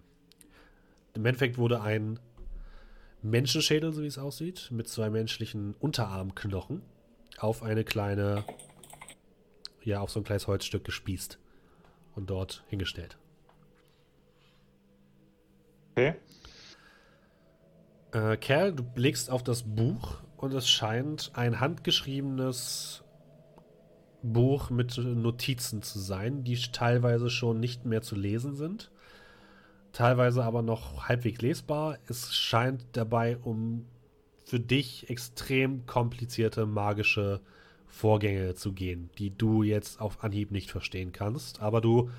[1.14, 2.18] Im Endeffekt wurde ein
[3.22, 6.82] Menschenschädel, so wie es aussieht, mit zwei menschlichen Unterarmknochen
[7.38, 8.44] auf eine kleine,
[9.84, 11.38] ja, auf so ein kleines Holzstück gespießt
[12.14, 13.16] und dort hingestellt.
[15.92, 16.14] Okay.
[18.12, 23.01] Äh, Kerl, du blickst auf das Buch und es scheint ein handgeschriebenes
[24.22, 28.90] Buch mit Notizen zu sein, die teilweise schon nicht mehr zu lesen sind,
[29.92, 31.98] teilweise aber noch halbwegs lesbar.
[32.06, 33.86] Es scheint dabei um
[34.44, 37.40] für dich extrem komplizierte magische
[37.86, 42.10] Vorgänge zu gehen, die du jetzt auf Anhieb nicht verstehen kannst, aber du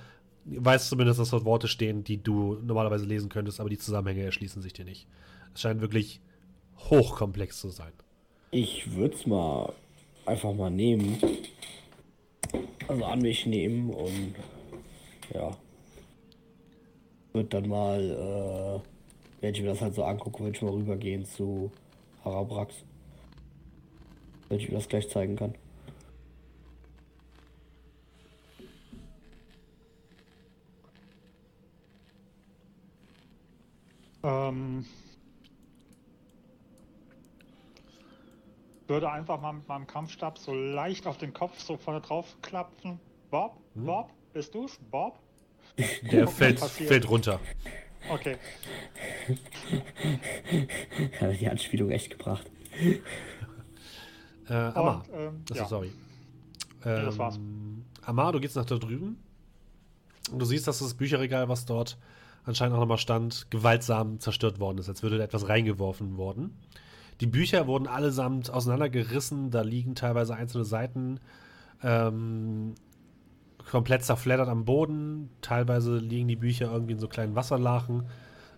[0.46, 4.62] weißt zumindest, dass dort Worte stehen, die du normalerweise lesen könntest, aber die Zusammenhänge erschließen
[4.62, 5.08] sich dir nicht.
[5.54, 6.22] Es scheint wirklich
[6.78, 7.94] hochkomplex zu sein.
[8.52, 9.74] Ich würde es mal
[10.26, 11.18] einfach mal nehmen.
[12.88, 14.36] Also an mich nehmen und
[15.34, 15.52] ja.
[17.34, 21.26] Wird dann mal, äh, wenn ich mir das halt so angucke, würde ich mal rübergehen
[21.26, 21.72] zu
[22.24, 22.76] Harabrax.
[24.50, 25.56] Wenn ich mir das gleich zeigen kann.
[34.24, 34.86] Ähm,
[38.88, 43.00] würde einfach mal mit meinem Kampfstab so leicht auf den Kopf so vorne drauf klapfen.
[43.32, 43.86] Bob, Hm?
[43.86, 44.80] Bob, bist du's?
[44.92, 45.20] Bob?
[46.12, 47.40] Der was fällt, fällt runter.
[48.10, 48.38] Okay.
[51.20, 52.50] Hat die Anspielung echt gebracht.
[54.50, 55.06] Äh, Amar.
[55.10, 55.68] Und, ähm, Achso, ja.
[55.70, 55.92] sorry.
[56.84, 57.38] das war's.
[57.38, 59.24] Ähm, Amar, du gehst nach da drüben.
[60.32, 61.98] Und du siehst, dass das Bücherregal, was dort
[62.44, 66.58] anscheinend auch nochmal stand, gewaltsam zerstört worden ist, als würde da etwas reingeworfen worden.
[67.24, 71.22] Die Bücher wurden allesamt auseinandergerissen, da liegen teilweise einzelne Seiten
[71.82, 72.76] ähm,
[73.72, 75.30] komplett zerfleddert am Boden.
[75.40, 78.10] Teilweise liegen die Bücher irgendwie in so kleinen Wasserlachen.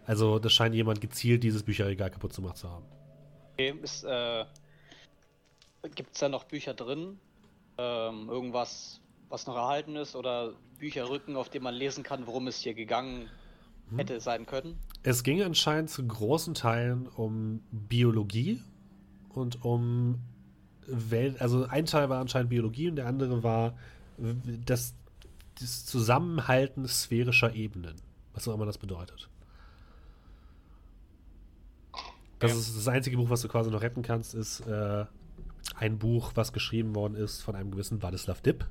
[0.07, 2.85] Also, das scheint jemand gezielt dieses Bücherregal kaputt gemacht zu haben.
[3.53, 4.45] Okay, ist, äh,
[5.93, 7.19] gibt's da noch Bücher drin?
[7.77, 10.15] Ähm, irgendwas, was noch erhalten ist?
[10.15, 13.29] Oder Bücherrücken, auf denen man lesen kann, worum es hier gegangen
[13.95, 14.77] hätte sein können?
[15.03, 18.61] Es ging anscheinend zu großen Teilen um Biologie
[19.29, 20.19] und um
[20.87, 21.41] Welt.
[21.41, 23.77] Also ein Teil war anscheinend Biologie und der andere war
[24.65, 24.93] das,
[25.59, 27.95] das Zusammenhalten sphärischer Ebenen.
[28.33, 29.29] Was auch immer das bedeutet.
[32.39, 32.57] Das Ja.
[32.57, 35.05] ist das einzige Buch, was du quasi noch retten kannst, ist äh,
[35.75, 38.67] ein Buch, was geschrieben worden ist von einem gewissen Wladislav Dipp,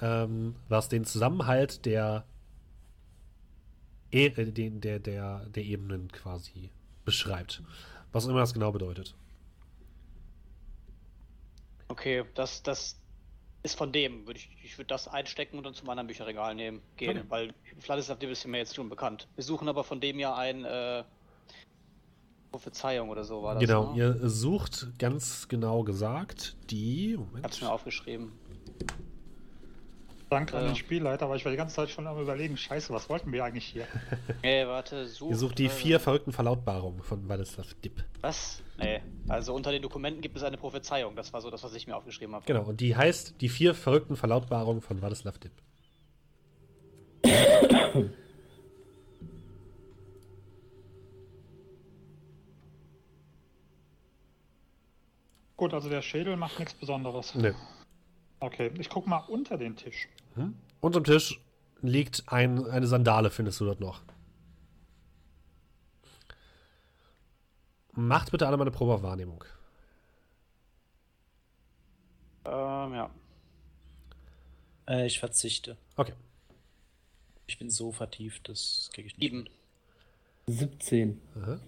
[0.00, 2.24] ähm, was den Zusammenhalt der
[4.14, 6.70] E- äh, den, der, der, der Ebenen quasi
[7.04, 7.62] beschreibt.
[8.12, 9.14] Was auch immer das genau bedeutet.
[11.88, 12.98] Okay, das, das
[13.62, 14.26] ist von dem.
[14.26, 17.26] Würde ich ich würde das einstecken und dann zum anderen Bücherregal nehmen, gehen, Okay.
[17.28, 17.54] weil
[18.18, 19.28] Dibb ist mir jetzt schon bekannt.
[19.34, 21.04] Wir suchen aber von dem ja ein äh,
[22.50, 23.60] Prophezeiung oder so war das.
[23.64, 23.98] genau, ne?
[23.98, 27.12] ihr sucht ganz genau gesagt die.
[27.12, 27.62] Ich hab's Moment.
[27.62, 28.32] mir aufgeschrieben.
[30.34, 33.08] Danke an den Spielleiter, aber ich war die ganze Zeit schon am überlegen, scheiße, was
[33.08, 33.86] wollten wir eigentlich hier?
[34.42, 35.30] Nee, warte, such.
[35.30, 38.02] Ihr sucht die äh, vier verrückten Verlautbarungen von Wladislav Dipp.
[38.20, 38.60] Was?
[38.76, 39.00] Nee.
[39.28, 41.14] Also unter den Dokumenten gibt es eine Prophezeiung.
[41.14, 42.44] Das war so das, was ich mir aufgeschrieben habe.
[42.46, 45.52] Genau, und die heißt die vier verrückten Verlautbarungen von Wladislav Dipp.
[55.56, 57.36] Gut, also der Schädel macht nichts Besonderes.
[57.36, 57.54] Nö.
[58.40, 60.08] Okay, ich guck mal unter den Tisch.
[60.34, 60.54] Hm?
[60.80, 61.40] Unterm Tisch
[61.80, 64.02] liegt ein, eine Sandale, findest du dort noch.
[67.92, 69.44] Macht bitte alle mal eine Probe auf Wahrnehmung.
[72.44, 73.10] Ähm, ja.
[74.88, 75.76] Äh, ich verzichte.
[75.96, 76.12] Okay.
[77.46, 79.30] Ich bin so vertieft, das kriege ich nicht.
[79.30, 79.48] Sieben.
[80.46, 81.20] 17.
[81.40, 81.60] Aha.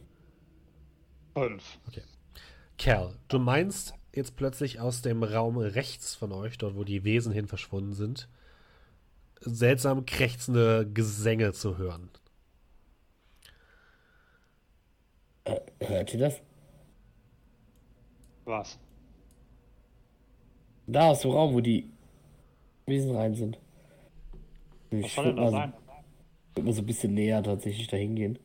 [1.34, 1.78] Fünf.
[2.78, 7.32] Kerl, du meinst jetzt plötzlich aus dem Raum rechts von euch, dort wo die Wesen
[7.32, 8.28] hin verschwunden sind,
[9.40, 12.10] seltsam krächzende Gesänge zu hören.
[15.80, 16.40] Hört ihr das?
[18.44, 18.78] Was?
[20.86, 21.90] Da aus dem Raum, wo die
[22.86, 23.58] Wesen rein sind.
[24.90, 25.72] Was Ich soll würde denn da mal, sein?
[26.54, 28.38] würd mal so ein bisschen näher tatsächlich dahin gehen.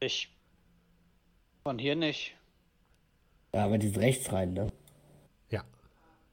[0.00, 0.34] Ich.
[1.64, 2.36] Von hier nicht.
[3.54, 4.72] Ja, aber die sind rechts rein, ne?
[5.50, 5.64] Ja.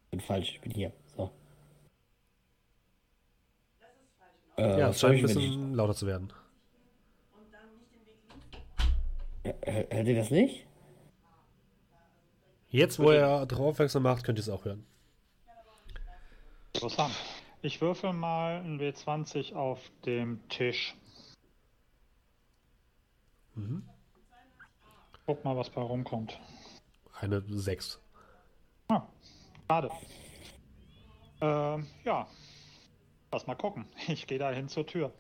[0.05, 0.91] Ich bin falsch, ich bin hier.
[1.15, 1.31] So.
[4.59, 6.33] Äh, Ja, es scheint ein wenn ich, bisschen lauter zu werden.
[9.43, 10.65] Hör- Hört ihr das nicht?
[12.69, 14.85] Jetzt, wo er darauf aufmerksam macht, könnt ihr es auch hören.
[16.73, 17.13] Interessant.
[17.61, 20.95] Ich würfel mal ein W20 auf dem Tisch.
[23.55, 23.83] Mhm.
[25.25, 26.39] Guck mal, was bei rumkommt.
[27.19, 27.99] Eine 6.
[28.87, 29.01] Ah,
[29.67, 29.89] schade.
[31.41, 32.27] Ähm, ja.
[33.31, 33.85] Lass mal gucken.
[34.07, 35.11] Ich gehe da hin zur Tür.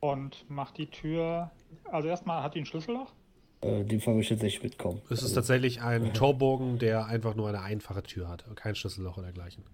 [0.00, 1.50] Und mach die Tür.
[1.90, 3.12] Also erstmal hat die ein Schlüsselloch.
[3.60, 5.02] Äh, Fall würde ich jetzt echt mitkommen.
[5.10, 8.44] Es ist tatsächlich ein Torbogen, der einfach nur eine einfache Tür hat.
[8.54, 9.64] Kein Schlüsselloch oder dergleichen.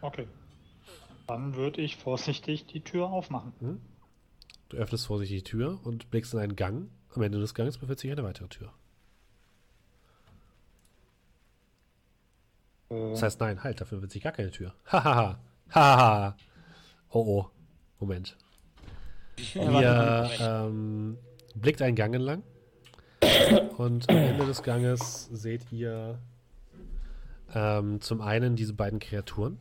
[0.00, 0.28] Okay.
[1.26, 3.80] Dann würde ich vorsichtig die Tür aufmachen.
[4.68, 6.88] Du öffnest vorsichtig die Tür und blickst in einen Gang.
[7.14, 8.72] Am Ende des Ganges befindet sich eine weitere Tür.
[13.10, 14.74] Das heißt, nein, halt, dafür wird sich gar keine Tür.
[14.86, 15.38] Hahaha.
[15.70, 16.36] Hahaha.
[17.10, 17.50] Oh oh.
[17.98, 18.36] Moment.
[19.54, 21.16] Ihr ähm,
[21.54, 22.42] blickt einen Gang entlang.
[23.78, 26.18] Und am Ende des Ganges seht ihr
[27.54, 29.58] ähm, zum einen diese beiden Kreaturen,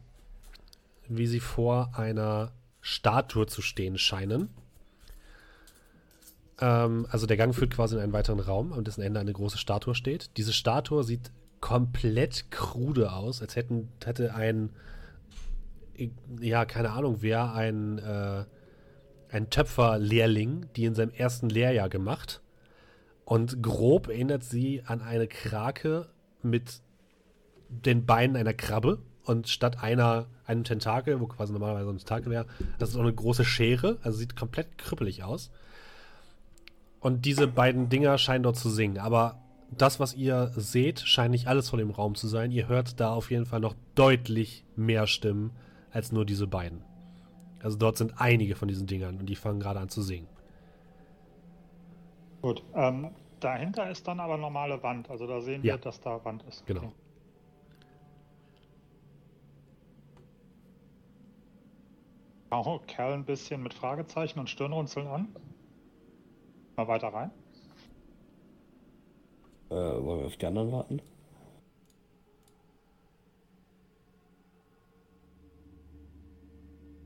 [1.08, 2.52] wie sie vor einer
[2.82, 4.50] Statue zu stehen scheinen.
[6.60, 9.58] Ähm, also der Gang führt quasi in einen weiteren Raum, an dessen Ende eine große
[9.58, 10.32] Statue steht.
[10.38, 11.32] Diese Statue sieht
[11.62, 14.72] komplett krude aus, als hätten, hätte ein,
[16.40, 18.46] ja, keine Ahnung, wer ein, äh,
[19.32, 22.42] ein Töpferlehrling, die in seinem ersten Lehrjahr gemacht.
[23.24, 26.10] Und grob erinnert sie an eine Krake
[26.42, 26.82] mit
[27.70, 29.00] den Beinen einer Krabbe.
[29.24, 32.48] Und statt einer, einem Tentakel, wo quasi normalerweise ein Tentakel wäre,
[32.80, 34.00] das ist auch eine große Schere.
[34.02, 35.52] Also sieht komplett krüppelig aus.
[37.00, 38.98] Und diese beiden Dinger scheinen dort zu singen.
[38.98, 39.40] Aber
[39.78, 42.52] das, was ihr seht, scheint nicht alles von dem Raum zu sein.
[42.52, 45.52] Ihr hört da auf jeden Fall noch deutlich mehr Stimmen
[45.92, 46.84] als nur diese beiden.
[47.64, 50.28] Also dort sind einige von diesen Dingern und die fangen gerade an zu singen.
[52.42, 52.64] Gut.
[52.74, 55.10] Ähm, dahinter ist dann aber normale Wand.
[55.10, 55.76] Also da sehen Ja.
[55.76, 56.66] wir, dass da Wand ist.
[56.66, 56.82] Genau.
[56.82, 56.92] Okay.
[62.50, 65.36] Schau Kerl ein bisschen mit Fragezeichen und Stirnrunzeln an.
[66.76, 67.32] Mal weiter rein.
[69.72, 71.02] Äh, wollen wir auf die anderen warten?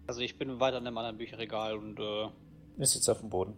[0.07, 2.27] Also ich bin weiter in einem anderen Bücherregal und äh,
[2.81, 3.53] Ist jetzt auf dem Boden.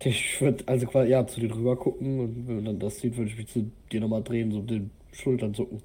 [0.00, 3.16] Ich würde also quasi, ja, zu dir rüber gucken und wenn man dann das sieht,
[3.16, 5.82] würde ich mich zu dir nochmal drehen, so mit den Schultern zucken.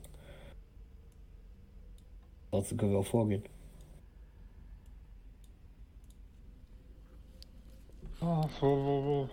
[2.52, 3.44] Dazu können wir auch vorgehen.
[8.22, 9.30] Oh, wo, wo, wo.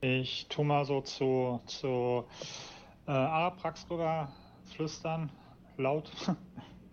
[0.00, 2.24] Ich tu mal so zu, zu
[3.06, 4.32] äh, Araprax rüber
[4.64, 5.30] flüstern,
[5.76, 6.10] laut.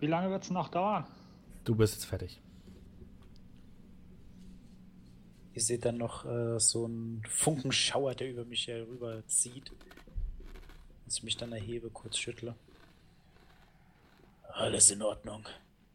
[0.00, 1.06] Wie lange wird's noch dauern?
[1.64, 2.40] Du bist jetzt fertig.
[5.52, 9.70] Ihr seht dann noch äh, so einen Funkenschauer, der über mich herüber zieht.
[11.04, 12.56] Als ich mich dann erhebe, kurz schüttle.
[14.52, 15.46] Alles in Ordnung.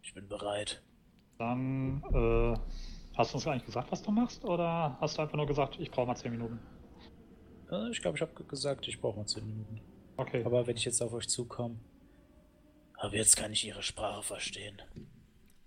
[0.01, 0.81] Ich bin bereit.
[1.37, 2.57] Dann äh,
[3.17, 4.45] hast du uns gar nicht gesagt, was du machst?
[4.45, 6.59] Oder hast du einfach nur gesagt, ich brauche mal 10 Minuten?
[7.91, 9.81] Ich glaube, ich habe gesagt, ich brauche mal 10 Minuten.
[10.17, 10.43] Okay.
[10.43, 11.79] Aber wenn ich jetzt auf euch zukomme.
[12.95, 14.81] Aber jetzt kann ich ihre Sprache verstehen.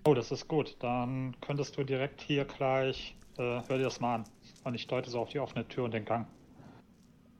[0.05, 0.77] Oh, das ist gut.
[0.81, 4.24] Dann könntest du direkt hier gleich, äh, hör dir das mal an.
[4.65, 6.27] Und ich deute so auf die offene Tür und den Gang.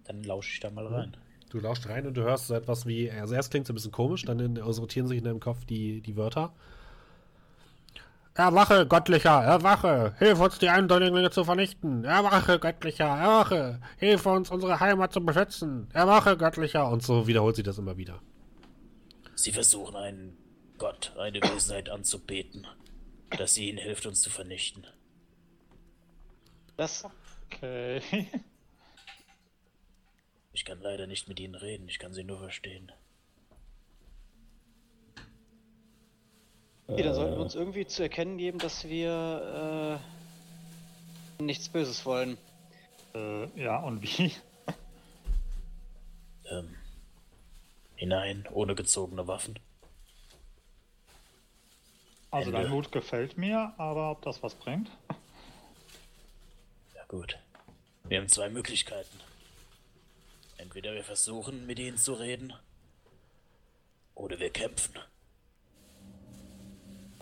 [0.05, 1.17] Dann lausche ich da mal rein.
[1.51, 3.93] Du lauscht rein und du hörst so etwas wie, also erst klingt es ein bisschen
[3.93, 6.55] komisch, dann in, sortieren sich in deinem Kopf die, die Wörter.
[8.35, 10.15] Erwache, Göttlicher, erwache!
[10.19, 12.05] Hilf uns, die Eindringlinge zu vernichten!
[12.05, 13.81] Erwache, Göttlicher, erwache!
[13.99, 15.89] Hilf uns, unsere Heimat zu beschützen!
[15.93, 16.89] Erwache, Göttlicher!
[16.89, 18.23] Und so wiederholt sie das immer wieder.
[19.35, 20.39] Sie versuchen einen
[20.79, 22.67] Gott, eine Wesenheit anzubeten,
[23.37, 24.87] dass sie ihnen hilft, uns zu vernichten.
[26.77, 27.05] das
[27.47, 28.01] Okay.
[30.55, 32.93] Ich kann leider nicht mit ihnen reden, ich kann sie nur verstehen.
[36.93, 40.01] Okay, dann sollten wir uns irgendwie zu erkennen geben, dass wir
[41.40, 42.39] äh, nichts Böses wollen.
[43.14, 44.32] äh, ja, und wie?
[46.51, 46.74] Ähm,
[47.94, 49.59] hinein, ohne gezogene Waffen.
[52.31, 52.62] Also Ende.
[52.62, 54.90] dein Mut gefällt mir, aber ob das was bringt?
[56.94, 57.39] Ja gut.
[58.05, 59.19] Wir haben zwei Möglichkeiten.
[60.59, 62.52] Entweder wir versuchen, mit ihnen zu reden,
[64.14, 64.94] oder wir kämpfen.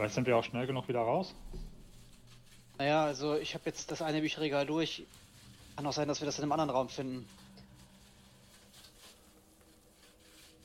[0.00, 1.34] Vielleicht sind wir auch schnell genug wieder raus.
[2.78, 5.04] Naja, also ich habe jetzt das eine Bücherregal durch.
[5.76, 7.28] Kann auch sein, dass wir das in einem anderen Raum finden.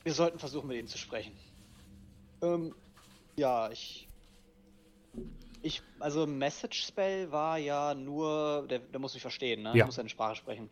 [0.04, 1.36] Wir sollten versuchen, mit ihnen zu sprechen.
[2.40, 2.74] Ähm,
[3.36, 4.08] ja, ich.
[5.60, 9.68] Ich, also Message Spell war ja nur, der, der muss mich verstehen, ne?
[9.68, 9.74] Ja.
[9.74, 10.70] Der muss seine Sprache sprechen.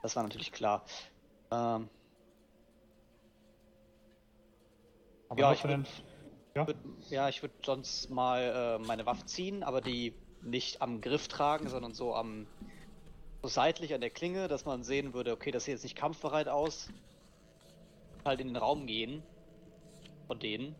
[0.00, 0.84] Das war natürlich klar.
[1.50, 1.88] Ähm,
[5.28, 5.84] Aber Ja, ich für den...
[6.56, 6.76] Ja, würd,
[7.10, 11.68] ja, ich würde sonst mal äh, meine Waffe ziehen, aber die nicht am Griff tragen,
[11.68, 12.46] sondern so am
[13.42, 16.48] so seitlich an der Klinge, dass man sehen würde, okay, das sieht jetzt nicht kampfbereit
[16.48, 16.88] aus.
[18.24, 19.22] Halt in den Raum gehen.
[20.26, 20.74] Von denen.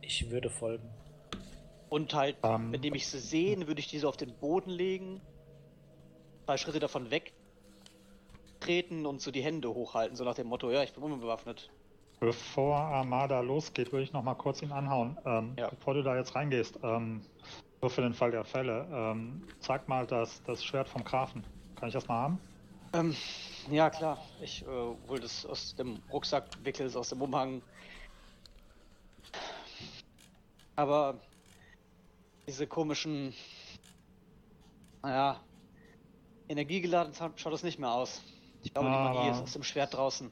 [0.00, 0.88] Ich würde folgen.
[1.90, 2.72] Und halt, Ähm.
[2.72, 5.20] indem ich sie sehen, würde ich die so auf den Boden legen.
[6.46, 7.34] Zwei Schritte davon weg
[8.60, 11.70] treten und so die Hände hochhalten, so nach dem Motto, ja, ich bin unbewaffnet.
[12.20, 15.16] Bevor Armada losgeht, würde ich noch mal kurz ihn anhauen.
[15.24, 15.70] Ähm, Ja.
[15.70, 17.22] Bevor du da jetzt reingehst, ähm,
[17.82, 21.44] nur für den Fall der Fälle, ähm, zeig mal das, das Schwert vom Grafen.
[21.76, 22.40] Kann ich das mal haben?
[22.92, 23.16] Ähm,
[23.70, 24.18] ja, klar.
[24.42, 27.62] Ich äh, hol das aus dem Rucksack, wickel es aus dem Umhang.
[30.76, 31.20] Aber
[32.46, 33.34] diese komischen,
[35.02, 35.40] naja,
[36.48, 38.20] energiegeladen scha- schaut es nicht mehr aus.
[38.62, 40.30] Ich glaube, die Magie ist aus dem Schwert draußen.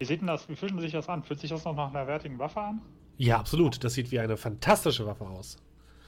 [0.00, 1.22] Wie sieht denn das, wie fühlt sich das an?
[1.22, 2.80] Fühlt sich das noch nach einer wertigen Waffe an?
[3.18, 3.84] Ja, absolut.
[3.84, 5.58] Das sieht wie eine fantastische Waffe aus.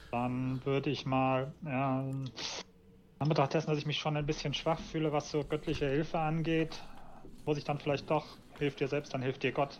[0.09, 2.27] Dann würde ich mal, ja, in
[3.19, 6.81] Anbetracht dessen, dass ich mich schon ein bisschen schwach fühle, was so göttliche Hilfe angeht,
[7.45, 8.25] muss ich dann vielleicht doch,
[8.57, 9.79] hilft dir selbst, dann hilft dir Gott.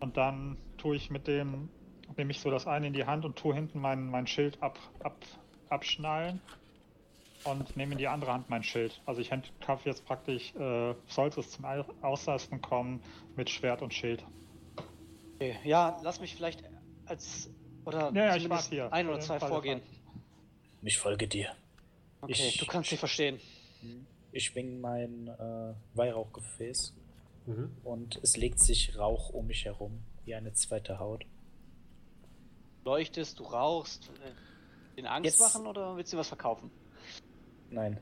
[0.00, 1.68] Und dann tue ich mit dem,
[2.16, 4.80] nehme ich so das eine in die Hand und tue hinten mein, mein Schild ab,
[5.04, 5.16] ab,
[5.68, 6.40] abschnallen
[7.44, 9.00] und nehme in die andere Hand mein Schild.
[9.06, 13.02] Also ich handkaufe jetzt praktisch, äh, sollte es zum Au- Ausrasten kommen,
[13.36, 14.24] mit Schwert und Schild.
[15.36, 15.56] Okay.
[15.64, 16.62] Ja, lass mich vielleicht
[17.06, 17.50] als.
[17.84, 18.92] Oder Ja, ja, ich warte hier.
[18.92, 19.80] ein oder den zwei Fall vorgehen.
[19.80, 19.88] Fall.
[20.82, 21.50] Ich folge dir.
[22.20, 23.40] Okay, Ich- du kannst sie verstehen.
[24.30, 26.94] Ich schwing mein äh, Weihrauchgefäß
[27.46, 27.76] Mhm.
[27.82, 31.24] und es legt sich Rauch um mich herum, wie eine zweite Haut.
[32.84, 34.08] Leuchtest, du rauchst.
[34.24, 36.70] äh, Den Angst Jetzt- machen oder willst du was verkaufen?
[37.72, 37.98] Nein.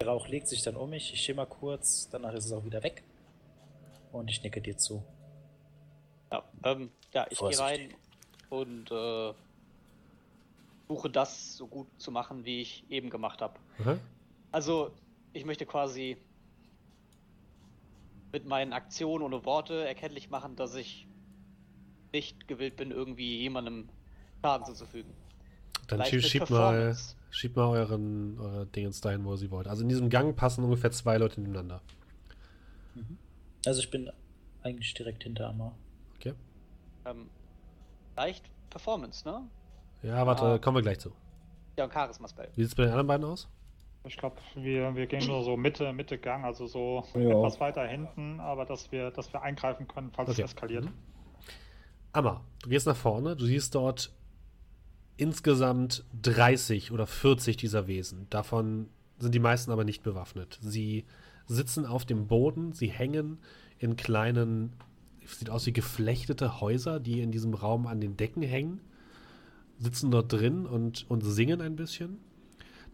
[0.00, 2.82] Der Rauch legt sich dann um mich, ich schimmer kurz, danach ist es auch wieder
[2.82, 3.02] weg.
[4.12, 5.02] Und ich nicke dir zu.
[6.30, 7.94] Ja, ähm, ja ich gehe rein
[8.48, 9.32] und äh,
[10.88, 13.58] suche das so gut zu machen, wie ich eben gemacht habe.
[13.80, 13.98] Aha.
[14.52, 14.92] Also,
[15.32, 16.16] ich möchte quasi
[18.32, 21.06] mit meinen Aktionen ohne Worte erkenntlich machen, dass ich
[22.12, 23.88] nicht gewillt bin, irgendwie jemandem
[24.42, 25.12] Schaden zuzufügen.
[25.88, 26.96] Dann Vielleicht schie- mit schiebt mal.
[27.30, 29.68] Schiebt mal euren, eure Dingens dahin, wo ihr sie wollt.
[29.68, 31.80] Also in diesem Gang passen ungefähr zwei Leute nebeneinander.
[33.66, 34.10] Also ich bin
[34.62, 35.72] eigentlich direkt hinter Amar.
[36.16, 36.34] Okay.
[37.04, 37.28] Ähm,
[38.16, 39.42] leicht Performance, ne?
[40.02, 40.58] Ja, warte, Ah.
[40.58, 41.10] kommen wir gleich zu.
[41.76, 42.48] Ja, und Charisma-Spell.
[42.54, 43.48] Wie sieht es bei den anderen beiden aus?
[44.04, 47.30] Ich glaube, wir, wir gehen nur so Mitte, Mitte Gang, also so Ja.
[47.30, 50.42] etwas weiter hinten, aber dass wir, dass wir eingreifen können, falls Okay.
[50.42, 50.84] es eskaliert.
[50.86, 50.92] Mhm.
[52.12, 54.12] Amma, du gehst nach vorne, du siehst dort
[55.18, 58.26] insgesamt 30 oder 40 dieser Wesen.
[58.30, 58.88] Davon
[59.18, 60.58] sind die meisten aber nicht bewaffnet.
[60.62, 61.04] Sie
[61.46, 63.38] sitzen auf dem Boden, sie hängen
[63.78, 64.72] in kleinen,
[65.26, 68.80] sieht aus wie geflechtete Häuser, die in diesem Raum an den Decken hängen,
[69.78, 72.18] sitzen dort drin und, und singen ein bisschen.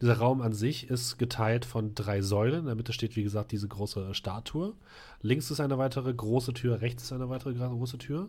[0.01, 2.60] Dieser Raum an sich ist geteilt von drei Säulen.
[2.60, 4.74] In der Mitte steht, wie gesagt, diese große Statue.
[5.20, 8.28] Links ist eine weitere große Tür, rechts ist eine weitere große Tür.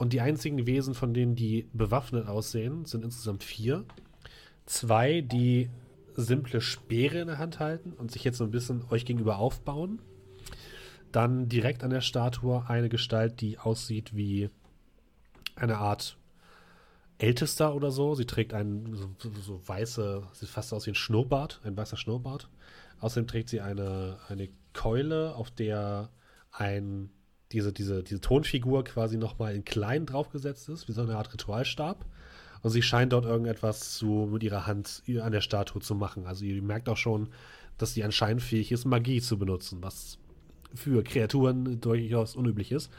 [0.00, 3.84] Und die einzigen Wesen, von denen die bewaffnet aussehen, sind insgesamt vier.
[4.64, 5.68] Zwei, die
[6.14, 10.00] simple Speere in der Hand halten und sich jetzt so ein bisschen euch gegenüber aufbauen.
[11.12, 14.48] Dann direkt an der Statue eine Gestalt, die aussieht wie
[15.54, 16.16] eine Art
[17.18, 18.14] Ältester oder so.
[18.14, 19.10] Sie trägt einen so,
[19.42, 22.48] so, weiße, sieht fast aus wie ein Schnurrbart, ein weißer Schnurrbart.
[23.00, 26.08] Außerdem trägt sie eine, eine Keule, auf der
[26.52, 27.10] ein
[27.52, 32.04] diese, diese, diese Tonfigur quasi nochmal in klein draufgesetzt ist, wie so eine Art Ritualstab.
[32.62, 36.26] Und sie scheint dort irgendetwas zu, mit ihrer Hand an der Statue zu machen.
[36.26, 37.28] Also ihr merkt auch schon,
[37.78, 40.18] dass sie anscheinend fähig ist, Magie zu benutzen, was
[40.74, 42.90] für Kreaturen durchaus unüblich ist.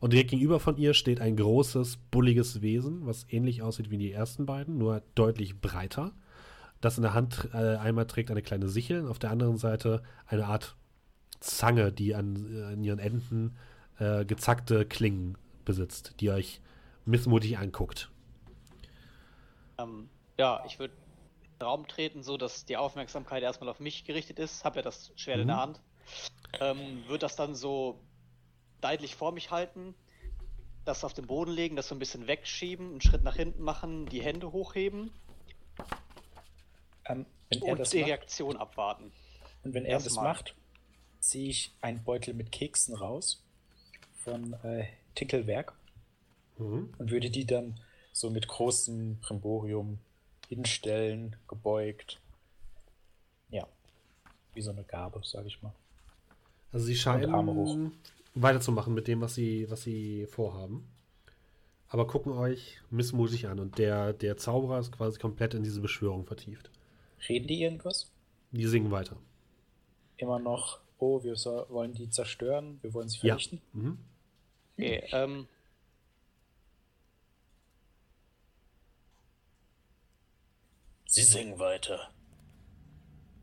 [0.00, 4.10] Und direkt gegenüber von ihr steht ein großes, bulliges Wesen, was ähnlich aussieht wie die
[4.10, 6.12] ersten beiden, nur deutlich breiter.
[6.80, 10.46] Das in der Hand äh, einmal trägt eine kleine Sichel auf der anderen Seite eine
[10.46, 10.74] Art
[11.38, 13.54] Zange, die an, äh, an ihren Enden
[14.02, 16.60] äh, gezackte Klingen besitzt, die euch
[17.04, 18.10] missmutig anguckt.
[19.78, 20.08] Ähm,
[20.38, 24.38] ja, ich würde in den Raum treten, so dass die Aufmerksamkeit erstmal auf mich gerichtet
[24.38, 24.64] ist.
[24.64, 25.60] Hab ja das Schwert in der Mhm.
[25.60, 25.80] Hand.
[26.60, 28.00] Ähm, würde das dann so
[28.82, 29.94] seitlich vor mich halten,
[30.84, 34.08] das auf den Boden legen, das so ein bisschen wegschieben, einen Schritt nach hinten machen,
[34.08, 35.12] die Hände hochheben
[37.04, 39.12] Ähm, wenn er und das die macht, Reaktion abwarten.
[39.62, 40.24] und wenn er das erstmal.
[40.24, 40.56] macht,
[41.20, 43.44] ziehe ich einen Beutel mit Keksen raus
[44.24, 45.74] von äh, Tinkelwerk
[46.58, 46.90] Mhm.
[46.98, 47.80] und würde die dann
[48.12, 49.98] so mit großem Primborium
[50.48, 52.20] hinstellen, gebeugt.
[53.50, 53.66] Ja.
[54.54, 55.72] Wie so eine Gabe, sage ich mal.
[56.72, 57.92] Also sie scheinen
[58.34, 60.86] weiterzumachen mit dem, was sie, was sie vorhaben.
[61.88, 66.24] Aber gucken euch missmutig an und der, der Zauberer ist quasi komplett in diese Beschwörung
[66.26, 66.70] vertieft.
[67.28, 68.10] Reden die irgendwas?
[68.50, 69.16] Die singen weiter.
[70.16, 73.34] Immer noch, oh, wir so, wollen die zerstören, wir wollen sie Ja.
[73.34, 73.60] vernichten.
[73.72, 73.98] Mhm.
[74.82, 75.46] Okay, ähm,
[81.06, 82.10] Sie singen weiter.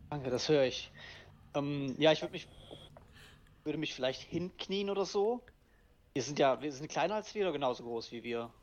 [0.10, 0.92] danke, das höre ich.
[1.56, 2.48] Ähm, ja, ich würde mich
[3.64, 5.42] würde mich vielleicht hinknien oder so.
[6.14, 8.54] Wir sind ja, wir sind kleiner als wir oder genauso groß wie wir.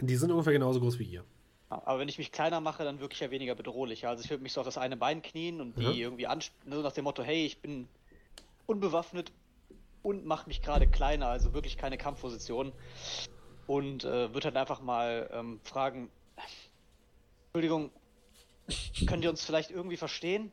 [0.00, 1.24] Die sind ungefähr genauso groß wie ihr.
[1.68, 4.06] Aber wenn ich mich kleiner mache, dann wirklich ja weniger bedrohlich.
[4.06, 6.00] Also ich würde mich so auf das eine Bein knien und die Mhm.
[6.00, 7.88] irgendwie ansp so nach dem Motto, hey, ich bin
[8.66, 9.32] unbewaffnet
[10.04, 12.72] und mache mich gerade kleiner, also wirklich keine Kampfposition.
[13.66, 16.10] Und äh, würde dann einfach mal ähm, fragen,
[17.46, 17.90] Entschuldigung,
[19.06, 20.52] könnt ihr uns vielleicht irgendwie verstehen?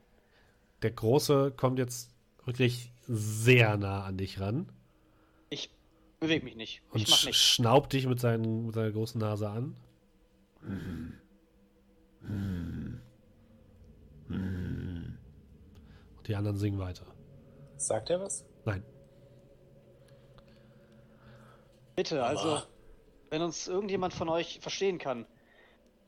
[0.82, 2.12] Der Große kommt jetzt
[2.46, 4.72] wirklich sehr nah an dich ran
[5.50, 5.70] Ich
[6.22, 6.82] bewege mich nicht.
[6.92, 7.38] und Ich nichts.
[7.42, 9.76] schnaubt dich mit, seinen, mit seiner großen Nase an.
[14.30, 17.06] Und die anderen singen weiter.
[17.78, 18.46] Sagt er was?
[18.66, 18.84] Nein.
[21.96, 22.62] Bitte, also,
[23.30, 25.26] wenn uns irgendjemand von euch verstehen kann.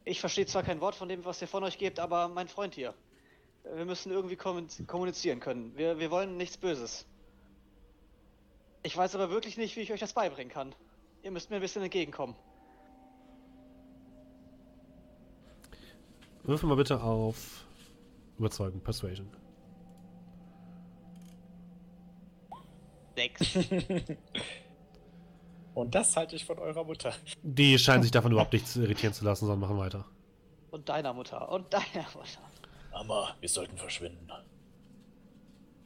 [0.05, 2.76] Ich verstehe zwar kein Wort von dem, was ihr von euch gebt, aber mein Freund
[2.76, 2.93] hier.
[3.64, 5.76] Wir müssen irgendwie kommun- kommunizieren können.
[5.77, 7.05] Wir, wir wollen nichts Böses.
[8.84, 10.76] Ich weiß aber wirklich nicht, wie ich euch das beibringen kann.
[11.22, 12.35] Ihr müsst mir ein bisschen entgegenkommen.
[16.43, 17.65] Würfel mal bitte auf
[18.38, 19.30] Überzeugen, Persuasion.
[23.15, 23.57] Sechs.
[25.74, 27.14] Und das halte ich von eurer Mutter.
[27.41, 30.06] Die scheinen sich davon überhaupt nicht irritieren zu lassen, sondern machen weiter.
[30.72, 31.50] Und deiner Mutter.
[31.50, 32.41] Und deiner Mutter.
[32.91, 34.32] Mama, wir sollten verschwinden.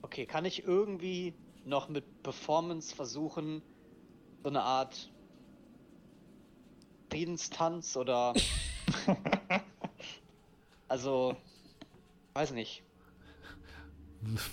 [0.02, 1.34] Okay, kann ich irgendwie
[1.66, 3.62] noch mit Performance versuchen,
[4.44, 5.10] so eine Art
[7.10, 8.34] Friedenstanz oder.
[10.88, 11.36] also,
[12.34, 12.84] weiß nicht.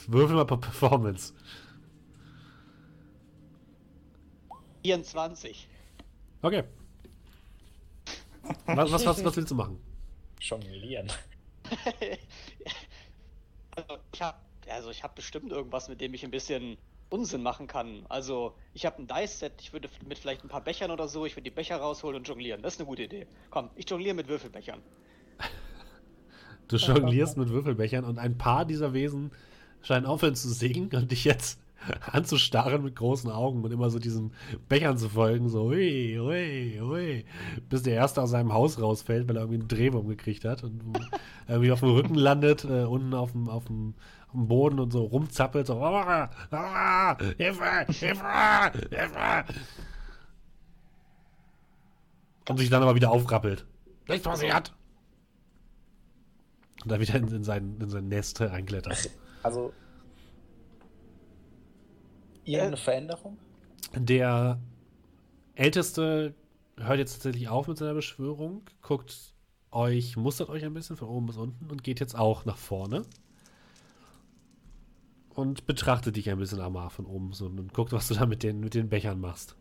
[0.07, 1.35] Würfel mal per Performance.
[4.85, 5.67] 24.
[6.43, 6.65] Okay.
[8.67, 9.79] Was, was, was, was willst du machen?
[10.41, 11.11] Jonglieren.
[13.77, 14.37] also, ich habe
[14.69, 16.77] also ich hab bestimmt irgendwas, mit dem ich ein bisschen
[17.09, 18.05] Unsinn machen kann.
[18.09, 21.35] Also, ich habe ein Dice-Set, ich würde mit vielleicht ein paar Bechern oder so, ich
[21.35, 22.61] würde die Becher rausholen und jonglieren.
[22.61, 23.27] Das ist eine gute Idee.
[23.51, 24.83] Komm, ich jongliere mit Würfelbechern.
[26.69, 29.33] Du jonglierst mit Würfelbechern und ein paar dieser Wesen
[29.83, 31.59] scheinen aufhören zu singen und dich jetzt
[32.13, 34.33] anzustarren mit großen Augen und immer so diesen
[34.69, 37.25] Bechern zu folgen, so hui, hui, hui,
[37.69, 40.81] bis der Erste aus seinem Haus rausfällt, weil er irgendwie einen Drehwurm gekriegt hat und
[41.49, 43.95] irgendwie auf dem Rücken landet, äh, unten auf dem, auf, dem,
[44.27, 48.25] auf dem Boden und so rumzappelt, so ah, ah, Hilfe, Hilfe,
[48.91, 49.45] Hilfe.
[52.49, 53.65] Und sich dann aber wieder aufrappelt.
[54.09, 54.75] Nichts passiert.
[56.83, 59.11] Und dann wieder in, in, sein, in sein Nest reinklettert.
[59.43, 59.73] Also.
[62.45, 63.39] Irgendeine Veränderung?
[63.95, 64.59] Der
[65.55, 66.35] Älteste
[66.77, 69.35] hört jetzt tatsächlich auf mit seiner Beschwörung, guckt
[69.71, 73.03] euch, mustert euch ein bisschen von oben bis unten und geht jetzt auch nach vorne.
[75.31, 78.43] Und betrachtet dich ein bisschen, Amar, von oben so und guckt, was du da mit
[78.45, 79.57] den, mit den Bechern machst.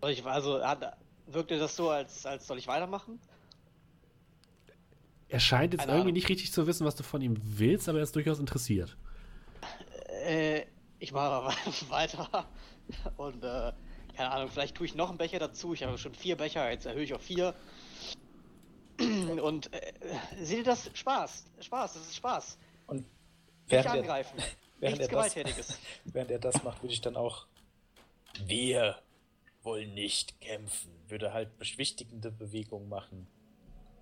[0.00, 0.96] Soll Ich, also, hat,
[1.26, 3.20] wirkte das so, als, als soll ich weitermachen?
[5.28, 6.12] Er scheint jetzt irgendwie Ahnung.
[6.14, 8.96] nicht richtig zu wissen, was du von ihm willst, aber er ist durchaus interessiert.
[10.24, 10.62] Äh,
[11.00, 11.52] ich mache
[11.90, 12.46] weiter.
[13.16, 13.72] Und, äh,
[14.16, 15.74] keine Ahnung, vielleicht tue ich noch einen Becher dazu.
[15.74, 17.54] Ich habe schon vier Becher, jetzt erhöhe ich auf vier.
[18.98, 19.92] Und, äh,
[20.42, 20.90] seht ihr das?
[20.92, 21.46] Spaß.
[21.60, 22.58] Spaß, das ist Spaß.
[22.86, 23.08] Und Nicht
[23.68, 24.36] während er, angreifen.
[24.78, 25.78] während Nichts er das- Gewalttätiges.
[26.04, 27.46] während er das macht, würde ich dann auch.
[28.44, 28.96] Wir
[29.62, 30.90] wollen nicht kämpfen.
[31.08, 33.26] Würde halt beschwichtigende Bewegungen machen.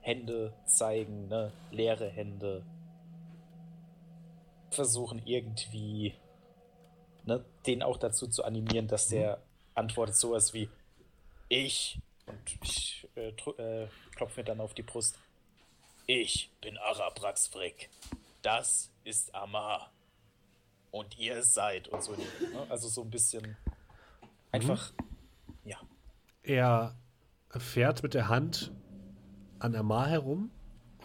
[0.01, 1.53] Hände zeigen, ne?
[1.71, 2.65] Leere Hände.
[4.71, 6.15] Versuchen irgendwie,
[7.29, 7.45] ne?
[7.67, 9.41] Den auch dazu zu animieren, dass der
[9.75, 10.69] antwortet sowas wie
[11.49, 12.01] Ich.
[12.27, 15.19] Und ich äh, äh, klopfe mir dann auf die Brust.
[16.07, 17.89] Ich bin Arabrax Frick.
[18.43, 19.93] Das ist Amar
[20.91, 22.13] und ihr seid und so.
[22.13, 22.27] Ne?
[22.69, 23.57] Also so ein bisschen
[24.51, 24.93] einfach,
[25.65, 25.79] ja.
[26.43, 26.97] Er
[27.51, 28.73] fährt mit der Hand
[29.59, 30.51] an Amar herum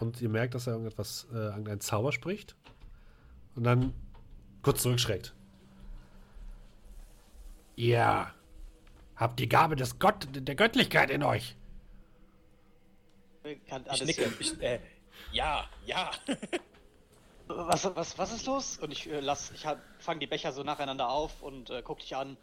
[0.00, 2.56] und ihr merkt, dass er irgendetwas, äh, irgendeinen Zauber spricht.
[3.54, 3.92] Und dann
[4.62, 5.33] kurz zurückschreckt.
[7.76, 8.32] Ihr
[9.16, 11.56] habt die Gabe des Gott, der Göttlichkeit in euch.
[13.68, 14.32] Kann Ich nicke.
[14.38, 14.80] Ich, äh,
[15.32, 16.10] ja, ja.
[17.46, 18.78] Was, was, was ist los?
[18.78, 19.66] Und ich äh, lass, ich
[19.98, 22.38] fange die Becher so nacheinander auf und äh, guck dich an.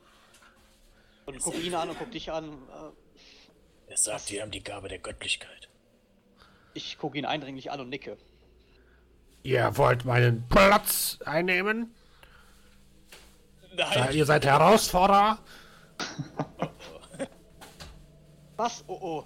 [1.26, 2.52] Und guck ihn an und guck dich an.
[2.52, 5.70] Äh, Er sagt, wir haben die Gabe der Göttlichkeit.
[6.76, 8.16] ich gucke ihn eindringlich an und nicke.
[9.42, 11.96] Ihr wollt meinen Platz einnehmen?
[13.72, 15.40] Äh, Nein, ihr seid Herausforderer?
[18.58, 18.84] Was?
[18.88, 19.24] Oh oh.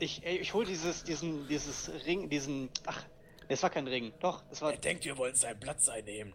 [0.00, 2.70] Ich, ey, ich hol dieses, diesen, dieses Ring, diesen.
[2.86, 3.02] Ach,
[3.48, 4.12] es war kein Ring.
[4.20, 4.72] Doch, es war.
[4.72, 6.32] er denkt, wir wollen seinen Platz einnehmen.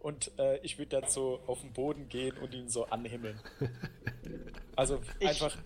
[0.00, 3.40] Und äh, ich würde dann so auf den Boden gehen und ihn so anhimmeln.
[4.76, 5.56] Also Ich- einfach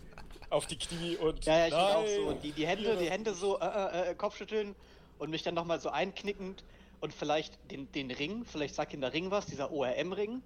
[0.48, 1.44] auf die Knie und.
[1.44, 2.16] Ja, ja, ich will auch Nein!
[2.16, 2.22] so.
[2.28, 4.74] Und die, die Hände, die Hände so äh, äh, äh, Kopfschütteln
[5.18, 6.64] und mich dann nochmal so einknickend
[7.00, 10.42] und vielleicht den, den Ring, vielleicht sagt ihm der Ring was, dieser ORM-Ring.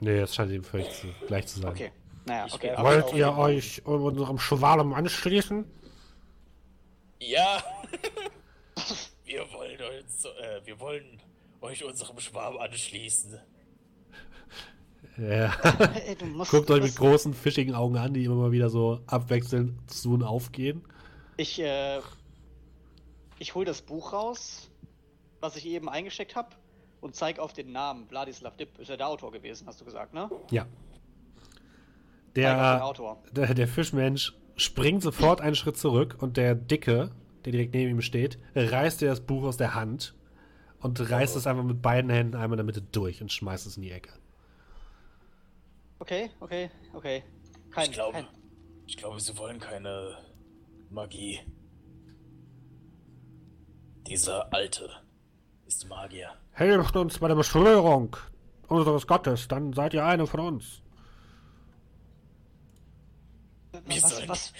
[0.00, 1.70] Nee, das scheint ihm völlig zu, gleich zu sein.
[1.70, 1.92] Okay.
[2.26, 2.74] Naja, Ich okay.
[2.78, 5.64] Wollt ihr euch unserem Schwalm anschließen?
[7.20, 7.62] Ja!
[9.24, 11.20] wir wollen uns, äh, wir wollen
[11.60, 13.38] euch unserem Schwarm anschließen.
[15.16, 15.54] Ja.
[16.06, 19.00] Ey, du musst Guckt euch mit großen, fischigen Augen an, die immer mal wieder so
[19.06, 20.82] abwechselnd zu und aufgehen.
[21.36, 22.00] Ich, äh,
[23.38, 24.70] ich hol das Buch raus,
[25.40, 26.50] was ich eben eingesteckt habe,
[27.04, 28.08] und zeig auf den Namen.
[28.08, 30.30] Vladislav Dipp ist ja der Autor gewesen, hast du gesagt, ne?
[30.50, 30.66] Ja.
[32.34, 33.22] Der, Autor.
[33.30, 37.12] der, der Fischmensch springt sofort einen Schritt zurück und der Dicke,
[37.44, 40.14] der direkt neben ihm steht, reißt dir das Buch aus der Hand
[40.80, 43.76] und reißt es einfach mit beiden Händen einmal in der Mitte durch und schmeißt es
[43.76, 44.10] in die Ecke.
[45.98, 47.22] Okay, okay, okay.
[47.70, 48.26] Kein, Ich glaube, kein,
[48.86, 50.16] ich glaube, sie wollen keine
[50.90, 51.40] Magie.
[54.06, 55.03] Dieser Alte
[55.66, 56.30] ist Magier.
[56.52, 58.16] Helft uns bei der Beschwörung
[58.68, 60.80] unseres Gottes, dann seid ihr eine von uns.
[63.86, 64.52] Wir, was, sollen, was,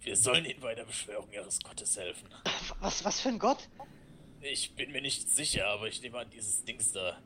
[0.00, 2.28] wir sollen ihnen bei der Beschwörung ihres Gottes helfen.
[2.80, 3.68] was, was für ein Gott?
[4.40, 7.18] Ich bin mir nicht sicher, aber ich nehme an, dieses Dings da.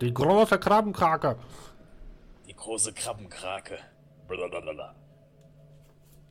[0.00, 1.38] Die große Krabbenkrake.
[2.46, 3.78] Die große Krabbenkrake.
[4.28, 4.94] Blablabla.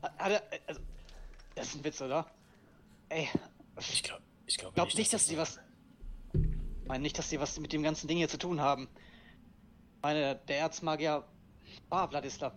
[0.02, 0.80] Hat er, also,
[1.54, 2.26] das ist ein Witz, oder?
[3.08, 3.28] Ey,
[3.78, 5.58] Ich glaube ich glaub glaub nicht, dass die was.
[6.86, 8.86] Ich meine nicht, dass die was mit dem ganzen Ding hier zu tun haben.
[9.96, 11.24] Ich meine, der Erzmagier
[11.88, 12.52] war Vladislav.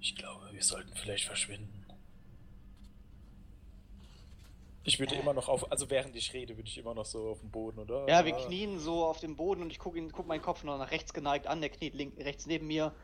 [0.00, 1.86] Ich glaube, wir sollten vielleicht verschwinden.
[4.84, 7.40] Ich würde immer noch auf, also während ich rede, würde ich immer noch so auf
[7.40, 8.06] dem Boden, oder?
[8.06, 10.90] Ja, wir knien so auf dem Boden und ich gucke guck meinen Kopf noch nach
[10.90, 11.62] rechts geneigt an.
[11.62, 12.94] Der kniet link, rechts neben mir,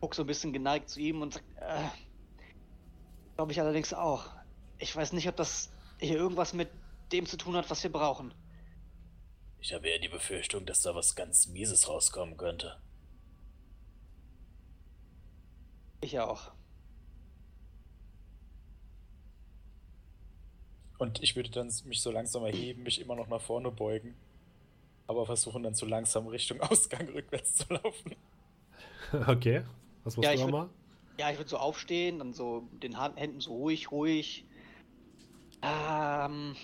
[0.00, 1.84] guck so ein bisschen geneigt zu ihm und sagt, äh,
[3.36, 4.24] glaube ich allerdings auch.
[4.78, 6.70] Ich weiß nicht, ob das hier irgendwas mit
[7.12, 8.32] dem zu tun hat, was wir brauchen.
[9.60, 12.80] Ich habe eher die Befürchtung, dass da was ganz Mieses rauskommen könnte.
[16.00, 16.52] Ich auch.
[20.98, 24.14] Und ich würde dann mich so langsam erheben, mich immer noch nach vorne beugen.
[25.06, 28.14] Aber versuchen dann so langsam Richtung Ausgang rückwärts zu laufen.
[29.26, 29.64] Okay.
[30.04, 30.68] Was musst Ja, du ich würd- nochmal?
[31.18, 34.44] Ja, ich würde so aufstehen, dann so mit den Händen so ruhig, ruhig.
[35.62, 36.54] Ähm.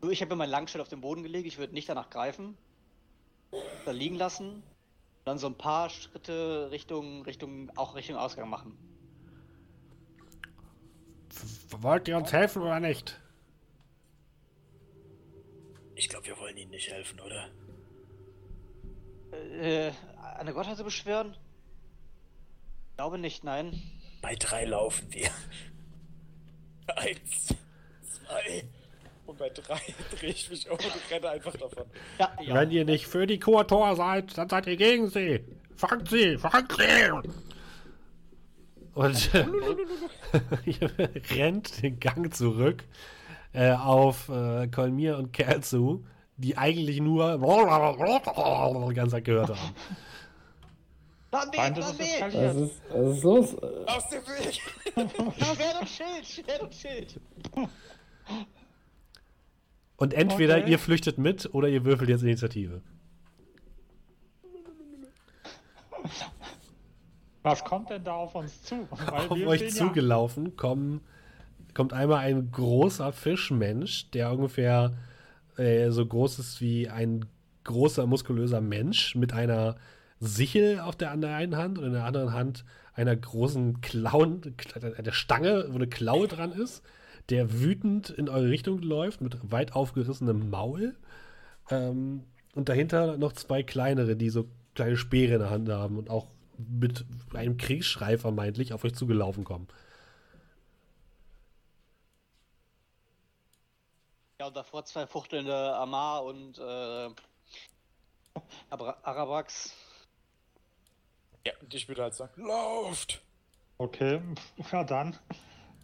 [0.00, 2.56] So, Ich habe mein Langschwert auf den Boden gelegt, ich würde nicht danach greifen.
[3.84, 4.62] Da liegen lassen.
[5.24, 8.76] Dann so ein paar Schritte Richtung, Richtung, auch Richtung Ausgang machen.
[11.68, 13.20] Wollt ihr uns helfen oder nicht?
[15.94, 17.50] Ich glaube, wir wollen ihnen nicht helfen, oder?
[19.32, 19.92] Äh,
[20.38, 21.36] eine Gottheit zu beschwören?
[22.90, 23.80] Ich glaube nicht, nein.
[24.22, 25.30] Bei drei laufen wir.
[26.96, 27.54] Eins,
[28.02, 28.64] zwei.
[29.30, 29.78] Und bei drei
[30.18, 31.84] drehe ich mich um und renne einfach davon.
[32.18, 32.52] Ja, ja.
[32.52, 35.44] Wenn ihr nicht für die Kurtor seid, dann seid ihr gegen sie.
[35.76, 37.30] Fangt sie, fangt sie!
[38.92, 39.30] Und
[40.66, 40.90] ihr
[41.30, 42.82] rennt den Gang zurück
[43.52, 46.04] äh, auf äh, Kolmir und Kerl zu,
[46.36, 49.74] die eigentlich nur die ganze Zeit gehört haben.
[51.30, 52.04] Plan B, Feind ist Plan es B!
[52.04, 52.56] eskaliert.
[52.56, 53.56] Was ist, was ist los?
[53.86, 54.60] Aus dem Weg!
[55.54, 57.20] Schwert und Schild, Schwert und Schild!
[60.00, 60.70] Und entweder Okay.
[60.70, 62.80] ihr flüchtet mit oder ihr würfelt jetzt Initiative.
[67.42, 68.88] Was kommt denn da auf uns zu?
[68.90, 71.02] Weil auf wir euch zugelaufen kommen,
[71.74, 74.94] kommt einmal ein großer Fischmensch, der ungefähr
[75.58, 77.26] äh, so groß ist wie ein
[77.64, 79.76] großer, muskulöser Mensch mit einer
[80.18, 82.64] Sichel auf der, an der einen Hand und in der anderen Hand
[82.94, 84.40] einer großen Klauen,
[85.04, 86.82] der Stange, wo eine Klaue dran ist,
[87.30, 90.96] der wütend in eure Richtung läuft mit weit aufgerissenem Maul.
[91.70, 92.24] Ähm,
[92.54, 96.26] und dahinter noch zwei kleinere, die so kleine Speere in der Hand haben und auch
[96.58, 99.68] mit einem Kriegsschrei vermeintlich auf euch zugelaufen kommen.
[104.40, 107.08] Ja, und davor zwei fuchtelnde Amar und äh,
[108.70, 109.74] Arabax.
[111.46, 113.22] Ja, und ich würde halt sagen, lauft!
[113.78, 114.20] Okay,
[114.72, 115.16] ja dann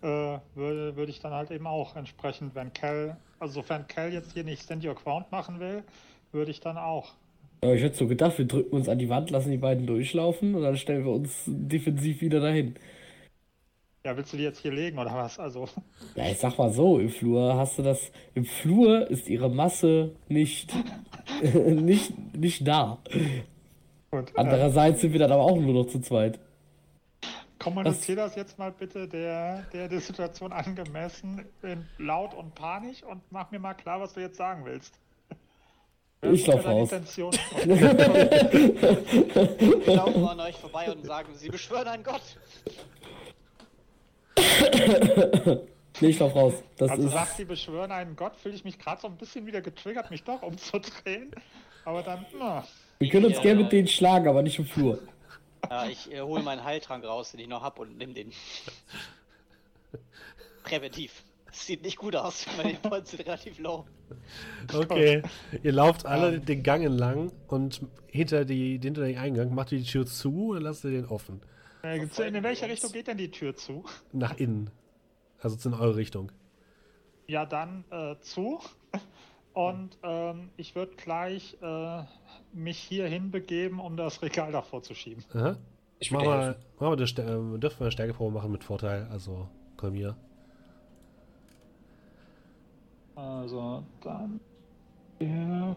[0.02, 4.32] äh, würde, würde ich dann halt eben auch entsprechend, wenn Cal, also sofern Cal jetzt
[4.32, 5.84] hier nicht Stand Your Ground machen will,
[6.32, 7.14] würde ich dann auch.
[7.62, 10.54] Aber ich hätte so gedacht, wir drücken uns an die Wand, lassen die beiden durchlaufen
[10.54, 12.76] und dann stellen wir uns defensiv wieder dahin.
[14.04, 15.38] Ja, willst du die jetzt hier legen oder was?
[15.38, 15.68] Also,
[16.14, 18.10] Ja, ich sag mal so, im Flur hast du das.
[18.34, 20.72] Im Flur ist ihre Masse nicht,
[21.42, 23.02] nicht, nicht da.
[24.10, 24.32] gut.
[24.42, 26.38] Äh, Andererseits sind wir dann aber auch nur noch zu zweit.
[27.66, 33.20] Kommunizier das jetzt mal bitte der, der, der Situation angemessen in laut und panisch und
[33.30, 34.94] mach mir mal klar, was du jetzt sagen willst.
[36.22, 36.90] Ich Was ist lauf deine raus.
[39.86, 42.22] Wir laufen an euch vorbei und sagen, sie beschwören einen Gott.
[46.00, 46.54] Nee, ich lauf raus.
[46.76, 47.12] Das Also ist.
[47.12, 50.24] sagt sie beschwören einen Gott, fühle ich mich gerade so ein bisschen wieder getriggert, mich
[50.24, 51.30] doch umzudrehen.
[51.84, 52.64] Aber dann, na,
[52.98, 53.42] Wir können uns Ja.
[53.42, 54.98] gerne mit denen schlagen, aber nicht im Flur.
[55.68, 58.32] Ja, ich äh, hole meinen Heiltrank raus, den ich noch hab und nimm den.
[60.62, 61.24] Präventiv.
[61.46, 62.46] Das sieht nicht gut aus.
[62.56, 63.86] Meine Points sind relativ low.
[64.72, 65.22] Okay,
[65.62, 69.84] ihr lauft alle den Gang entlang und hinter, die, hinter den Eingang macht ihr die
[69.84, 71.40] Tür zu oder lasst ihr den offen?
[71.82, 73.84] Äh, in welche Richtung geht denn die Tür zu?
[74.12, 74.70] Nach innen.
[75.40, 76.32] Also in eure Richtung.
[77.26, 78.60] Ja, dann äh, zu.
[79.56, 82.02] Und ähm, ich würde gleich äh,
[82.52, 85.24] mich hier hinbegeben, um das Regal davor zu schieben.
[85.32, 85.56] Aha.
[85.98, 89.48] Ich Mach würde mal, mach mal ähm, dürfen wir eine Stärkeprobe machen mit Vorteil, also
[89.78, 90.14] komm hier.
[93.14, 94.40] Also dann.
[95.20, 95.74] Ja,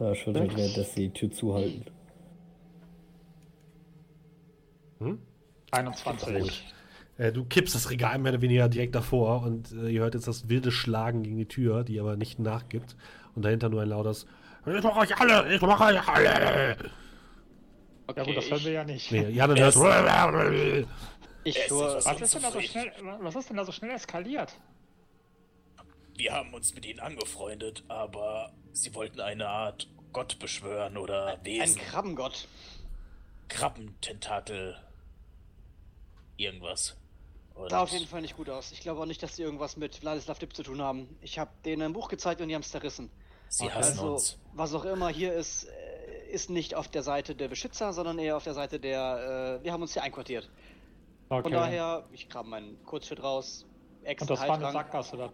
[0.00, 1.84] Ja, ich würde halt währenddessen die Tür zuhalten.
[4.98, 5.22] Hm?
[5.70, 6.64] 21.
[7.18, 10.26] Äh, du kippst das Regal mehr oder weniger direkt davor und äh, ihr hört jetzt
[10.28, 12.96] das wilde Schlagen gegen die Tür, die aber nicht nachgibt.
[13.34, 14.26] Und dahinter nur ein lautes
[14.66, 15.54] Ich mach euch alle!
[15.54, 16.76] Ich mach euch alle!
[18.06, 19.12] Okay, Ja gut, das hören wir ich, ja nicht.
[19.12, 20.86] Nee, Jan hört Erst-
[21.44, 23.64] ich Er ist tue, etwas- Was ist denn da so schnell, was ist denn da
[23.64, 24.56] so schnell eskaliert?
[26.16, 31.44] Wir haben uns mit ihnen angefreundet, aber sie wollten eine Art Gott beschwören oder ein
[31.44, 31.80] Wesen.
[31.80, 32.48] Krabbengott.
[33.48, 34.76] Krabbententakel.
[36.36, 36.96] Irgendwas.
[37.58, 38.70] Und Sah auf jeden Fall nicht gut aus.
[38.72, 41.08] Ich glaube auch nicht, dass die irgendwas mit Vladislav Dip zu tun haben.
[41.20, 43.10] Ich habe denen ein Buch gezeigt und die haben es zerrissen.
[43.48, 44.38] sie hassen Also, uns.
[44.54, 48.36] was auch immer hier ist, äh, ist nicht auf der Seite der Beschützer, sondern eher
[48.36, 49.58] auf der Seite der.
[49.60, 50.48] Äh, wir haben uns hier einquartiert.
[51.30, 51.42] Okay.
[51.42, 53.66] Von daher, ich grabe meinen Kurzschritt raus.
[54.06, 54.72] Und das war eine.
[54.72, 55.28] Sackgasse da,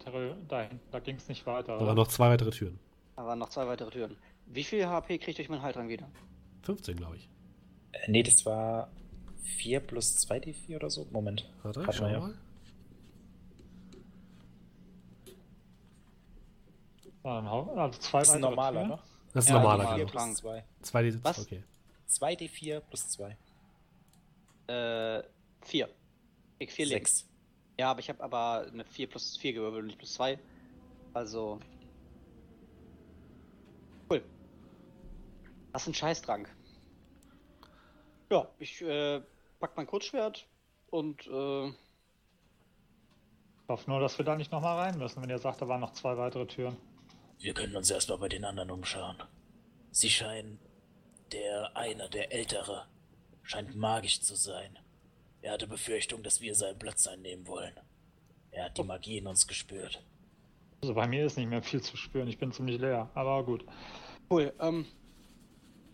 [0.49, 0.81] dahin.
[0.91, 1.79] Da ging es nicht weiter.
[1.79, 2.81] Da waren noch zwei weitere Türen.
[3.17, 4.17] Da waren noch zwei weitere Türen.
[4.47, 6.09] Wie viel HP kriegt durch meinen Haltrang wieder?
[6.63, 7.29] 15, glaube ich.
[7.93, 8.91] Äh, nee, das war
[9.45, 11.07] 4 plus 2 D4 oder so.
[11.11, 11.49] Moment.
[11.63, 12.21] Warte, Warte schau mal, ja.
[12.21, 12.35] mal.
[17.25, 18.99] Ja, hau- Also zwei Das ist ein normaler, ne?
[19.33, 19.99] Das ist Ja, ein normaler, normal.
[20.01, 20.11] genau.
[20.13, 20.31] Krank.
[20.33, 20.65] plus 2.
[20.83, 21.39] 2 D Was?
[21.41, 21.65] Okay.
[22.07, 23.37] 2 D4 plus 2.
[24.67, 25.23] Äh,
[25.63, 25.89] vier.
[26.59, 26.99] Ich vier Leben.
[27.05, 27.27] 6.
[27.79, 30.39] Ja, aber ich habe aber eine 4 plus 4 gewürfelt und nicht plus 2.
[31.13, 31.59] Also.
[34.11, 34.23] Cool.
[35.73, 36.55] Das ist ein Scheißtrank.
[38.31, 39.21] Ja, ich äh,
[39.65, 40.47] pack mein Kurzschwert
[40.91, 41.75] und äh, Ich
[43.67, 45.95] hoffe nur, dass wir da nicht nochmal rein müssen, wenn ihr sagt, da waren noch
[45.95, 46.77] zwei weitere Türen.
[47.39, 49.17] Wir können uns erstmal bei den anderen umschauen.
[49.91, 50.59] Sie scheinen.
[51.33, 52.87] Der eine, der Ältere,
[53.43, 54.79] scheint magisch zu sein.
[55.41, 57.73] Er hatte Befürchtung, dass wir seinen Platz einnehmen wollen.
[58.51, 60.05] Er hat die Magie in uns gespürt.
[60.83, 63.65] Also bei mir ist nicht mehr viel zu spüren, ich bin ziemlich leer, aber gut.
[64.31, 64.53] cool.
[64.61, 64.85] Ähm,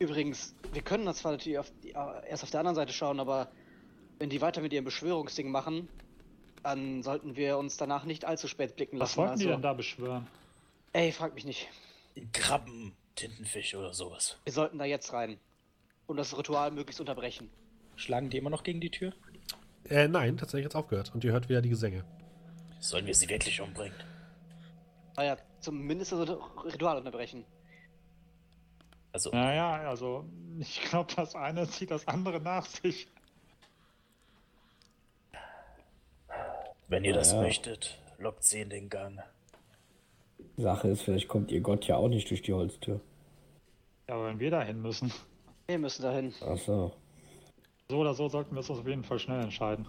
[0.01, 3.21] übrigens, wir können das zwar natürlich auf die, äh, erst auf der anderen Seite schauen,
[3.21, 3.53] aber
[4.21, 5.89] wenn die weiter mit ihrem Beschwörungsding machen,
[6.63, 9.17] dann sollten wir uns danach nicht allzu spät blicken Was lassen.
[9.19, 10.27] wollten also, die denn da beschwören?
[10.93, 11.69] Ey, frag mich nicht.
[12.33, 14.37] Krabben, Tintenfisch oder sowas.
[14.45, 15.39] Wir sollten da jetzt rein
[16.07, 17.49] und das Ritual möglichst unterbrechen.
[17.97, 19.15] Schlagen die immer noch gegen die Tür?
[19.89, 21.13] Äh, nein, tatsächlich jetzt aufgehört.
[21.15, 22.05] Und ihr hört wieder die Gesänge.
[22.79, 23.97] Sollen wir sie wirklich umbringen?
[25.17, 26.29] Naja, zumindest das
[26.65, 27.47] Ritual unterbrechen.
[29.13, 30.27] Also, Naja, also
[30.59, 33.09] ich glaube, das eine zieht das andere nach sich.
[36.91, 37.41] Wenn ihr das Ja.
[37.41, 39.21] möchtet, lockt sie in den Gang.
[40.57, 43.01] Sache ist, vielleicht kommt ihr Gott ja auch nicht durch die Holztür.
[44.09, 45.13] Ja, aber wenn wir da hin müssen,
[45.69, 46.35] Wir müssen dahin.
[46.41, 46.93] Ach so.
[47.89, 49.87] so oder so sollten wir uns auf jeden Fall schnell entscheiden.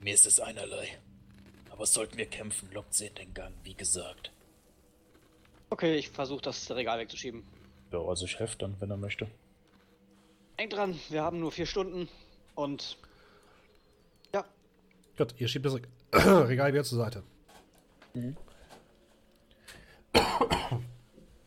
[0.00, 0.98] Mir ist es einerlei.
[1.70, 4.30] Aber sollten wir kämpfen, lockt sie in den Gang, wie gesagt.
[5.70, 7.42] Okay, ich versuche das Regal wegzuschieben.
[7.90, 9.26] Ja, also ich helfe dann, wenn er möchte.
[10.58, 12.08] Denk dran, wir haben nur vier Stunden
[12.54, 12.96] und
[14.32, 14.44] ja,
[15.18, 15.82] Gut, ihr schiebt das Re-
[16.48, 17.22] Regal wieder zur Seite.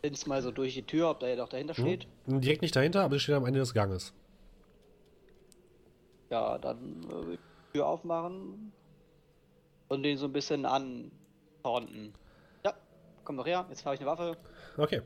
[0.03, 2.07] sind mal so durch die Tür, ob da ja doch dahinter steht.
[2.27, 4.13] Direkt nicht dahinter, aber es steht am Ende des Ganges.
[6.29, 7.39] Ja, dann äh, die
[7.73, 8.71] Tür aufmachen
[9.87, 12.13] und den so ein bisschen antaunten.
[12.65, 12.73] Ja,
[13.23, 14.37] komm doch her, jetzt habe ich eine Waffe.
[14.77, 15.01] Okay.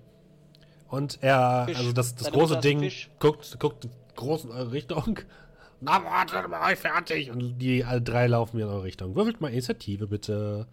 [0.91, 1.77] Und er, Fisch.
[1.77, 3.09] also das, das Deine große Ding Fisch.
[3.19, 5.19] guckt, guckt groß in eure Richtung.
[5.79, 7.31] Na, wartet mal, fertig.
[7.31, 9.15] Und die alle drei laufen wieder in eure Richtung.
[9.15, 10.67] Würfelt mal Initiative, bitte.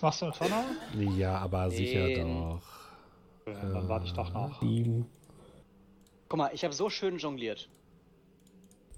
[0.00, 0.64] Machst du einen Tonner?
[1.16, 2.34] Ja, aber sicher Den.
[2.34, 2.62] doch.
[3.46, 4.60] Ja, dann warte ich doch noch.
[4.60, 5.06] Sieben.
[6.28, 7.68] Guck mal, ich habe so schön jongliert.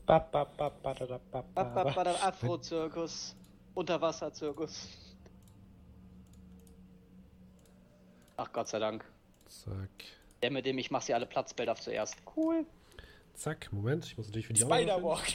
[0.06, 2.00] Ba, ba, ba, ba, da, da, ba, ba, Ab, ab, ba.
[2.02, 3.36] ab, Afro-Zirkus,
[3.74, 4.88] Unterwasser-Zirkus.
[8.38, 9.04] Ach Gott sei Dank.
[9.48, 9.90] Zack.
[10.42, 12.16] Der mit dem ich mach sie alle Platzbilder zuerst.
[12.36, 12.64] Cool.
[13.34, 14.06] Zack, Moment.
[14.06, 15.26] Ich muss natürlich für die Spider-Walk.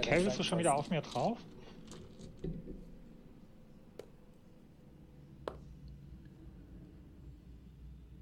[0.00, 1.38] Kel, bist du schon wieder auf mir drauf?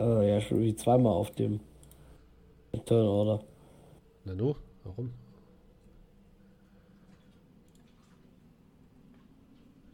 [0.00, 1.60] Äh, ja, schon wie zweimal auf dem
[2.86, 3.44] Turn Order.
[4.24, 5.14] Na nu, warum?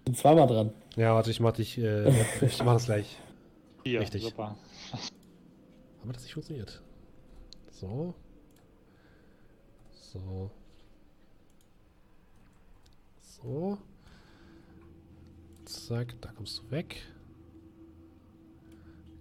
[0.07, 0.73] Bin zweimal dran.
[0.97, 2.09] Ja, warte, ich mach dich, äh,
[2.41, 3.17] ich mach das gleich.
[3.85, 4.23] Hier, Richtig.
[4.23, 4.57] super.
[6.03, 6.83] Aber das nicht funktioniert.
[7.71, 8.15] So.
[9.91, 10.51] So.
[13.21, 13.79] So.
[15.65, 17.03] Zack, da kommst du weg.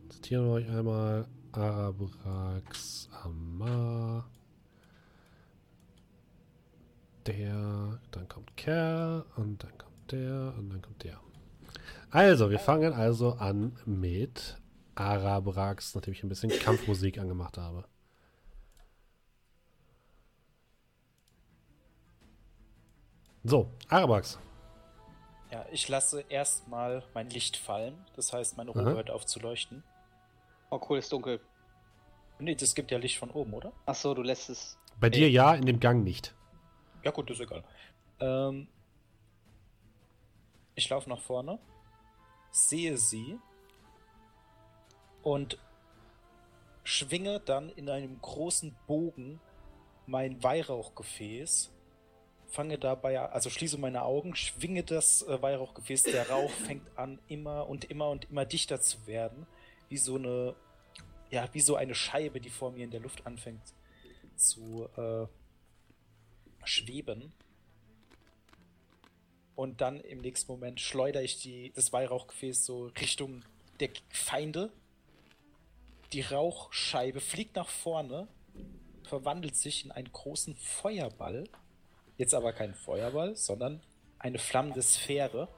[0.10, 4.30] Zitieren wir euch einmal Arabrax Amar.
[7.26, 11.20] Der, dann kommt Kerl und dann kommt der und dann kommt der.
[12.11, 14.57] Also, wir fangen also an mit
[14.95, 17.86] Arabrax, nachdem ich ein bisschen Kampfmusik angemacht habe.
[23.44, 24.40] So, Arabrax.
[25.52, 27.95] Ja, ich lasse erstmal mein Licht fallen.
[28.15, 28.95] Das heißt, meine Robe Aha.
[28.95, 29.84] hört auf zu leuchten.
[30.69, 31.40] Oh cool, ist dunkel.
[32.40, 33.72] Nee, das gibt ja Licht von oben, oder?
[33.86, 34.77] Ach so, du lässt es.
[34.99, 36.36] Bei dir ja, in dem Gang nicht.
[37.03, 37.64] Ja, gut, ist egal.
[38.19, 38.68] Ähm,
[40.76, 41.60] ich laufe nach vorne,
[42.51, 43.38] sehe sie
[45.21, 45.57] und
[46.84, 49.39] schwinge dann in einem großen Bogen
[50.05, 51.71] mein Weihrauchgefäß,
[52.47, 57.67] fange dabei, also schließe meine Augen, schwinge das äh, Weihrauchgefäß, der Rauch fängt an immer
[57.69, 59.45] und immer und immer dichter zu werden,
[59.88, 60.55] wie so eine,
[61.30, 63.61] ja, wie so eine Scheibe, die vor mir in der Luft anfängt
[64.35, 65.27] zu äh,
[66.63, 67.34] schweben.
[69.60, 73.44] Und dann im nächsten Moment schleudere ich die, das Weihrauchgefäß so Richtung
[73.81, 74.72] der Feinde.
[76.14, 78.30] Die Rauchscheibe fliegt nach vorne,
[79.03, 81.44] verwandelt sich in einen großen Feuerball.
[82.15, 83.81] Jetzt aber kein Feuerball, sondern
[84.18, 85.49] eine flammende Sphäre.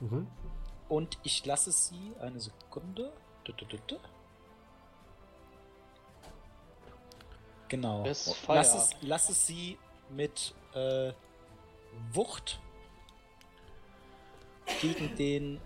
[0.00, 0.26] Mhm.
[0.90, 3.10] Und ich lasse sie eine Sekunde.
[7.68, 8.04] Genau.
[8.04, 9.78] Lass es, lass es sie
[10.10, 11.14] mit äh,
[12.12, 12.60] Wucht
[14.80, 15.60] gegen den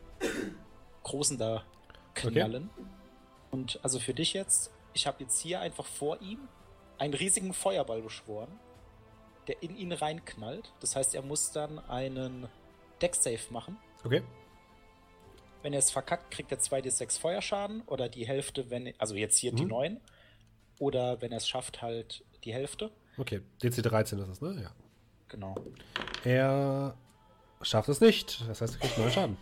[1.02, 1.64] Großen da
[2.14, 2.70] knallen.
[3.50, 6.48] Und also für dich jetzt, ich habe jetzt hier einfach vor ihm
[6.98, 8.58] einen riesigen Feuerball beschworen,
[9.48, 10.72] der in ihn reinknallt.
[10.80, 12.48] Das heißt, er muss dann einen
[13.02, 13.76] Deck-Save machen.
[14.04, 14.22] Okay.
[15.62, 19.52] Wenn er es verkackt, kriegt er 2d6 Feuerschaden oder die Hälfte, wenn, also jetzt hier
[19.52, 19.70] die Mhm.
[19.70, 20.00] 9.
[20.78, 22.90] Oder wenn er es schafft, halt die Hälfte.
[23.16, 23.40] Okay.
[23.62, 24.60] DC 13 ist es, ne?
[24.62, 24.72] Ja.
[25.28, 25.54] Genau.
[26.24, 26.96] Er
[27.64, 28.46] schafft es nicht.
[28.48, 29.36] Das heißt, er kriegt neuen Schaden.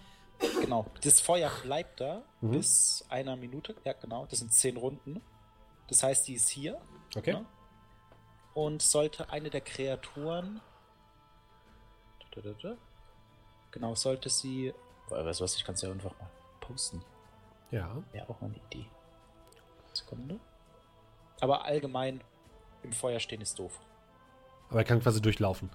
[0.60, 0.86] Genau.
[1.04, 2.50] Das Feuer bleibt da Mhm.
[2.52, 3.74] bis einer Minute.
[3.84, 4.26] Ja, genau.
[4.26, 5.22] Das sind 10 Runden.
[5.88, 6.80] Das heißt, die ist hier.
[7.16, 7.32] Okay.
[7.32, 7.44] Ja.
[8.54, 10.60] Und sollte eine der Kreaturen.
[13.70, 14.72] Genau, sollte sie.
[15.08, 16.30] Boah, weißt du was, ich kann es ja einfach mal
[16.60, 17.02] posten.
[17.70, 18.02] Ja.
[18.12, 18.86] Wäre auch mal eine Idee.
[19.92, 20.38] Sekunde.
[21.40, 22.22] Aber allgemein
[22.82, 23.80] im Feuer stehen ist doof.
[24.70, 25.70] Aber er kann quasi durchlaufen.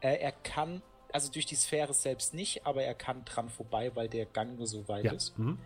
[0.00, 0.82] Äh, er kann,
[1.12, 4.66] also durch die Sphäre selbst nicht, aber er kann dran vorbei, weil der Gang nur
[4.66, 5.12] so weit Ja.
[5.12, 5.38] ist.
[5.38, 5.58] Mhm.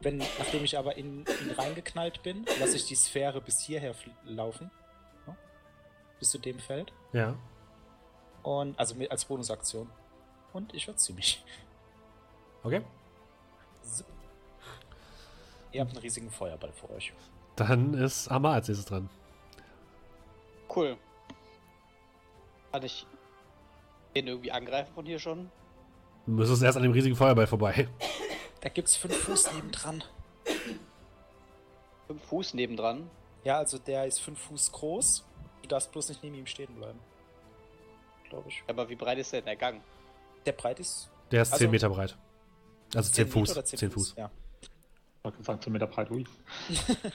[0.00, 3.94] Wenn, nachdem ich aber in ihn reingeknallt bin, lasse ich die Sphäre bis hierher
[4.24, 4.70] laufen.
[5.26, 5.36] Ja,
[6.20, 6.92] bis zu dem Feld.
[7.12, 7.36] Ja.
[8.44, 9.90] Und, also mit, als Bonusaktion.
[10.52, 11.44] Und ich verzieh mich.
[12.62, 12.82] Okay.
[13.82, 14.06] Zip.
[15.72, 17.12] Ihr habt einen riesigen Feuerball vor euch.
[17.56, 19.10] Dann ist Amar als nächstes dran.
[20.74, 20.96] Cool.
[22.72, 23.06] Kann ich
[24.22, 25.50] den irgendwie angreifen von hier schon?
[26.26, 27.88] Du müsstest erst an dem riesigen Feuerball vorbei.
[28.60, 30.02] Da gibt's fünf Fuß nebendran.
[32.06, 33.08] Fünf Fuß nebendran.
[33.44, 35.24] Ja, also der ist fünf Fuß groß.
[35.62, 36.98] Du darfst bloß nicht neben ihm stehen bleiben.
[38.28, 38.62] Glaube ich.
[38.66, 39.80] Aber wie breit ist denn der Gang?
[40.44, 42.16] Der breit ist Der ist Also- 10 Meter breit.
[42.94, 43.50] Also 10 Meter Fuß.
[43.52, 44.14] oder 10 Fuß.
[44.16, 44.30] Ja.
[44.60, 44.68] Ich
[45.24, 46.24] wollte sagen, 10 Meter breit, ui.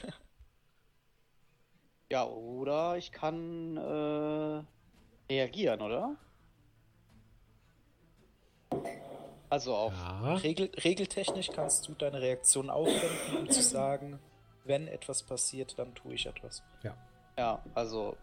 [2.12, 4.64] Ja, oder ich kann äh,
[5.34, 6.16] reagieren, oder?
[9.54, 9.94] Also auf.
[9.94, 10.34] Ja.
[10.38, 14.20] Regel, regeltechnisch kannst du deine Reaktion aufwenden, um zu sagen,
[14.64, 16.64] wenn etwas passiert, dann tue ich etwas.
[16.82, 16.98] Ja.
[17.38, 18.18] Ja, also.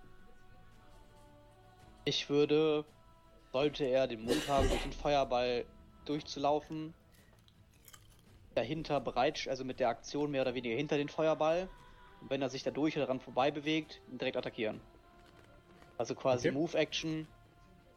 [2.05, 2.85] Ich würde,
[3.53, 5.67] sollte er den Mut haben, durch den Feuerball
[6.05, 6.95] durchzulaufen,
[8.57, 11.69] dahinter bereit, also mit der Aktion mehr oder weniger hinter den Feuerball.
[12.23, 14.81] Und wenn er sich da durch oder daran vorbei bewegt, ihn direkt attackieren.
[15.97, 16.59] Also quasi Okay.
[16.59, 17.29] Move-Action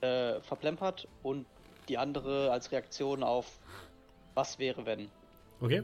[0.02, 1.48] äh, verplempert und
[1.90, 3.60] die andere als Reaktion auf
[4.36, 5.10] was wäre, wenn.
[5.62, 5.84] Okay.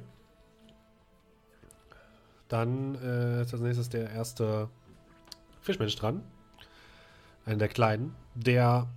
[2.47, 4.69] Dann äh, ist als nächstes der erste
[5.61, 6.23] Fischmensch dran.
[7.45, 8.15] Einer der kleinen.
[8.33, 8.87] Der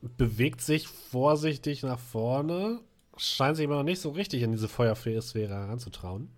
[0.00, 2.80] bewegt sich vorsichtig nach vorne.
[3.16, 6.30] Scheint sich aber noch nicht so richtig in diese Feuersphäre heranzutrauen.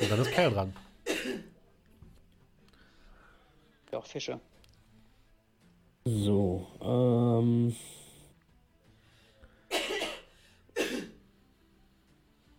[0.00, 0.72] Und dann ist Kerl dran.
[3.92, 4.40] Ja, auch Fische.
[6.04, 7.76] So, ähm.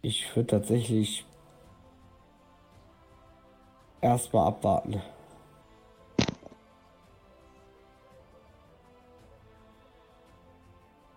[0.03, 1.25] Ich würde tatsächlich
[4.01, 5.01] erstmal abwarten.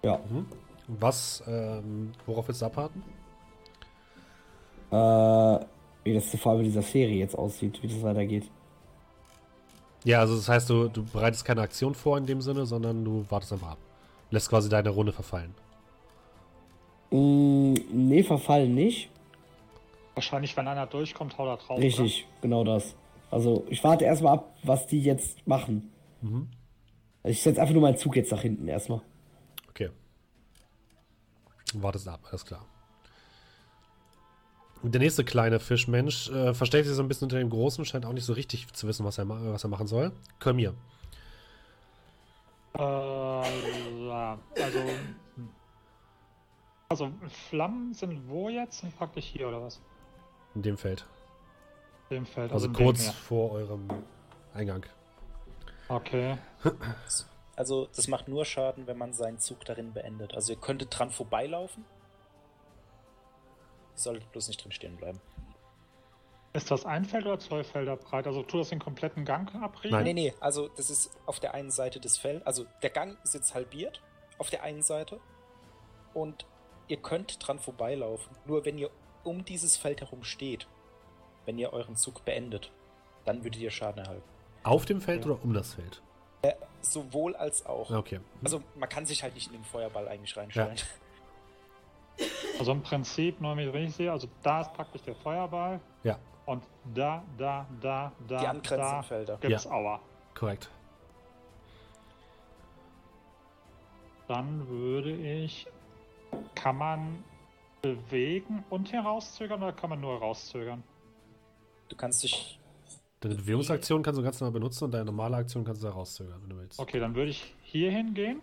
[0.04, 0.20] Ja,
[0.86, 3.02] Was, ähm, worauf willst du abwarten?
[4.92, 5.66] äh,
[6.04, 8.48] wie das vor allem in dieser Serie jetzt aussieht, wie das weitergeht.
[10.04, 13.26] Ja, also das heißt, du, du bereitest keine Aktion vor in dem Sinne, sondern du
[13.28, 13.78] wartest einfach ab.
[14.30, 15.52] Lässt quasi deine Runde verfallen.
[17.10, 19.10] Mm, nee, verfallen nicht.
[20.14, 21.78] Wahrscheinlich, wenn einer durchkommt, haut er drauf.
[21.78, 22.94] Richtig, genau das.
[23.30, 25.90] Also ich warte erstmal ab, was die jetzt machen.
[26.22, 26.48] Mhm.
[27.22, 29.02] Also ich setze einfach nur meinen Zug jetzt nach hinten erstmal.
[29.70, 29.90] Okay.
[31.74, 32.64] Wartest ab, alles klar.
[34.82, 38.06] Und Der nächste kleine Fischmensch äh, versteckt sich so ein bisschen unter dem Großen, scheint
[38.06, 40.12] auch nicht so richtig zu wissen, was er, ma- was er machen soll.
[40.38, 40.74] Komm hier.
[42.74, 43.42] Oder?
[43.44, 44.78] Äh, ja, also.
[46.88, 47.10] Also,
[47.48, 48.80] Flammen sind wo jetzt?
[48.80, 49.80] Sind praktisch hier oder was?
[50.54, 51.04] In dem Feld.
[52.10, 52.52] Dem Feld.
[52.52, 53.88] Also in dem kurz vor eurem
[54.54, 54.86] Eingang.
[55.88, 56.38] Okay.
[57.56, 60.34] Also, das macht nur Schaden, wenn man seinen Zug darin beendet.
[60.34, 61.84] Also, ihr könntet dran vorbeilaufen.
[63.94, 65.20] Ihr solltet bloß nicht drin stehen bleiben.
[66.52, 68.26] Ist das ein Feld oder zwei Felder breit?
[68.26, 70.04] Also, tu das den kompletten Gang abriegeln?
[70.04, 70.14] Nein.
[70.14, 72.46] Nee, nee, also, das ist auf der einen Seite des Felds.
[72.46, 74.02] Also, der Gang ist jetzt halbiert
[74.38, 75.20] auf der einen Seite.
[76.14, 76.46] Und
[76.88, 78.36] ihr könnt dran vorbeilaufen.
[78.44, 78.90] Nur wenn ihr
[79.24, 80.66] um dieses Feld herum steht,
[81.44, 82.70] wenn ihr euren Zug beendet,
[83.24, 84.22] dann würdet ihr Schaden erhalten.
[84.62, 86.02] Auf dem Feld oder um das Feld?
[86.80, 87.90] Sowohl als auch.
[87.90, 88.20] Ja, Okay.
[88.44, 90.76] Also man kann sich halt nicht in den Feuerball eigentlich reinstellen.
[92.58, 96.18] Also im Prinzip, nur damit ich richtig sehe, also da ist praktisch der Feuerball Ja,
[96.46, 96.64] und
[96.94, 99.36] da, da, da, da, Die angrenzenden da Felder.
[99.36, 99.70] gibt's Ja.
[99.72, 100.00] Aua.
[100.34, 100.70] korrekt.
[104.28, 105.66] Dann würde ich.
[106.54, 107.24] Kann man
[107.82, 110.82] bewegen und herauszögern oder kann man nur herauszögern?
[111.88, 112.58] Du kannst dich.
[113.20, 116.50] Deine Bewegungsaktion kannst du ganz normal benutzen und deine normale Aktion kannst du herauszögern, wenn
[116.50, 116.78] du willst.
[116.78, 118.42] Okay, dann würde ich hier hingehen.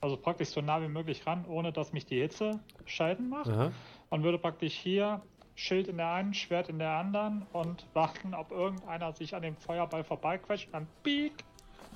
[0.00, 3.48] Also praktisch so nah wie möglich ran, ohne dass mich die Hitze scheiden macht.
[3.48, 3.72] Aha.
[4.10, 5.22] Und würde praktisch hier
[5.54, 9.56] Schild in der einen, Schwert in der anderen und warten, ob irgendeiner sich an dem
[9.56, 10.68] Feuerball vorbeiquetscht.
[10.72, 11.32] Dann piek.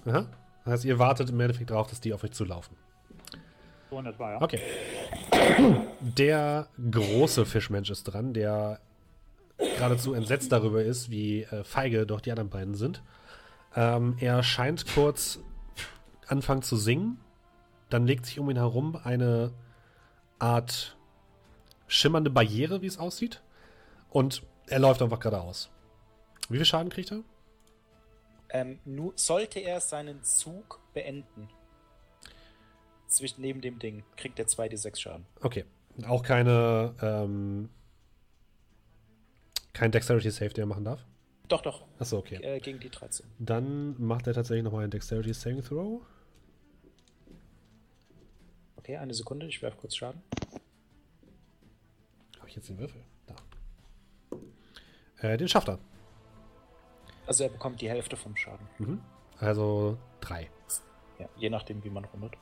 [0.06, 0.26] Aha.
[0.64, 2.76] Das heißt, ihr wartet im Endeffekt darauf, dass die auf euch zulaufen.
[3.92, 4.42] Etwa, ja.
[4.42, 4.60] Okay.
[6.00, 8.80] Der große Fischmensch ist dran, der
[9.58, 13.02] geradezu entsetzt darüber ist, wie äh, feige doch die anderen beiden sind.
[13.74, 15.40] Ähm, er scheint kurz
[16.26, 17.18] anfangen zu singen.
[17.88, 19.52] Dann legt sich um ihn herum eine
[20.38, 20.96] Art
[21.88, 23.42] schimmernde Barriere, wie es aussieht.
[24.08, 25.70] Und er läuft einfach geradeaus.
[26.48, 27.22] Wie viel Schaden kriegt er?
[28.50, 31.48] Ähm, nur, sollte er seinen Zug beenden,
[33.10, 35.26] zwischen neben dem Ding, kriegt er 2d6 Schaden.
[35.40, 35.64] Okay.
[36.06, 37.68] Auch keine, ähm,
[39.72, 41.04] kein Dexterity Save, der er machen darf.
[41.48, 41.84] Doch, doch.
[41.98, 42.36] Achso, okay.
[42.36, 43.26] Äh, gegen die 13.
[43.38, 46.00] Dann macht er tatsächlich nochmal einen Dexterity Saving Throw.
[48.76, 50.22] Okay, eine Sekunde, ich werfe kurz Schaden.
[52.38, 53.02] Habe ich jetzt den Würfel?
[53.26, 53.34] Da.
[55.18, 55.78] Äh, den schafft er.
[57.26, 58.66] Also er bekommt die Hälfte vom Schaden.
[58.78, 59.00] Mhm.
[59.38, 60.50] Also drei.
[61.18, 62.32] Ja, je nachdem, wie man rundet.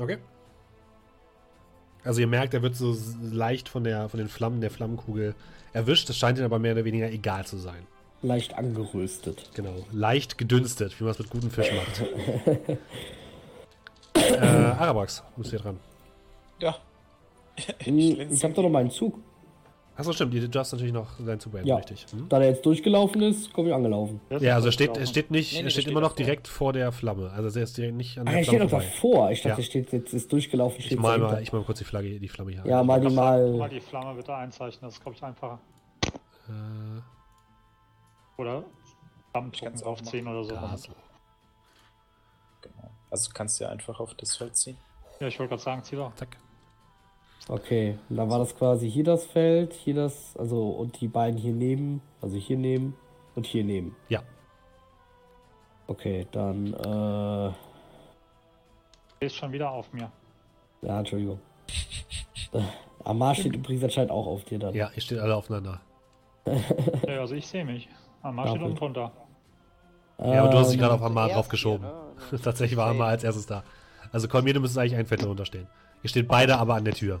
[0.00, 0.18] Okay.
[2.02, 5.34] Also ihr merkt, er wird so leicht von, der, von den Flammen der Flammenkugel
[5.74, 6.08] erwischt.
[6.08, 7.86] Es scheint ihm aber mehr oder weniger egal zu sein.
[8.22, 9.50] Leicht angeröstet.
[9.54, 9.84] Genau.
[9.92, 12.02] Leicht gedünstet, wie man es mit gutem Fisch macht.
[14.14, 15.78] äh, Arabax, du bist hier dran.
[16.60, 16.76] Ja.
[17.84, 17.98] Hm,
[18.30, 19.18] Ich hab doch noch meinen Zug.
[20.00, 21.06] Achso, stimmt, du hast natürlich noch
[21.38, 21.76] Zug beenden, Ja.
[21.76, 22.06] richtig.
[22.10, 22.28] Hm?
[22.28, 24.20] Da der jetzt durchgelaufen ist, komme ich angelaufen.
[24.30, 26.14] Das Ja, also er steht, er steht nicht, Nee, nee, er steht steht immer noch
[26.14, 27.30] direkt vor der Flamme.
[27.30, 29.30] Also er ist direkt nicht an Ah, der er steht Flamme noch davor.
[29.30, 29.56] Ich dachte, Ja.
[29.56, 30.78] der steht jetzt ist durchgelaufen.
[30.80, 31.32] Ich Steht mal, dahinter.
[31.36, 32.64] mal, ich mal kurz die Flagge, die Flamme hier.
[32.66, 33.68] Ja, mal die Ach, Mal mal.
[33.68, 35.60] die Flamme bitte einzeichnen, das ist, glaube ich, einfacher.
[36.48, 38.64] Äh, Oder
[39.32, 40.54] Dampf Ich kann's auch aufziehen oder so.
[40.54, 40.92] da so.
[42.62, 42.90] Genau.
[43.10, 44.76] Also du kannst ja einfach auf das Feld ziehen.
[45.20, 46.14] Ja, ich wollte gerade sagen, zieh doch.
[46.14, 46.36] Zack.
[47.50, 51.36] Okay, und dann war das quasi hier das Feld, hier das, also und die beiden
[51.36, 52.94] hier neben, also hier neben
[53.34, 53.96] und hier neben.
[54.08, 54.22] Ja.
[55.88, 57.50] Okay, dann, äh,
[59.26, 60.12] ist schon wieder auf mir.
[60.82, 61.40] ja, Entschuldigung.
[63.04, 64.72] Amar steht übrigens anscheinend auch auf dir dann.
[64.74, 65.80] Ja, ihr steht alle aufeinander.
[66.46, 67.88] Ja, also ich sehe mich.
[68.22, 69.12] Am Marsch steht Ja, unten drunter.
[70.18, 71.86] Ja, aber du hast dich Ähm, gerade auf Erst draufgeschoben.
[71.86, 72.38] ne?
[72.42, 73.64] Tatsächlich war Hamar als erstes da.
[74.12, 75.66] Also Kolmir, müsste eigentlich ein Feld darunter stehen.
[76.02, 77.20] Ihr steht beide aber an der Tür.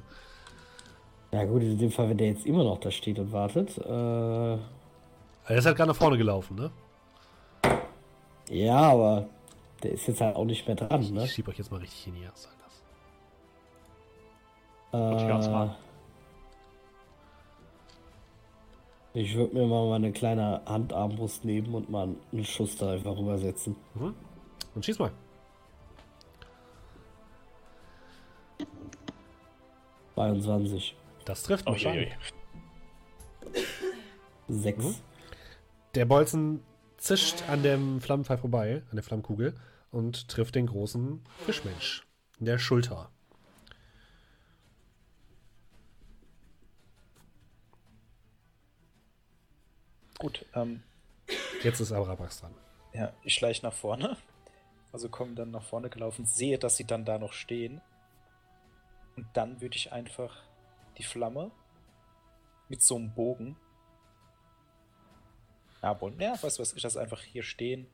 [1.32, 4.52] Ja gut, in dem Fall, wenn der jetzt immer noch da steht und wartet, äh,
[4.52, 4.58] Er
[5.48, 6.70] ist halt gerade nach vorne gelaufen, ne?
[8.48, 9.28] Ja, aber
[9.82, 11.24] der ist jetzt halt auch nicht mehr dran, ne?
[11.24, 12.12] Ich schiebe euch jetzt mal richtig?
[14.92, 15.68] Wollte ich ganz Äh,
[19.12, 23.76] ich würde mir mal meine kleine Handarmbrust nehmen und mal einen Schuss da einfach rübersetzen.
[23.94, 24.14] Mhm.
[24.74, 25.12] Und schieß mal.
[30.20, 30.96] 22.
[31.24, 31.86] Das trifft mich.
[31.86, 32.12] Uiuiui.
[34.48, 34.84] 6.
[34.84, 34.94] Mhm.
[35.94, 36.62] Der Bolzen
[36.98, 39.54] zischt an dem Flammenpfeil vorbei, an der Flammkugel,
[39.90, 42.06] und trifft den großen Fischmensch
[42.38, 43.10] in der Schulter.
[50.18, 50.82] Gut, ähm,
[51.62, 52.54] Jetzt ist Arabax dran.
[52.92, 54.16] ja, ich schleiche nach vorne.
[54.92, 57.80] Also komme dann nach vorne gelaufen, sehe, dass sie dann da noch stehen.
[59.16, 60.42] Und dann würde ich einfach
[60.98, 61.50] die Flamme
[62.68, 63.56] mit so einem Bogen.
[65.82, 67.86] Ja, und ja, weißt du was, ich lasse einfach hier stehen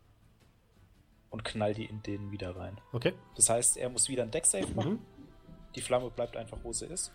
[1.31, 2.81] und knall die in den wieder rein.
[2.93, 3.13] Okay.
[3.35, 4.93] Das heißt, er muss wieder ein Deck-Save machen.
[4.93, 4.99] Mhm.
[5.75, 7.13] Die Flamme bleibt einfach, wo sie ist.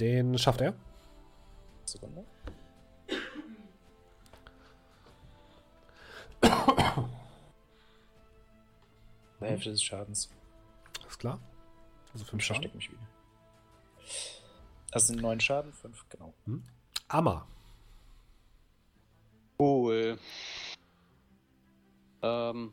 [0.00, 0.74] Den schafft er.
[1.84, 2.24] Sekunde.
[9.40, 10.30] Die Hälfte des Schadens.
[11.06, 11.40] Ist klar.
[12.14, 12.62] Also fünf Schaden.
[12.62, 13.06] verstecke mich wieder.
[14.92, 16.32] Das sind neun Schaden, fünf, genau.
[17.08, 17.46] Amma.
[19.58, 20.18] Cool.
[22.22, 22.72] Ähm.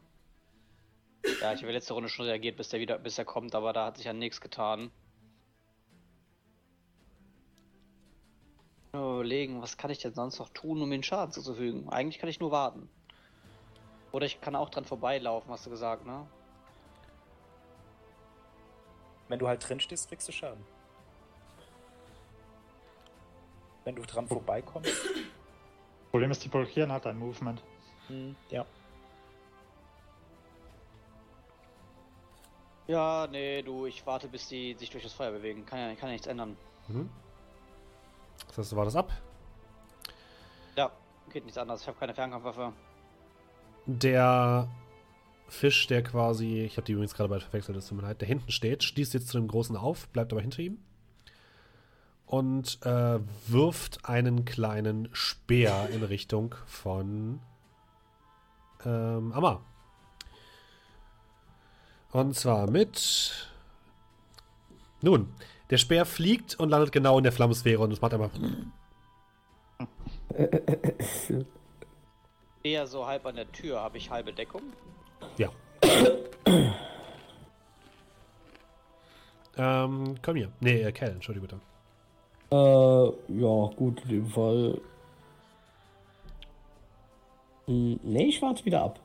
[1.42, 3.88] Ja, ich habe letzte Runde schon reagiert, bis der wieder, bis er kommt, aber da
[3.88, 4.92] hat sich ja nichts getan.
[8.94, 11.90] Nur Überlegen, was kann ich denn sonst noch tun, um den Schaden zuzufügen?
[11.90, 12.90] Eigentlich kann ich nur warten.
[14.12, 16.28] Oder ich kann auch dran vorbeilaufen, hast du gesagt, ne?
[19.32, 20.62] Wenn du halt drin stehst, kriegst du Schaden.
[23.86, 24.92] Wenn du dran vorbeikommst.
[26.12, 27.64] Problem ist, die blockieren halt dein Movement.
[28.08, 28.66] Hm, ja.
[32.88, 35.66] Ja, nee, du, ich warte, bis die sich durch das Feuer bewegen.
[35.66, 36.58] Kann ja, kann ja nichts ändern.
[36.90, 37.10] Mhm.
[38.48, 39.14] Das heißt, du wartest ab.
[40.76, 40.92] Ja,
[41.32, 41.84] geht nichts anderes.
[41.84, 42.74] Ich habe keine Fernkampfwaffe.
[43.86, 44.68] Der
[45.52, 48.28] Fisch, der quasi, ich habe die übrigens gerade bald verwechselt, es tut mir leid, der
[48.28, 50.80] hinten steht, schließt jetzt zu dem Großen auf, bleibt aber hinter ihm
[52.26, 57.42] und äh, wirft einen kleinen Speer in Richtung von
[58.86, 59.62] ähm, Amma.
[62.12, 63.50] Und zwar mit.
[65.02, 65.34] Nun,
[65.70, 68.32] der Speer fliegt und landet genau in der Flammensphäre und es macht einfach.
[72.64, 73.82] Eher so halb an der Tür.
[73.82, 74.62] Habe ich halbe Deckung?
[75.38, 75.50] Ja.
[79.58, 80.52] ähm, komm hier.
[80.60, 81.60] Nee, äh, Cal, entschuldige bitte.
[82.52, 83.06] Äh,
[83.40, 84.82] ja, gut, in dem Fall.
[87.66, 89.00] Hm, nee, ich warte wieder ab.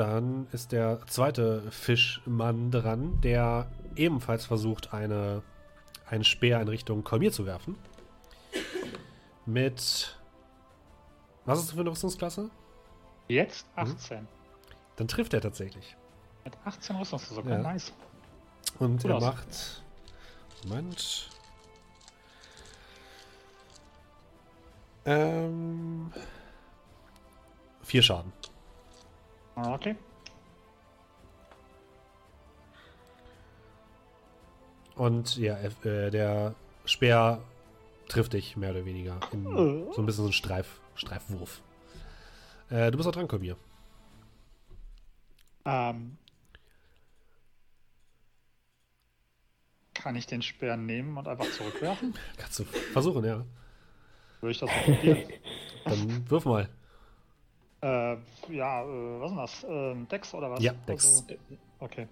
[0.00, 5.42] Dann ist der zweite Fischmann dran, der ebenfalls versucht, eine,
[6.06, 7.76] einen Speer in Richtung Kolmir zu werfen.
[9.44, 10.16] Mit.
[11.44, 12.50] Was ist das für eine Rüstungsklasse?
[13.30, 14.26] Jetzt 18.
[14.96, 15.96] Dann trifft er tatsächlich.
[16.44, 17.52] Mit 18 Rüstungsversorgung.
[17.52, 17.58] Ja.
[17.58, 17.92] Nice.
[18.80, 19.22] Und Gut er aus.
[19.22, 19.82] macht.
[20.66, 21.30] Moment.
[25.04, 26.12] Ähm.
[27.82, 28.32] Vier Schaden.
[29.54, 29.96] Okay.
[34.96, 36.54] Und ja, äh, der
[36.84, 37.40] Speer
[38.08, 39.20] trifft dich mehr oder weniger.
[39.32, 41.62] In so ein bisschen so ein Streif, Streifwurf.
[42.70, 43.56] Äh, du bist auch dran, Kolmir.
[45.64, 46.16] Ähm,
[49.94, 52.14] kann ich den Speer nehmen und einfach zurückwerfen?
[52.36, 53.44] Kannst du versuchen, ja.
[54.40, 55.32] Würde ich das mal probieren?
[55.84, 56.68] Dann wirf mal.
[57.82, 58.16] äh,
[58.52, 59.64] ja, äh, was ist denn das?
[59.68, 60.62] Ähm, Dex oder was?
[60.62, 61.06] Ja, Dex.
[61.06, 61.36] Also,
[61.80, 62.06] okay.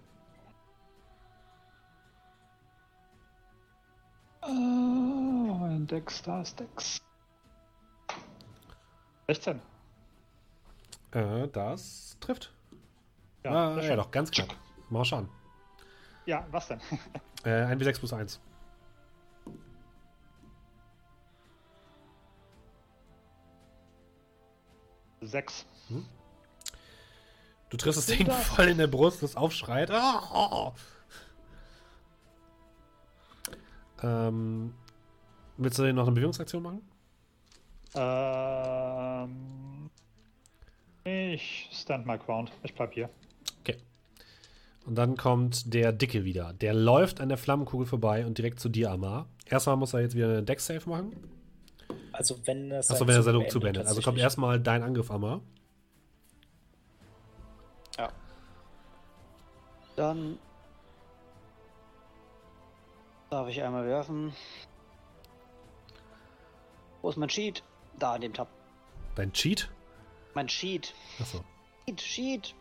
[4.42, 6.98] Äh, Dex, da ist Dex.
[9.28, 9.60] 16.
[11.12, 12.52] Äh, das trifft.
[13.44, 14.54] Ja, ah, ja, doch, ganz knapp.
[14.90, 15.28] Mal schauen.
[16.26, 16.80] Ja, was denn?
[17.44, 18.40] Äh, 1 wie 6 plus 1.
[25.20, 25.64] Sechs.
[27.70, 29.90] Du triffst das Ding voll in der Brust, das aufschreit.
[29.90, 30.72] Ah, ah.
[34.02, 34.74] Ähm,
[35.56, 36.80] willst du denn noch eine Bewegungsaktion machen?
[37.94, 39.67] Ähm,
[41.28, 42.50] ich stand my ground.
[42.62, 43.10] Ich bleib hier.
[43.60, 43.76] Okay.
[44.86, 46.52] Und dann kommt der Dicke wieder.
[46.54, 49.28] Der läuft an der Flammenkugel vorbei und direkt zu dir, Amar.
[49.46, 51.16] Erstmal muss er jetzt wieder eine Deck-Save machen.
[52.12, 53.86] Also wenn er Achso, wenn er seine Zug beendet.
[53.86, 55.40] Also kommt erstmal dein Angriff, Amma.
[57.96, 58.10] Ja.
[59.96, 60.38] Dann
[63.30, 64.32] darf ich einmal werfen.
[67.02, 67.62] Wo ist mein Cheat?
[67.98, 68.48] Da in dem Tab.
[69.14, 69.70] Dein Cheat?
[70.38, 70.94] Mein Cheat.
[71.18, 71.44] Achso.
[71.84, 72.54] Cheat, Cheat.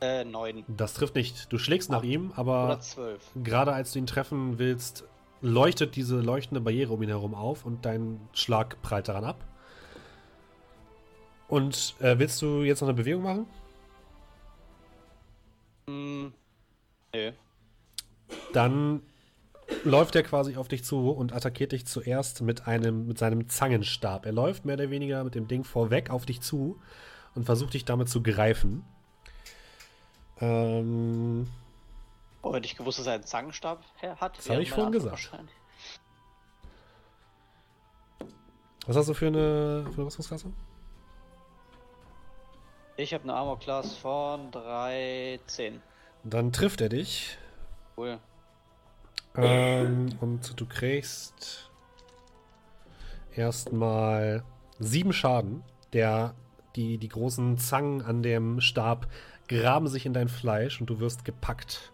[0.00, 0.64] Äh, neun.
[0.66, 1.52] Das trifft nicht.
[1.52, 2.80] Du schlägst nach ihm, aber
[3.40, 5.04] gerade als du ihn treffen willst,
[5.42, 9.44] leuchtet diese leuchtende Barriere um ihn herum auf und dein Schlag prallt daran ab.
[11.46, 13.46] Und äh, willst du jetzt noch eine Bewegung machen?
[15.86, 16.32] Hm.
[17.14, 17.32] Nö.
[18.52, 19.02] Dann
[19.84, 24.26] läuft er quasi auf dich zu und attackiert dich zuerst mit einem mit seinem Zangenstab.
[24.26, 26.80] Er läuft mehr oder weniger mit dem Ding vorweg auf dich zu
[27.34, 28.84] und versucht dich damit zu greifen.
[30.40, 31.46] Ähm,
[32.44, 33.82] Oh, hätte ich gewusst, dass er einen Zangenstab
[34.20, 34.36] hat.
[34.36, 35.32] Das habe ich vorhin gesagt.
[38.86, 40.52] was hast du für eine, für eine Rüstungsklasse?
[42.98, 45.80] Ich habe eine Armor Class von 13.
[46.22, 47.38] Dann trifft er dich.
[47.96, 48.18] Cool.
[49.36, 51.70] Ähm, und du kriegst
[53.34, 54.44] erstmal
[54.78, 55.62] sieben Schaden.
[55.92, 56.34] Der,
[56.76, 59.08] die, die großen Zangen an dem Stab
[59.48, 61.92] graben sich in dein Fleisch und du wirst gepackt.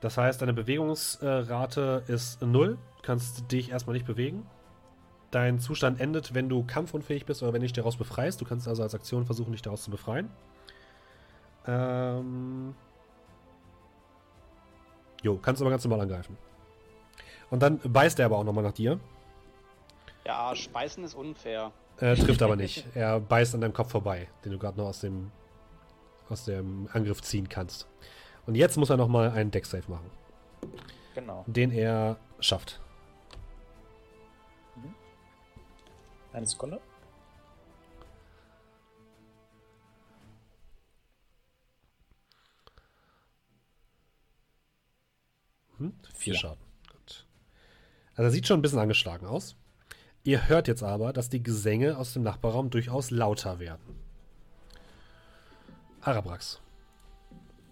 [0.00, 2.78] Das heißt, deine Bewegungsrate ist null.
[2.96, 4.46] Du kannst dich erstmal nicht bewegen.
[5.30, 8.40] Dein Zustand endet, wenn du kampfunfähig bist oder wenn dich daraus befreist.
[8.40, 10.28] Du kannst also als Aktion versuchen, dich daraus zu befreien.
[11.66, 12.74] Ähm,
[15.22, 16.36] Jo, kannst aber ganz normal angreifen.
[17.50, 18.98] Und dann beißt er aber auch nochmal nach dir.
[20.24, 21.72] Ja, Speisen ist unfair.
[21.98, 22.86] Äh, trifft aber nicht.
[22.94, 25.30] Er beißt an deinem Kopf vorbei, den du gerade noch aus dem,
[26.28, 27.86] aus dem Angriff ziehen kannst.
[28.46, 30.10] Und jetzt muss er nochmal einen Deck-Save machen,
[31.14, 31.44] Genau.
[31.46, 32.80] den er schafft.
[36.32, 36.80] Eine Sekunde.
[45.80, 45.92] Hm?
[46.02, 46.34] Vier Vier.
[46.34, 46.64] Schaden.
[46.92, 47.26] Gut.
[48.14, 49.56] Also er sieht schon ein bisschen angeschlagen aus.
[50.22, 53.96] Ihr hört jetzt aber, dass die Gesänge aus dem Nachbarraum durchaus lauter werden.
[56.02, 56.60] Arabrax.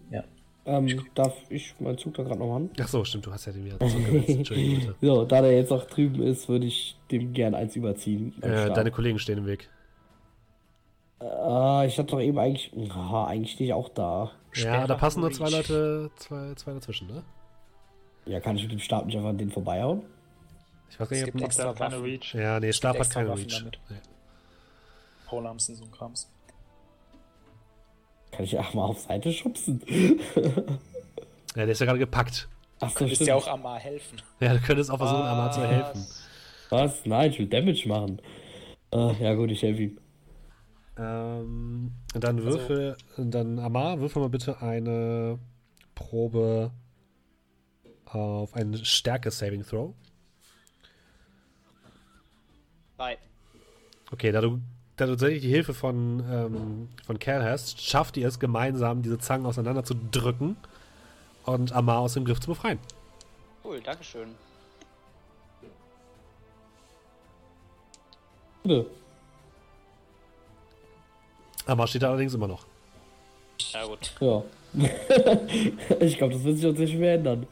[0.09, 0.23] Ja.
[0.65, 2.71] Ähm, darf ich meinen Zug da gerade noch machen?
[2.79, 3.79] Ach so, stimmt, du hast ja den wieder.
[3.81, 4.95] Entschuldigung bitte.
[5.01, 8.33] So, da der jetzt auch drüben ist, würde ich dem gern eins überziehen.
[8.41, 9.69] Äh, deine Kollegen stehen im Weg.
[11.19, 12.71] Ah, ich hatte doch eben eigentlich.
[12.91, 14.31] Ah, eigentlich stehe ich auch da.
[14.53, 15.49] Ja, Sperr da passen nur zwei.
[15.49, 17.23] Leute, zwei, zwei dazwischen, ne?
[18.29, 20.03] Ja, kann ich mit dem Stab nicht einfach an den vorbeihauen?
[20.91, 22.03] Ich weiß nicht, ob Der extra hat keine.
[22.03, 22.33] Reach.
[22.35, 23.65] Ja, nee, Stab hat keine Waffen Reach.
[23.89, 23.97] Nee.
[25.25, 26.29] Polearms und so ein Krams.
[28.31, 29.81] Kann ich ja auch mal auf Seite schubsen?
[31.55, 32.47] Ja, der ist ja gerade gepackt.
[32.79, 34.21] Ach so, Könntest ja auch Amar helfen.
[34.39, 36.05] Ja, du könntest auch versuchen, Amar zu helfen.
[36.69, 37.05] Was?
[37.07, 38.21] Nein, ich will Damage machen.
[38.91, 39.99] Ah, ja gut, ich helfe ihm.
[40.95, 45.39] Ähm, dann würfel, dann Amar, würfel mal bitte eine
[45.95, 46.71] Probe
[48.13, 49.93] auf einen Stärke-Saving Throw.
[52.97, 53.17] Drei.
[54.11, 54.59] Okay, da du,
[54.97, 59.19] da du tatsächlich die Hilfe von, ähm, von Cal hast, schafft ihr es gemeinsam, diese
[59.19, 60.57] Zangen auseinander zu drücken
[61.45, 62.79] und Amar aus dem Griff zu befreien.
[63.63, 64.35] Cool, Dankeschön.
[68.63, 68.85] Bitte.
[71.65, 72.65] Amar steht da allerdings immer noch.
[73.71, 74.11] Ja gut.
[74.19, 74.43] Ja.
[75.99, 77.47] ich glaube, das wird sich auch sehr schwer ändern.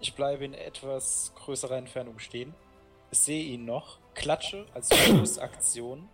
[0.00, 2.54] Ich bleibe in etwas größerer Entfernung stehen,
[3.10, 6.08] sehe ihn noch, klatsche als Bonusaktion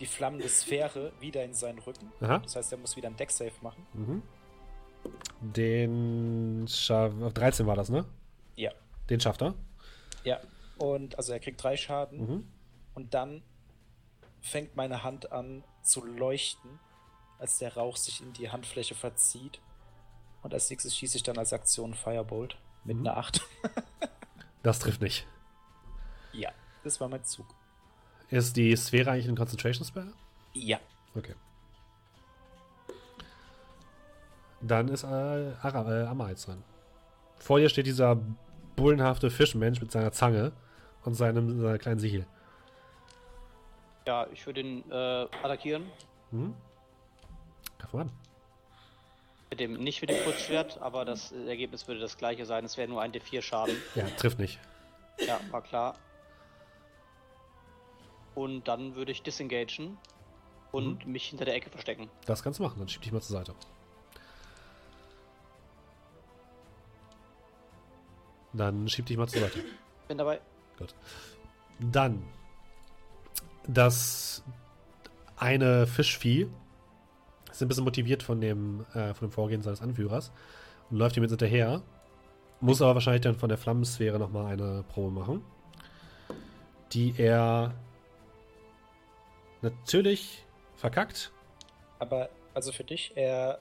[0.00, 2.12] die flammende Sphäre wieder in seinen Rücken.
[2.20, 2.38] Aha.
[2.38, 3.86] Das heißt, er muss wieder einen Deck-Save machen.
[3.92, 4.22] Mhm.
[5.40, 8.04] Den schaff, auf 13 war das, ne?
[8.56, 8.72] Ja.
[9.08, 9.54] Den schafft er.
[10.24, 10.40] Ja.
[10.78, 12.18] Und also er kriegt drei Schaden.
[12.18, 12.48] Mhm.
[12.94, 13.42] Und dann
[14.40, 16.80] fängt meine Hand an zu leuchten,
[17.38, 19.60] als der Rauch sich in die Handfläche verzieht.
[20.42, 23.06] Und als nächstes schieße ich dann als Aktion Firebolt mit Mhm.
[23.06, 23.40] einer 8.
[24.62, 25.26] Das trifft nicht.
[26.32, 26.50] ja,
[26.84, 27.46] das war mein Zug.
[28.30, 30.10] Ist die Sphäre eigentlich ein Concentration Spell?
[30.54, 30.78] Ja.
[31.14, 31.34] Okay.
[34.62, 36.64] Dann ist äh, Ara, äh, Amma jetzt dran.
[37.36, 38.16] Vor dir steht dieser
[38.76, 40.52] bullenhafte Fischmensch mit seiner Zange
[41.04, 42.26] und seinem seiner kleinen Sichel.
[44.06, 44.94] Ja, ich würde ihn äh,
[45.42, 45.84] attackieren.
[47.78, 48.12] Greif mal an.
[49.54, 52.64] Mit dem, nicht mit dem Kurzschwert, aber das Ergebnis würde das gleiche sein.
[52.64, 53.76] Es wäre nur ein D4 Schaden.
[53.94, 54.58] Ja, trifft nicht.
[55.28, 55.94] Ja, war klar.
[58.34, 59.96] Und dann würde ich disengagen
[60.72, 62.10] und mich hinter der Ecke verstecken.
[62.26, 63.54] Das kannst du machen, dann schieb dich mal zur Seite.
[68.54, 69.64] Dann schieb dich mal zur Seite.
[70.08, 70.40] Bin dabei.
[70.78, 70.96] Gut.
[71.78, 72.24] Dann
[73.68, 74.42] das
[75.36, 76.50] eine Fischvieh
[77.56, 80.32] ist ein bisschen motiviert von dem, äh, von dem Vorgehen seines Anführers
[80.90, 81.82] und läuft ihm jetzt hinterher.
[82.60, 85.42] Muss aber wahrscheinlich dann von der Flammensphäre nochmal eine Probe machen.
[86.92, 87.74] Die er
[89.62, 90.44] natürlich
[90.76, 91.32] verkackt.
[91.98, 93.60] Aber also für dich, er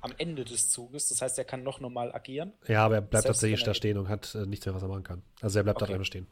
[0.00, 2.52] am Ende des Zuges, das heißt, er kann noch normal agieren.
[2.66, 4.88] Ja, aber er bleibt Selbst tatsächlich da stehen und hat äh, nichts mehr, was er
[4.88, 5.22] machen kann.
[5.40, 5.94] Also er bleibt da Okay.
[5.94, 6.26] einfach stehen.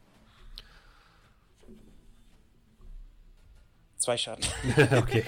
[3.97, 4.45] Zwei Schaden.
[4.97, 5.23] okay.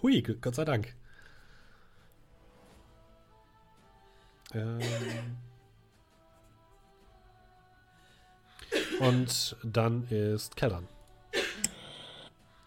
[0.00, 0.94] Hui, Gott sei Dank.
[4.54, 4.80] Ähm.
[9.00, 10.86] Und dann ist Kellern.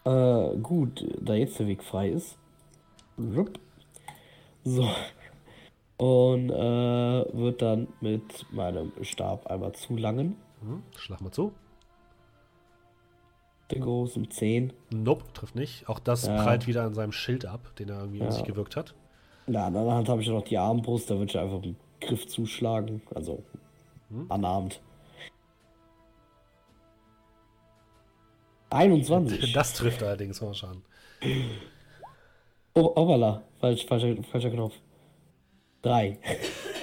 [0.04, 2.36] Äh, gut, da jetzt der Weg frei ist.
[4.64, 4.90] So.
[5.96, 10.36] Und äh, wird dann mit meinem Stab einmal zulangen.
[10.60, 11.52] Hm, schlag mal zu.
[13.70, 14.72] Der großen 10.
[14.92, 15.88] Nope, trifft nicht.
[15.88, 16.42] Auch das Ja.
[16.42, 18.30] prallt wieder an seinem Schild ab, den er irgendwie in Ja.
[18.30, 18.94] sich gewirkt hat.
[19.46, 22.26] In der anderen Hand habe ich noch die Armbrust, da würde ich einfach einen Griff
[22.28, 23.02] zuschlagen.
[23.14, 23.42] Also
[24.10, 24.26] Hm.
[24.30, 24.80] anarmt.
[28.70, 29.52] 21.
[29.52, 30.82] Das trifft allerdings mal Schaden.
[32.74, 33.42] Oh, hoppala.
[33.60, 34.74] Falsch, falscher, falscher Knopf.
[35.82, 36.18] 3.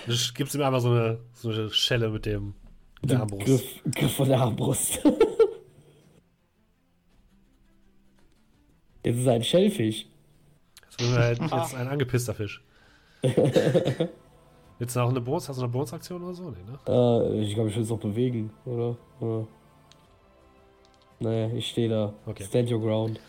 [0.08, 2.56] Du gibst ihm einfach so eine, so eine Schelle mit dem
[3.02, 3.46] mit der Armbrust.
[3.46, 5.00] Griff, Griff von der Armbrust.
[9.04, 10.08] Jetzt ist er ein Schellfisch.
[10.98, 12.64] Das ist halt jetzt ein angepisster Fisch.
[14.80, 15.48] Willst du noch eine Bonus?
[15.50, 16.50] Hast du eine Bonusaktion oder so?
[16.50, 16.80] Nee, ne?
[16.88, 18.98] Äh, ich glaube, ich will es noch bewegen, oder?
[19.20, 19.48] oder?
[21.20, 22.14] Naja, ich stehe da.
[22.26, 22.44] Okay.
[22.44, 23.20] Stand your ground.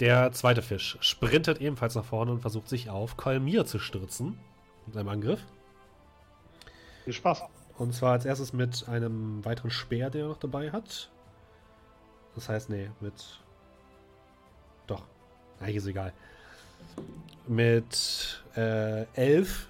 [0.00, 4.38] Der zweite Fisch sprintet ebenfalls nach vorne und versucht sich auf Kolmir zu stürzen.
[4.86, 5.40] Mit einem Angriff.
[7.04, 7.42] Viel Spaß.
[7.78, 11.10] Und zwar als erstes mit einem weiteren Speer, den er noch dabei hat.
[12.34, 13.40] Das heißt, nee, mit.
[15.60, 16.12] Eigentlich ist egal.
[17.46, 19.68] Mit äh, 11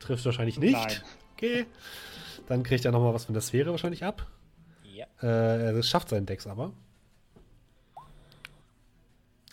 [0.00, 0.72] trifft wahrscheinlich nicht.
[0.72, 1.02] Nein.
[1.34, 1.66] Okay.
[2.46, 4.26] Dann kriegt er nochmal was von der Sphäre wahrscheinlich ab.
[4.82, 5.06] Ja.
[5.22, 6.72] Äh, er schafft seinen Dex aber.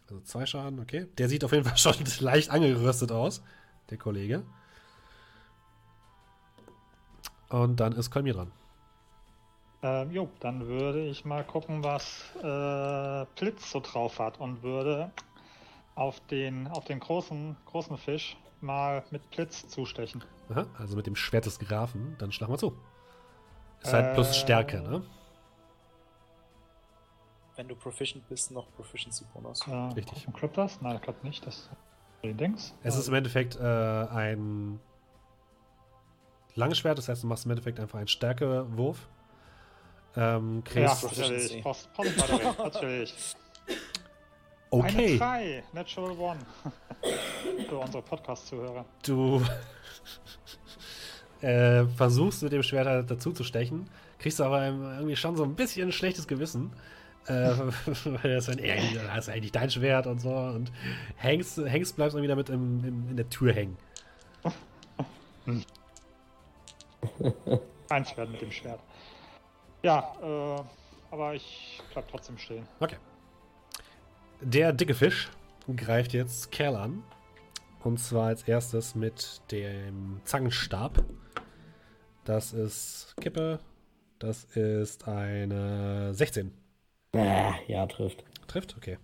[0.10, 1.08] Also zwei Schaden, okay.
[1.18, 3.44] Der sieht auf jeden Fall schon leicht angeröstet aus,
[3.90, 4.44] der Kollege.
[7.50, 8.52] Und dann ist Kolmir dran.
[9.82, 15.12] Ähm, jo, dann würde ich mal gucken, was äh, Blitz so drauf hat und würde
[15.96, 20.24] auf den, auf den großen, großen Fisch mal mit Blitz zustechen.
[20.50, 22.78] Aha, also mit dem Schwert des Grafen, dann schlag mal zu.
[23.82, 25.04] Ist halt plus Äh, Stärke, ne?
[27.56, 29.68] Wenn du proficient bist, noch Proficiency-Bonus.
[29.68, 30.28] Äh, Richtig.
[30.28, 30.82] Und klappt das?
[30.82, 31.46] Nein, klappt nicht.
[31.46, 31.70] Das
[32.24, 32.74] Dings.
[32.82, 34.80] Es ist im Endeffekt äh, ein
[36.56, 39.08] langes Schwert, das heißt, du machst im Endeffekt einfach einen Stärkewurf.
[40.16, 41.62] Ähm, ja, natürlich.
[41.62, 42.18] Post, Post,
[42.58, 43.36] natürlich.
[44.72, 45.22] Natürlich.
[45.22, 46.40] Eine okay, 3, Natural One.
[47.70, 48.86] Für unsere Podcast-Zuhörer.
[49.04, 49.42] du
[51.42, 53.88] äh, versuchst mit dem Schwert halt dazu zu stechen,
[54.20, 56.72] kriegst aber irgendwie schon so ein bisschen ein schlechtes Gewissen.
[57.28, 57.32] Äh,
[58.06, 60.72] weil das, dann, ey, das ist eigentlich dein Schwert und so und
[61.16, 63.78] hängst, hängst bleibst irgendwie damit im, im, in der Tür hängen.
[67.90, 68.80] Ein Schwert mit dem Schwert.
[69.84, 70.62] Ja, äh,
[71.12, 72.68] aber ich bleib trotzdem stehen.
[72.80, 72.98] Okay.
[74.42, 75.30] Der dicke Fisch
[75.76, 77.04] greift jetzt Kerl an.
[77.84, 81.04] Und zwar als erstes mit dem Zangenstab.
[82.24, 83.60] Das ist Kippe.
[84.20, 86.52] Das ist eine 16.
[87.14, 88.24] Äh, ja, trifft.
[88.48, 88.76] Trifft?
[88.78, 88.98] Okay.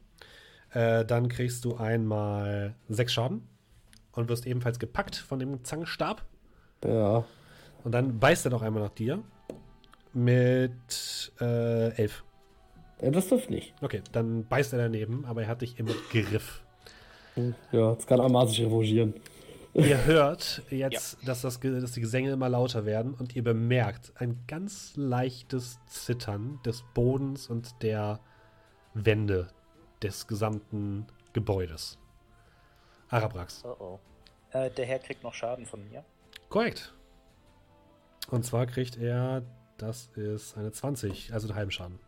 [0.71, 3.47] Äh, dann kriegst du einmal 6 Schaden.
[4.13, 6.25] Und wirst ebenfalls gepackt von dem Zangenstab.
[6.83, 7.23] Ja.
[7.83, 9.23] Und dann beißt er noch einmal nach dir.
[10.13, 11.97] Mit äh, 11.
[11.97, 12.30] Äh,
[13.01, 13.73] Das trifft nicht.
[13.81, 16.61] Okay, dann beißt er daneben, aber er hat dich im Griff.
[17.71, 19.15] Ja, jetzt kann Amar sich revanchieren.
[19.73, 24.43] Ihr hört jetzt, dass, das, dass die Gesänge immer lauter werden und ihr bemerkt ein
[24.45, 28.19] ganz leichtes Zittern des Bodens und der
[28.93, 29.49] Wände
[30.03, 31.97] des gesamten Gebäudes.
[33.07, 33.63] Arabrax.
[33.65, 33.99] Oh oh.
[34.51, 36.03] Äh, der Herr kriegt noch Schaden von mir.
[36.49, 36.93] Korrekt.
[38.29, 39.43] Und zwar kriegt er,
[39.77, 41.99] das ist eine 20, also einen halben Schaden.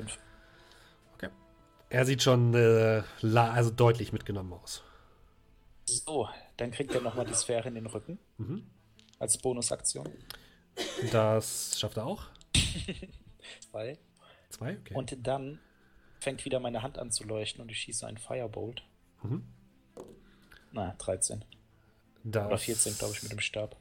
[0.00, 0.18] Fünf.
[1.90, 4.82] Er sieht schon äh, also deutlich mitgenommen aus.
[5.86, 8.18] So, dann kriegt er nochmal die Sphäre in den Rücken.
[8.36, 8.70] Mhm.
[9.18, 10.08] Als Bonusaktion.
[11.10, 12.26] Das schafft er auch.
[13.70, 13.98] Zwei.
[14.50, 14.94] Zwei, okay.
[14.94, 15.60] Und dann
[16.20, 18.82] fängt wieder meine Hand an zu leuchten und ich schieße einen Firebolt.
[19.22, 19.44] Mhm.
[20.72, 21.44] Na, 13.
[22.22, 23.76] das, Oder 14, glaube ich, mit dem Stab.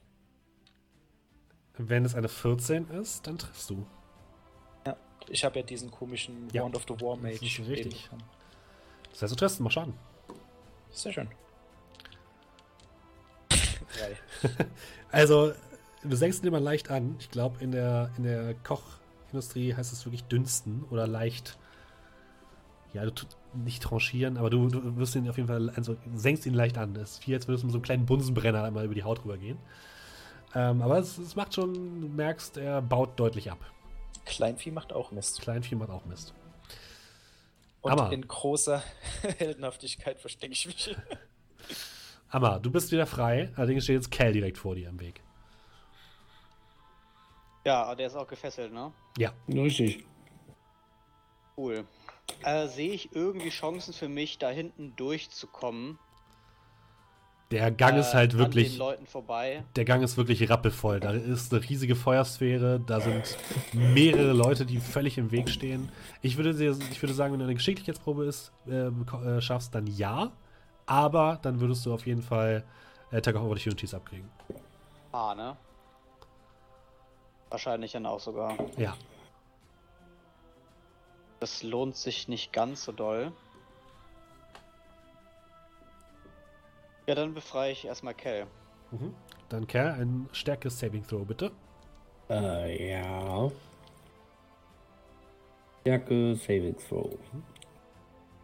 [1.78, 3.86] Wenn es eine 14 ist, dann triffst du.
[5.30, 6.64] Ich habe ja diesen komischen Ja.
[6.64, 7.40] Wand of the War Mage.
[7.42, 8.10] Das ist richtig.
[9.12, 9.94] Das heißt, du triffst, mach Schaden.
[10.92, 11.28] Sehr schön.
[15.12, 15.54] Also,
[16.04, 17.16] du senkst ihn immer leicht an.
[17.20, 21.58] Ich glaube, in der, in der Kochindustrie heißt es wirklich dünsten oder leicht.
[22.94, 26.46] Ja, du tut- nicht tranchieren, aber du, du wirst ihn auf jeden Fall, also senkst
[26.46, 26.94] ihn leicht an.
[26.94, 29.24] Das ist viel, als würdest du mit so einem kleinen Bunsenbrenner einmal über die Haut
[29.24, 29.58] rübergehen.
[30.54, 33.60] Ähm, aber es, es macht schon, du merkst, er baut deutlich ab.
[34.28, 35.42] Kleinvieh macht auch Mist.
[35.42, 36.34] Kleinvieh macht auch Mist.
[37.82, 38.84] Und Aber- in großer
[39.38, 40.96] Heldenhaftigkeit verstecke ich mich.
[42.30, 45.22] Amma, du bist wieder frei, allerdings steht jetzt Cal direkt vor dir im Weg.
[47.66, 48.94] Ja, aber der ist auch gefesselt, ne?
[49.18, 50.06] Ja, Richtig.
[51.56, 51.86] Cool.
[52.44, 55.98] Äh, Sehe ich irgendwie Chancen für mich, da hinten durchzukommen?
[57.52, 58.72] Der Gang ist äh, halt wirklich.
[58.72, 59.64] den Leuten vorbei.
[59.76, 61.00] der Gang ist wirklich rappelvoll.
[61.00, 63.38] Da ist eine riesige Feuersphäre, da sind
[63.74, 65.90] mehrere Leute, die völlig im Weg stehen.
[66.22, 69.88] Ich würde, dir- ich würde sagen, wenn du eine Geschicklichkeitsprobe ist, äh, äh, schaffst, dann
[69.88, 70.32] ja.
[70.86, 72.64] Aber dann würdest du auf jeden Fall
[73.12, 74.30] äh, Attack of Opportunities abkriegen.
[75.12, 75.56] Ah, ne?
[77.50, 78.58] Wahrscheinlich dann auch sogar.
[78.78, 78.96] Ja.
[81.40, 83.32] Das lohnt sich nicht ganz so doll.
[87.08, 88.48] Ja, dann befreie ich erstmal Kell.
[88.92, 89.14] Mhm.
[89.48, 91.52] Dann Kerl, ein stärkes Saving Throw, bitte.
[92.30, 93.50] Äh, ja.
[95.82, 97.18] Stärke Savings Throw.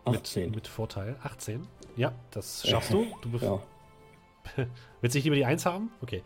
[0.06, 0.46] 18.
[0.46, 1.18] Mit, mit Vorteil.
[1.24, 1.68] 18.
[1.98, 3.06] Ja, das schaffst du.
[3.22, 3.62] Du Ja.
[5.02, 5.92] Willst du nicht lieber die 1 haben?
[6.02, 6.24] Okay.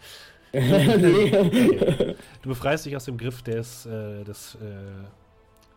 [0.54, 0.60] nee.
[1.38, 2.16] okay.
[2.44, 4.60] Du befreist dich aus dem Griff des, äh, des, äh,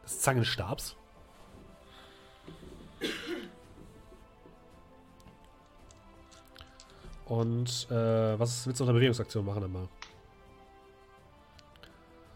[0.04, 0.96] des Zangenstabs.
[7.30, 9.86] Und äh, was willst du unter Bewegungsaktion machen einmal?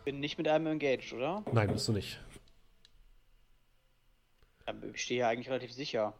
[0.04, 1.42] Bin nicht mit einem engaged, oder?
[1.52, 2.20] Nein, bist du nicht.
[4.68, 6.14] Ja, ich stehe hier eigentlich relativ sicher.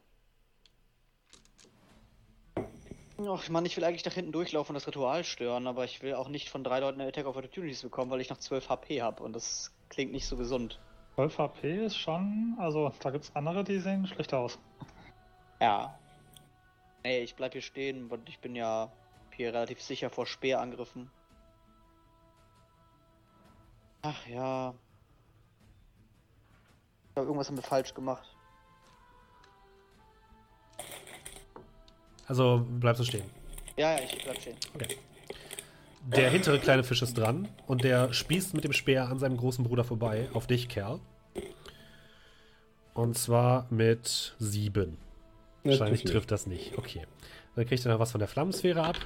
[3.16, 6.14] Ach Mann, ich will eigentlich nach hinten durchlaufen und das Ritual stören, aber ich will
[6.14, 9.02] auch nicht von drei Leuten eine Attack of Opportunities bekommen, weil ich noch 12 HP
[9.02, 10.80] habe und das klingt nicht so gesund.
[11.14, 14.58] 12 HP ist schon, also da gibt es andere, die sehen schlechter aus.
[15.60, 15.96] Ja.
[17.04, 18.90] Nee, ich bleib hier stehen und ich bin ja
[19.30, 21.10] hier relativ sicher vor Speerangriffen.
[24.00, 24.74] Ach ja.
[27.04, 28.26] Ich glaube, irgendwas haben wir falsch gemacht.
[32.26, 33.30] Also bleibst du stehen.
[33.76, 34.56] Ja, ja, ich bleib stehen.
[36.06, 39.64] Der hintere kleine Fisch ist dran und der spießt mit dem Speer an seinem großen
[39.64, 41.00] Bruder vorbei auf dich, Kerl.
[42.94, 44.96] Und zwar mit sieben.
[45.64, 46.76] Wahrscheinlich trifft trifft das nicht.
[46.78, 47.06] Okay.
[47.56, 48.96] Dann kriegt er noch was von der Flammensphäre ab.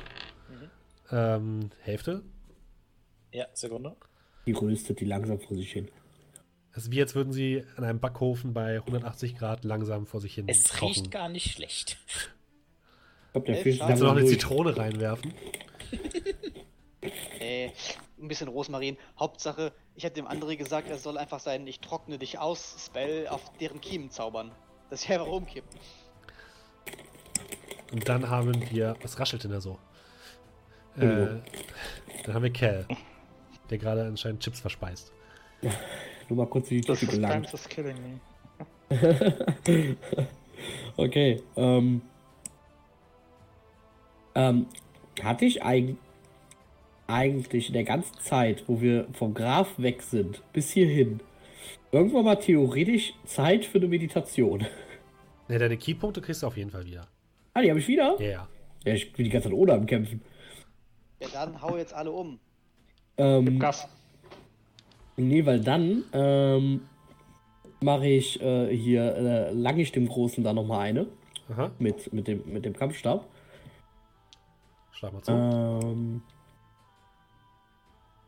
[1.11, 2.23] Ähm, Hälfte.
[3.33, 3.97] Ja, Sekunde.
[4.47, 5.91] Die röstet die langsam vor sich hin.
[6.73, 10.35] Es ist wie als würden sie an einem Backofen bei 180 Grad langsam vor sich
[10.35, 10.89] hin Es kochen.
[10.89, 11.99] riecht gar nicht schlecht.
[12.07, 13.89] Ich glaube, der Elf Fisch ist Schaden.
[13.89, 14.27] Kannst du noch eine.
[14.27, 15.35] Zitrone reinwerfen?
[17.41, 17.73] Nee,
[18.21, 18.97] ein bisschen Rosmarin.
[19.19, 23.29] Hauptsache, ich hätte dem André gesagt, er soll einfach seinen Ich trockne dich aus Spell
[23.29, 24.53] auf deren Kiemen zaubern.
[24.91, 25.79] Dass sie einfach umkippen.
[27.93, 28.97] Und dann haben wir.
[29.03, 29.79] Was raschelt denn da so?
[30.97, 31.27] Äh,
[32.25, 32.87] dann haben wir Cal,
[33.71, 35.13] der gerade anscheinend Chips verspeist.
[36.29, 37.53] Nur mal kurz die ist gelangt.
[37.53, 38.21] is killing me.
[40.97, 42.03] Okay, ähm.
[44.35, 44.67] Ähm,
[45.23, 45.97] hatte ich eig
[47.07, 51.21] eigentlich in der ganzen Zeit, wo wir vom Graf weg sind, bis hierhin,
[51.91, 54.67] irgendwann mal theoretisch Zeit für eine Meditation?
[55.49, 57.09] Ne, deine Keypunkte kriegst du auf jeden Fall wieder.
[57.59, 58.15] Ah, die habe ich wieder?
[58.21, 58.49] Ja, ja.
[58.85, 60.23] Ja, ich bin die ganze Zeit ohne am Kämpfen.
[61.21, 62.39] Ja, dann hau jetzt alle um.
[63.17, 63.89] Ähm, Gas.
[65.17, 66.89] nee, weil dann, ähm,
[67.81, 71.09] mache ich äh, hier, äh, lang ich dem Großen da nochmal eine.
[71.51, 71.73] Aha.
[71.81, 73.27] Mit, mit, dem, mit dem Kampfstab.
[74.93, 75.33] Schlag mal zu.
[75.33, 76.23] Ähm.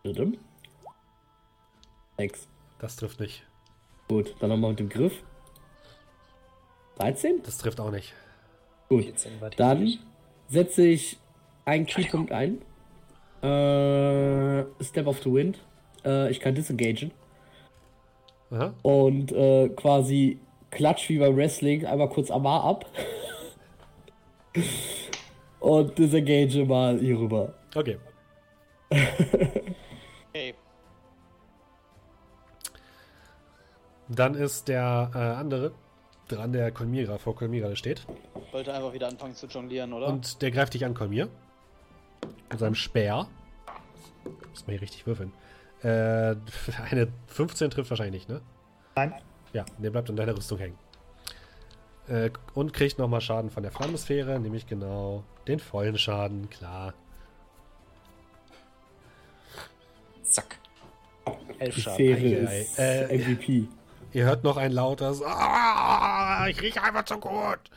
[0.03, 0.33] Bitte.
[2.19, 2.49] Sechs.
[2.81, 3.45] Das trifft nicht.
[4.09, 5.23] Gut, dann nochmal mit dem Griff.
[6.99, 7.45] 13?
[7.45, 8.13] Das trifft auch nicht.
[8.91, 9.05] Gut.
[9.05, 9.99] 14 war die Dann
[10.49, 11.17] setze ich
[11.65, 12.61] einen Keypunkt ein.
[13.41, 15.59] Äh, Step of the Wind.
[16.05, 17.13] Äh, ich kann disengagen.
[18.51, 18.75] Aha.
[18.83, 22.87] Und äh, quasi klatsch wie beim Wrestling einmal kurz Amar ab.
[25.61, 27.55] Und disengage mal hier rüber.
[27.75, 27.99] Okay.
[30.33, 30.55] Okay.
[34.09, 35.73] Dann ist der äh, andere
[36.33, 38.07] dran, der Kolmira vor Kolmira steht.
[38.53, 40.09] Wollte einfach wieder anfangen zu jonglieren, oder?
[40.09, 41.29] Und der greift dich an, Kolmir.
[42.51, 43.27] Mit seinem Speer.
[44.51, 45.33] muss man hier richtig würfeln.
[45.83, 46.37] Äh,
[46.91, 48.41] eine 15 trifft wahrscheinlich nicht, ne?
[48.97, 49.15] Nein.
[49.53, 50.79] Ja, der bleibt an deiner Rüstung hängen.
[52.09, 56.95] Äh, und kriegt nochmal Schaden von der Flammensphäre, nämlich genau den vollen Schaden, klar.
[60.23, 60.59] Zack.
[61.59, 61.95] Elf Die Schaden.
[61.97, 62.83] Sphäre Ei, ist ei.
[62.83, 63.69] Äh, MVP.
[64.13, 67.71] Ihr hört noch ein lautes ah, ich rieche einfach zu gut.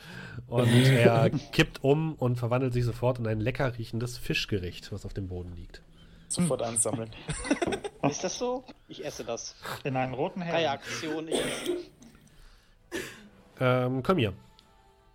[0.47, 5.13] Und er kippt um und verwandelt sich sofort in ein lecker riechendes Fischgericht, was auf
[5.13, 5.81] dem Boden liegt.
[6.27, 7.11] Sofort einsammeln.
[8.09, 8.63] Ist das so?
[8.87, 9.55] Ich esse das.
[9.83, 10.59] In einen roten Hering.
[10.61, 11.77] Reaktion, ich esse.
[13.59, 14.33] Ähm, komm hier.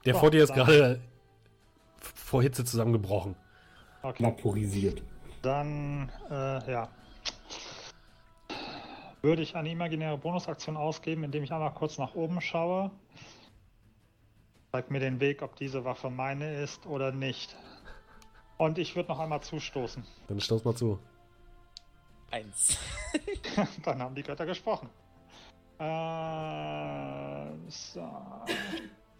[0.04, 1.00] Der Oh, vor dir ist gerade
[2.00, 3.34] vor Hitze zusammengebrochen.
[4.02, 4.22] Okay.
[4.22, 5.02] Vaporisiert.
[5.42, 6.88] Dann, äh, ja.
[9.22, 12.90] Würde ich eine imaginäre Bonusaktion ausgeben, indem ich einmal kurz nach oben schaue.
[14.72, 17.56] Zeigt mir den Weg, ob diese Waffe meine ist oder nicht.
[18.58, 20.04] Und ich würde noch einmal zustoßen.
[20.28, 20.98] Dann stoß mal zu.
[22.30, 22.78] Eins.
[23.84, 24.88] Dann haben die Götter gesprochen.
[25.78, 25.84] Äh,
[27.68, 28.00] so.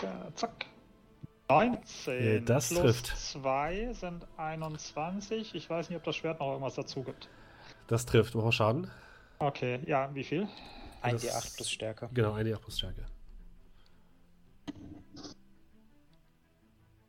[0.02, 0.66] Äh, zack.
[1.48, 3.06] 19 Äh, das plus trifft.
[3.06, 5.54] 2 sind 21.
[5.54, 7.28] Ich weiß nicht, ob das Schwert noch irgendwas dazu gibt.
[7.86, 8.34] Das trifft.
[8.34, 8.90] Mach mal Schaden.
[9.38, 10.48] Okay, ja, wie viel?
[11.00, 12.08] Ein Das- D8 plus Stärke.
[12.12, 13.06] Genau, eine plus Stärke.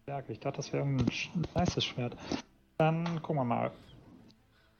[0.03, 0.31] Stärke.
[0.33, 2.15] Ich dachte, das wäre sch- weißes Schwert.
[2.77, 3.71] Dann gucken wir mal.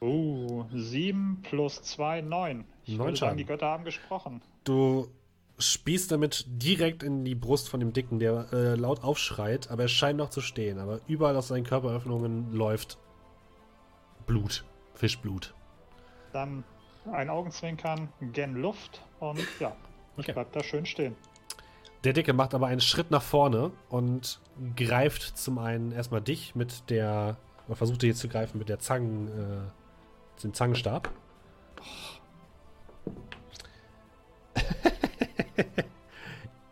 [0.01, 2.65] Uh, 7 plus 2, 9.
[2.85, 4.41] Ich Neun würde sagen, die Götter haben gesprochen.
[4.63, 5.09] Du
[5.57, 9.87] spießt damit direkt in die Brust von dem Dicken, der äh, laut aufschreit, aber er
[9.89, 10.79] scheint noch zu stehen.
[10.79, 12.97] Aber überall aus seinen Körperöffnungen läuft
[14.25, 14.63] Blut.
[14.93, 15.53] Fischblut.
[16.31, 16.63] Dann
[17.11, 19.75] ein Augenzwinkern, gen Luft und ja,
[20.17, 20.33] ich Okay.
[20.33, 21.15] bleib da schön stehen.
[22.03, 24.39] Der Dicke macht aber einen Schritt nach vorne und
[24.75, 27.35] greift zum einen erstmal dich mit der,
[27.67, 31.09] oder versucht dich jetzt zu greifen mit der Zangen, äh, dem Zangenstab.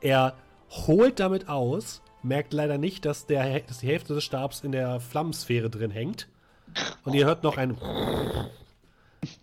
[0.01, 0.35] er
[0.69, 5.01] holt damit aus, merkt leider nicht, dass, der, dass die Hälfte des Stabs in der
[5.01, 6.29] Flammensphäre drin hängt.
[7.03, 7.77] Und ihr hört noch ein.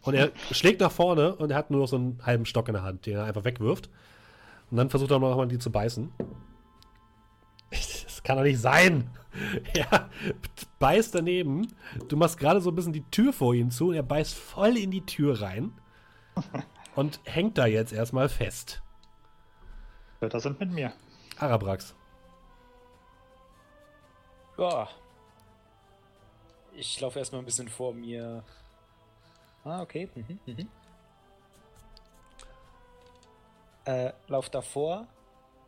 [0.02, 2.74] Und er schlägt nach vorne und er hat nur noch so einen halben Stock in
[2.74, 3.88] der Hand, den er einfach wegwirft.
[4.70, 6.12] Und dann versucht er noch mal die zu beißen.
[7.70, 9.10] Das kann doch nicht sein.
[9.74, 10.10] Er
[10.78, 11.74] beißt daneben.
[12.06, 14.76] Du machst gerade so ein bisschen die Tür vor ihm zu und er beißt voll
[14.76, 15.72] in die Tür rein.
[16.94, 18.80] Und hängt da jetzt erstmal fest.
[20.20, 20.92] Götter sind mit mir.
[21.38, 21.96] Arabrax.
[24.56, 24.88] Ja.
[26.76, 28.44] Ich laufe erstmal ein bisschen vor mir.
[29.64, 30.08] Ah, okay.
[30.14, 30.68] Mhm, mhm.
[33.86, 35.06] Äh, lauf davor,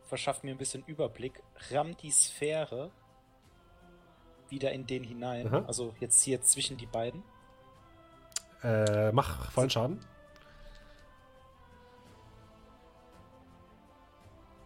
[0.05, 2.91] verschafft mir ein bisschen Überblick, ramm die Sphäre
[4.49, 5.47] wieder in den hinein.
[5.47, 5.65] Aha.
[5.67, 7.23] Also jetzt hier zwischen die beiden.
[8.63, 9.99] Äh, mach vollen Schaden.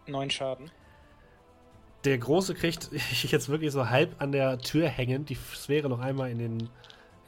[0.06, 0.70] Neun Schaden.
[2.04, 2.90] Der Große kriegt
[3.22, 6.70] jetzt wirklich so halb an der Tür hängend die Sphäre noch einmal in den,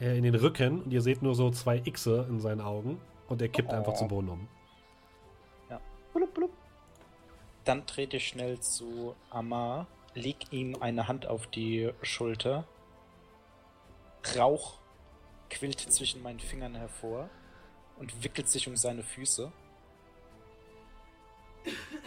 [0.00, 0.82] äh, in den Rücken.
[0.82, 3.00] Und ihr seht nur so zwei Xe in seinen Augen.
[3.28, 4.48] Und er kippt einfach zum Boden um.
[6.14, 6.50] Blub, blub.
[7.64, 12.64] Dann trete ich schnell zu Amar, leg ihm eine Hand auf die Schulter.
[14.36, 14.78] Rauch
[15.50, 17.28] quillt zwischen meinen Fingern hervor
[17.98, 19.52] und wickelt sich um seine Füße.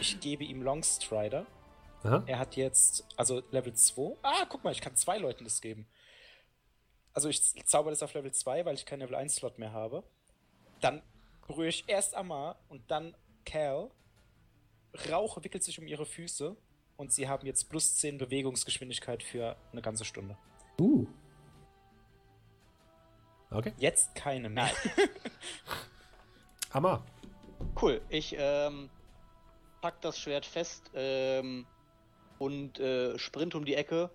[0.00, 1.46] Ich gebe ihm Longstrider.
[2.04, 2.22] Aha.
[2.26, 4.16] Er hat jetzt, also Level 2.
[4.22, 5.86] Ah, guck mal, ich kann zwei Leuten das geben.
[7.12, 10.04] Also ich zauber das auf Level 2, weil ich keinen Level 1 Slot mehr habe.
[10.80, 11.02] Dann
[11.46, 13.90] berühre ich erst Amar und dann Cal.
[15.10, 16.56] Rauch wickelt sich um ihre Füße
[16.96, 20.36] und sie haben jetzt plus 10 Bewegungsgeschwindigkeit für eine ganze Stunde.
[20.80, 21.06] Uh,
[23.50, 23.72] Okay.
[23.78, 24.70] Jetzt keine mehr.
[26.70, 27.04] Amar.
[27.80, 28.00] Cool.
[28.10, 28.90] Ich ähm,
[29.80, 31.66] pack das Schwert fest ähm,
[32.38, 34.10] und äh, sprint um die Ecke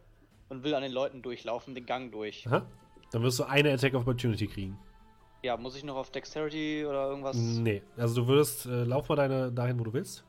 [0.50, 2.46] und will an den Leuten durchlaufen, den Gang durch.
[2.48, 2.66] Aha.
[3.14, 4.77] Dann wirst du eine Attack of Opportunity kriegen.
[5.43, 7.35] Ja, muss ich noch auf Dexterity oder irgendwas?
[7.35, 7.83] Nee.
[7.95, 10.24] Also du würdest, äh, lauf mal deine, dahin, wo du willst.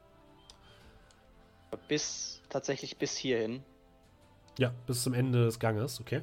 [1.88, 3.62] Bis, tatsächlich bis hierhin.
[4.58, 6.22] Ja, bis zum Ende des Ganges, okay.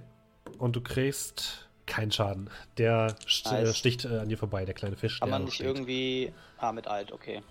[0.59, 2.49] Und du kriegst keinen Schaden.
[2.77, 3.69] Der st Nice.
[3.69, 5.19] äh, sticht äh, an dir vorbei, der kleine Fisch.
[5.19, 5.65] Noch nicht steht.
[5.65, 6.31] irgendwie.
[6.57, 7.41] Ah, mit alt, okay.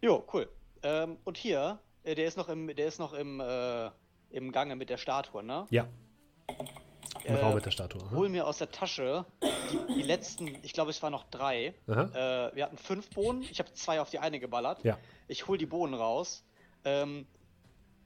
[0.00, 0.48] Jo, cool.
[0.82, 3.90] Ähm, und hier, äh, der ist noch im, der ist noch im, äh,
[4.30, 5.66] im Gange mit der Statue, ne?
[5.70, 5.88] Ja.
[7.24, 8.02] Im Äh, Raum mit der Statue.
[8.02, 8.10] aha.
[8.16, 11.74] Hol mir aus der Tasche die, die letzten, ich glaube, es waren noch drei.
[11.88, 12.48] Aha.
[12.50, 14.82] Äh, wir hatten fünf Bohnen, ich habe zwei auf die eine geballert.
[14.84, 14.98] Ja.
[15.28, 16.44] Ich hol die Bohnen raus,
[16.84, 17.26] ähm,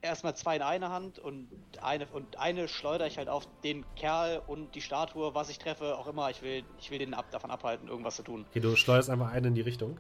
[0.01, 1.49] erstmal zwei in eine Hand und
[1.83, 5.99] eine und eine schleudere ich halt auf den Kerl und die Statue, was ich treffe,
[5.99, 6.31] auch immer.
[6.31, 8.47] Ich will, ich will den ab, davon abhalten, irgendwas zu tun.
[8.51, 9.99] Okay, du steuerst einfach einen in die Richtung.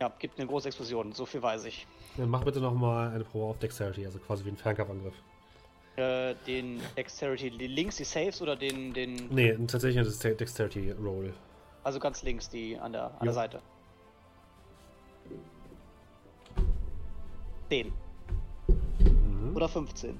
[0.00, 1.86] Ja, gibt eine große Explosion, so viel weiß ich.
[2.16, 5.14] Dann mach bitte nochmal eine Probe auf Dexterity, also quasi wie ein Fernkampfangriff.
[6.00, 9.28] Äh, den Dexterity links, die Saves oder den, den.
[9.28, 11.34] Nee, tatsächlich Dex- Dexterity Roll.
[11.84, 13.60] Also ganz links, die an der, an der Seite.
[17.68, 17.92] 10.
[18.68, 19.54] Mhm.
[19.54, 20.10] Oder 15.
[20.10, 20.18] Äh,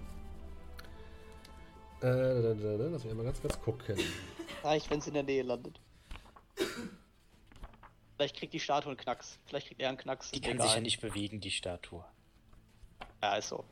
[2.00, 3.96] da, da, da, da, lass mich einmal ganz kurz gucken.
[4.62, 5.80] Reicht, wenn es in der Nähe landet.
[8.16, 9.38] Vielleicht kriegt die Statue einen Knacks.
[9.46, 10.30] Vielleicht kriegt er einen Knacks.
[10.30, 10.66] Die kann Egal.
[10.66, 12.04] sich ja nicht bewegen, die Statue.
[13.22, 13.64] Ja, ist so.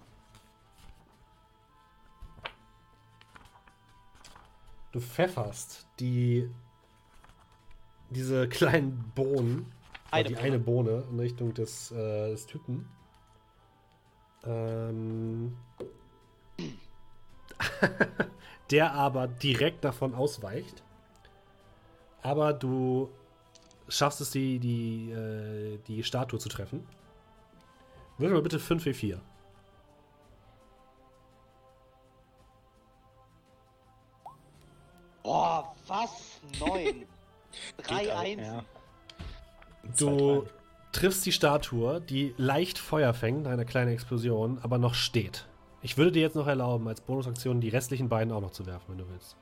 [5.01, 6.49] Pfefferst die
[8.11, 9.73] diese kleinen Bohnen,
[10.11, 10.47] Eine die Bohne.
[10.47, 12.89] eine Bohne in Richtung des, äh, des Typen.
[14.45, 15.57] Ähm,
[18.71, 20.83] der aber direkt davon ausweicht.
[22.23, 23.09] Aber du
[23.89, 26.87] schaffst es, die, die, äh, die Statue zu treffen.
[28.19, 29.19] Würfel mal bitte 5 W4.
[35.29, 36.41] Boah, was?
[36.59, 37.05] Neun.
[37.87, 38.45] Drei Einsen.
[38.47, 38.65] ja.
[39.99, 40.47] Du
[40.93, 45.47] triffst die Statue, die leicht Feuer fängt, eine kleine Explosion, aber noch steht.
[45.83, 48.87] Ich würde dir jetzt noch erlauben, als Bonusaktion die restlichen beiden auch noch zu werfen,
[48.89, 49.37] wenn du willst.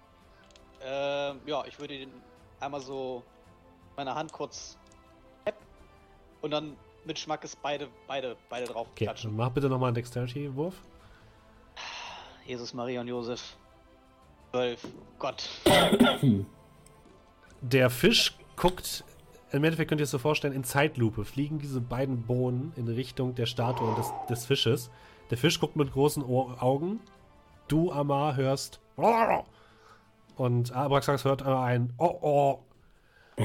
[0.83, 2.11] Ähm, ja, ich würde den
[2.59, 3.23] einmal so
[3.97, 4.77] meine Hand kurz
[6.41, 9.37] und dann mit Schmackes beide, beide, beide drauf Okay, klatschen.
[9.37, 10.75] mach bitte nochmal einen Dexterity-Wurf.
[12.45, 13.57] Jesus, Maria und Josef.
[14.57, 14.89] Zwölf.
[15.19, 15.51] Gott.
[17.61, 19.05] Der Fisch guckt,
[19.51, 23.35] im Endeffekt könnt ihr es so vorstellen, in Zeitlupe fliegen diese beiden Bohnen in Richtung
[23.35, 24.91] der Statue des, des Fisches.
[25.31, 27.01] Der Fisch guckt mit großen Ohr Augen.
[27.69, 28.81] Du, Amar, hörst.
[30.37, 32.59] Und Abraxax hört ein Oh oh.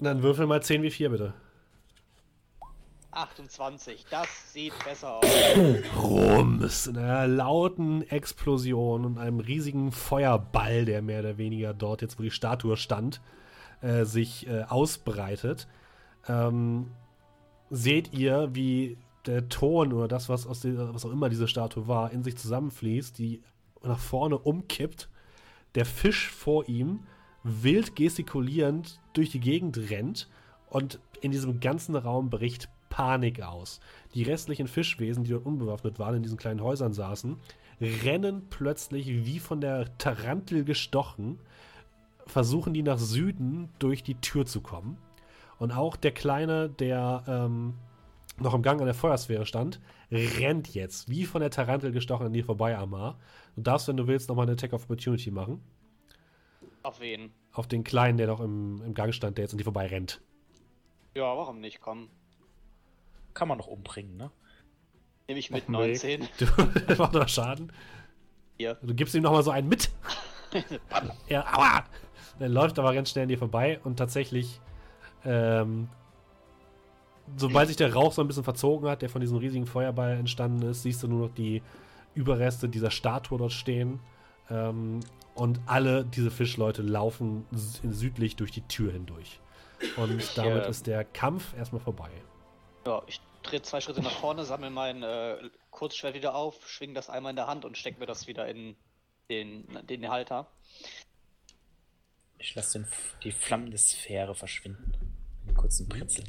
[0.00, 1.32] Dann würfel mal 10 wie 4, bitte.
[3.16, 4.06] 28.
[4.10, 5.24] Das sieht besser aus.
[5.96, 12.18] Rums, in einer lauten Explosion und einem riesigen Feuerball, der mehr oder weniger dort, jetzt
[12.18, 13.20] wo die Statue stand,
[13.80, 15.66] äh, sich äh, ausbreitet.
[16.28, 16.90] Ähm,
[17.70, 21.88] seht ihr, wie der Ton oder das, was, aus dieser, was auch immer diese Statue
[21.88, 23.42] war, in sich zusammenfließt, die
[23.82, 25.08] nach vorne umkippt,
[25.74, 27.00] der Fisch vor ihm
[27.42, 30.28] wild gestikulierend durch die Gegend rennt
[30.68, 33.80] und in diesem ganzen Raum bricht Panik aus.
[34.14, 37.36] Die restlichen Fischwesen, die dort unbewaffnet waren, in diesen kleinen Häusern saßen,
[37.80, 41.38] rennen plötzlich wie von der Tarantel gestochen,
[42.26, 44.98] versuchen die nach Süden durch die Tür zu kommen.
[45.58, 47.74] Und auch der Kleine, der ähm,
[48.38, 52.32] noch im Gang an der Feuersphäre stand, rennt jetzt wie von der Tarantel gestochen an
[52.32, 53.18] dir vorbei, Amar.
[53.54, 55.62] Du darfst, wenn du willst, nochmal eine Attack of Opportunity machen.
[56.82, 57.32] Auf wen?
[57.52, 60.20] Auf den Kleinen, der noch im, im Gang stand, der jetzt an dir vorbei rennt.
[61.14, 61.80] Ja, warum nicht?
[61.80, 62.08] Komm.
[63.36, 64.30] Kann man noch umbringen, ne?
[65.28, 65.68] Nehme ich mit Weg.
[65.68, 66.28] 19.
[66.38, 67.70] Du macht noch Schaden.
[68.56, 68.76] Hier.
[68.82, 69.90] Du gibst ihm nochmal so einen mit.
[71.28, 71.84] er, aua!
[72.38, 74.58] Er läuft aber ganz schnell an dir vorbei und tatsächlich,
[75.24, 75.88] ähm,
[77.36, 80.62] sobald sich der Rauch so ein bisschen verzogen hat, der von diesem riesigen Feuerball entstanden
[80.62, 81.62] ist, siehst du nur noch die
[82.14, 84.00] Überreste dieser Statue dort stehen.
[84.48, 85.00] Ähm,
[85.34, 89.40] und alle diese Fischleute laufen sü- südlich durch die Tür hindurch.
[89.98, 92.08] Und damit äh, ist der Kampf erstmal vorbei.
[92.86, 95.38] Ja, ich drehe zwei Schritte nach vorne, sammle mein äh,
[95.70, 98.76] Kurzschwert wieder auf, schwing das einmal in der Hand und steck mir das wieder in
[99.28, 100.46] den, den Halter.
[102.38, 102.88] Ich lasse den,
[103.24, 104.92] die flammende Sphäre verschwinden.
[105.46, 106.28] Einen kurzen Pritzeln.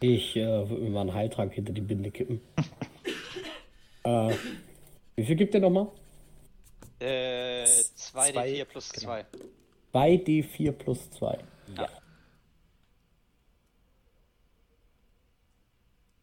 [0.00, 2.40] Ich äh, würde mir mal einen Heiltrank hinter die Binde kippen.
[4.02, 4.34] äh,
[5.14, 5.86] wie viel gibt der nochmal?
[6.98, 9.06] Äh, 2d4 Zwei, plus genau.
[9.06, 9.26] 2.
[9.94, 11.38] 2d4 plus 2.
[11.76, 11.88] Ja.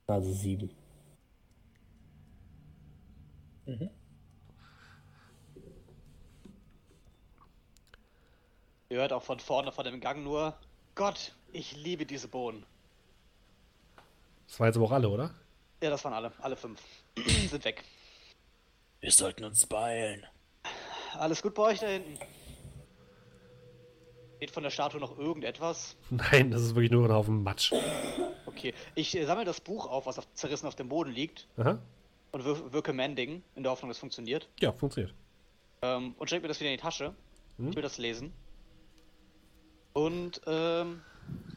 [0.09, 0.69] Also 7.
[8.89, 10.57] Ihr hört auch von vorne von dem Gang nur,
[10.95, 12.65] Gott, ich liebe diese Bohnen.
[14.47, 15.35] Das waren jetzt aber auch alle, oder?
[15.83, 16.81] Ja, das waren alle, alle fünf.
[17.15, 17.83] Sind weg.
[19.01, 20.25] Wir sollten uns beeilen.
[21.13, 22.17] Alles gut bei euch da hinten?
[24.39, 25.95] Geht von der Statue noch irgendetwas?
[26.09, 27.73] Nein, das ist wirklich nur ein Haufen Matsch.
[28.45, 31.79] Okay, ich äh, sammle das Buch auf, was auf, zerrissen auf dem Boden liegt Aha.
[32.31, 34.49] und wir, wirke Mending, in der Hoffnung, das funktioniert.
[34.59, 35.13] Ja, funktioniert.
[35.81, 37.13] Ähm, und steck mir das wieder in die Tasche.
[37.57, 37.69] Mhm.
[37.69, 38.33] Ich will das lesen.
[39.93, 41.01] Und ähm,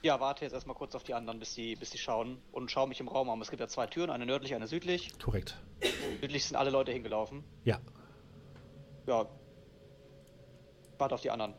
[0.03, 2.89] Ja, warte jetzt erstmal kurz auf die anderen, bis die, bis die schauen und schaue
[2.89, 3.41] mich im Raum um.
[3.43, 5.13] Es gibt ja zwei Türen, eine nördlich, eine südlich.
[5.21, 5.61] Korrekt.
[6.21, 7.45] Südlich sind alle Leute hingelaufen.
[7.65, 7.79] Ja.
[9.07, 9.27] Ja.
[10.99, 11.55] Warte auf die anderen.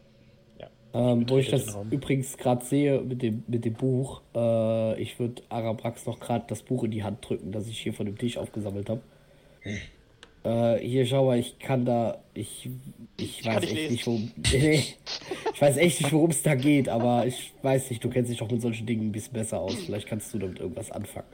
[0.95, 5.41] Ähm, wo ich das übrigens gerade sehe mit dem, mit dem Buch, äh, ich würde
[5.49, 8.37] Arabrax noch gerade das Buch in die Hand drücken, das ich hier von dem Tisch
[8.37, 9.01] aufgesammelt habe.
[10.43, 12.69] Äh, hier, schau mal, ich kann da, ich,
[13.17, 14.83] ich weiß echt nicht, worum, nee,
[15.53, 18.39] ich weiß echt nicht, worum es da geht, aber ich weiß nicht, du kennst dich
[18.39, 19.73] doch mit solchen Dingen ein bisschen besser aus.
[19.75, 21.27] Vielleicht kannst du damit irgendwas anfangen.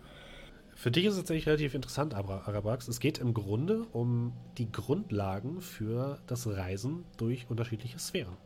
[0.75, 2.87] Für dich ist es tatsächlich relativ interessant, Abra- Arabrax.
[2.87, 8.37] Es geht im Grunde um die Grundlagen für das Reisen durch unterschiedliche Sphären.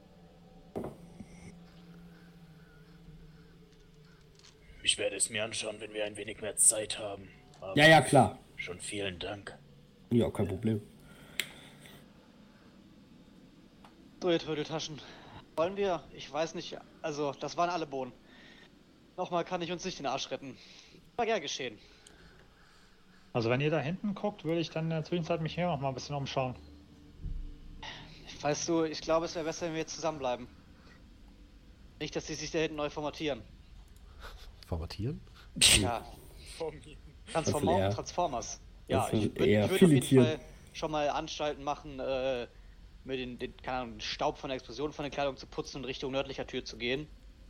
[4.84, 7.30] Ich werde es mir anschauen, wenn wir ein wenig mehr Zeit haben.
[7.62, 8.38] Aber Ja, ja, klar.
[8.58, 9.58] Schon vielen Dank.
[10.12, 10.82] Ja, kein Problem.
[14.22, 15.02] So, ihr Trödeltaschen.
[15.56, 16.04] Wollen wir?
[16.14, 16.78] Ich weiß nicht.
[17.02, 18.12] Also, das waren alle Bohnen.
[19.18, 20.58] Nochmal kann ich uns nicht den Arsch retten.
[21.16, 21.78] War gern geschehen.
[23.34, 25.80] Also wenn ihr da hinten guckt, würde ich dann in der Zwischenzeit mich hier noch
[25.80, 26.56] mal ein bisschen umschauen.
[28.42, 30.48] Weißt du, ich glaube, es wäre besser, wenn wir jetzt zusammenbleiben.
[32.00, 33.42] Nicht, dass die sich da hinten neu formatieren.
[34.64, 35.22] Formatieren?
[35.80, 36.06] Ja,
[36.58, 36.98] Von mir.
[37.32, 37.90] Transform Das will er.
[37.92, 38.62] Transformers.
[38.88, 40.24] Ja, Das will ich würde würd auf jeden.
[40.26, 40.40] Fall
[40.74, 42.48] schon mal Anstalten machen, äh,
[43.06, 45.78] mir den, den, keine Ahnung, den Staub von der Explosion von der Kleidung zu putzen
[45.78, 47.08] und Richtung nördlicher Tür zu gehen.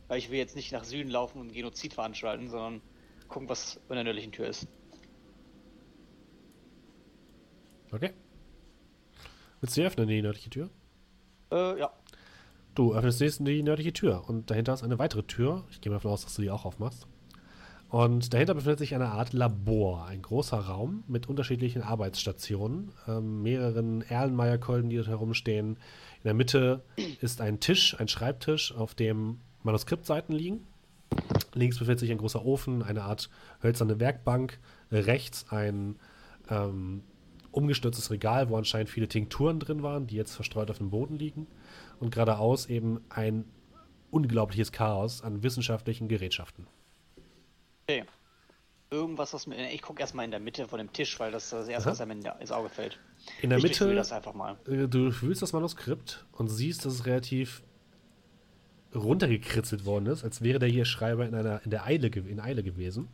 [0.08, 2.82] Weil ich will jetzt nicht nach Süden laufen und Genozid veranstalten, sondern
[3.28, 4.66] gucken, was in der nördlichen Tür ist.
[7.90, 8.12] Okay.
[9.60, 10.68] Willst du die öffnen, die nördliche Tür?
[11.50, 11.92] Äh, ja.
[12.74, 15.64] Du öffnest jetzt die nördliche Tür und dahinter ist eine weitere Tür.
[15.70, 17.06] Ich gehe mal davon aus, dass du die auch aufmachst.
[17.88, 24.02] Und dahinter befindet sich eine Art Labor, ein großer Raum mit unterschiedlichen Arbeitsstationen, ähm, mehreren
[24.02, 25.76] Erlenmeyer-Kolben, die dort herumstehen.
[25.76, 26.82] In der Mitte
[27.20, 30.66] ist ein Tisch, ein Schreibtisch, auf dem Manuskriptseiten liegen.
[31.52, 33.30] Links befindet sich ein großer Ofen, eine Art
[33.62, 34.58] hölzerne Werkbank.
[34.90, 35.94] Rechts ein
[36.50, 37.04] ähm,
[37.52, 41.46] umgestürztes Regal, wo anscheinend viele Tinkturen drin waren, die jetzt verstreut auf dem Boden liegen.
[42.00, 43.44] Und geradeaus eben ein
[44.10, 46.66] unglaubliches Chaos an wissenschaftlichen Gerätschaften.
[47.84, 48.04] Okay.
[48.90, 49.72] Irgendwas, was mir.
[49.72, 51.92] Ich gucke erstmal in der Mitte von dem Tisch, weil das das erste, Aha.
[51.92, 53.00] was einem ins Auge fällt.
[53.42, 54.56] In der ich Mitte, das einfach mal.
[54.68, 57.62] äh, du fühlst das Manuskript und siehst, dass es relativ
[58.94, 62.62] runtergekritzelt worden ist, als wäre der hier Schreiber in einer in der Eile, in Eile
[62.62, 63.08] gewesen.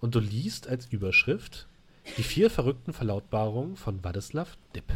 [0.00, 1.68] Und du liest als Überschrift
[2.16, 4.92] die vier verrückten Verlautbarungen von Władysław Dipp.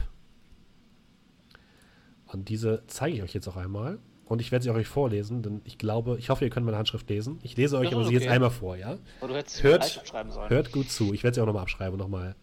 [2.37, 3.99] Und diese zeige ich euch jetzt auch einmal.
[4.27, 6.77] Und ich werde sie auch euch vorlesen, denn ich glaube, ich hoffe, ihr könnt meine
[6.77, 7.39] Handschrift lesen.
[7.43, 8.33] Ich lese euch aber ist sie jetzt okay.
[8.33, 8.99] einmal vor, ja?
[9.21, 10.51] Aber du hättest Hört- leicht schreiben sollen.
[10.51, 11.15] Hört gut zu.
[11.15, 12.35] Ich werde sie auch nochmal abschreiben und nochmal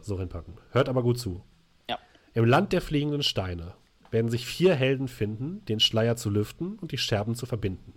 [0.00, 0.54] so hinpacken.
[0.70, 1.42] Hört aber gut zu.
[1.90, 1.98] Ja.
[2.34, 3.74] Im Land der fliegenden Steine
[4.12, 7.94] werden sich vier Helden finden, den Schleier zu lüften und die Scherben zu verbinden.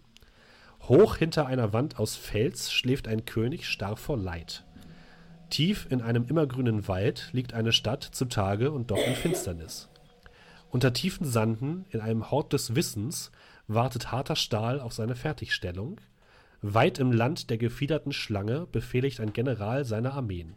[0.88, 4.66] Hoch hinter einer Wand aus Fels schläft ein König starr vor Leid.
[5.52, 9.90] Tief in einem immergrünen Wald liegt eine Stadt zutage und doch in Finsternis.
[10.72, 13.32] Unter tiefen Sanden, in einem Hort des Wissens,
[13.68, 16.00] wartet harter Stahl auf seine Fertigstellung.
[16.62, 20.56] Weit im Land der gefiederten Schlange befehligt ein General seine Armeen.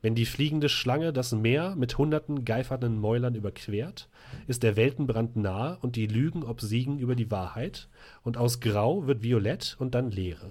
[0.00, 4.08] Wenn die fliegende Schlange das Meer mit hunderten geifernden Mäulern überquert,
[4.46, 7.88] ist der Weltenbrand nahe und die Lügen obsiegen über die Wahrheit,
[8.22, 10.50] und aus Grau wird Violett und dann Leere.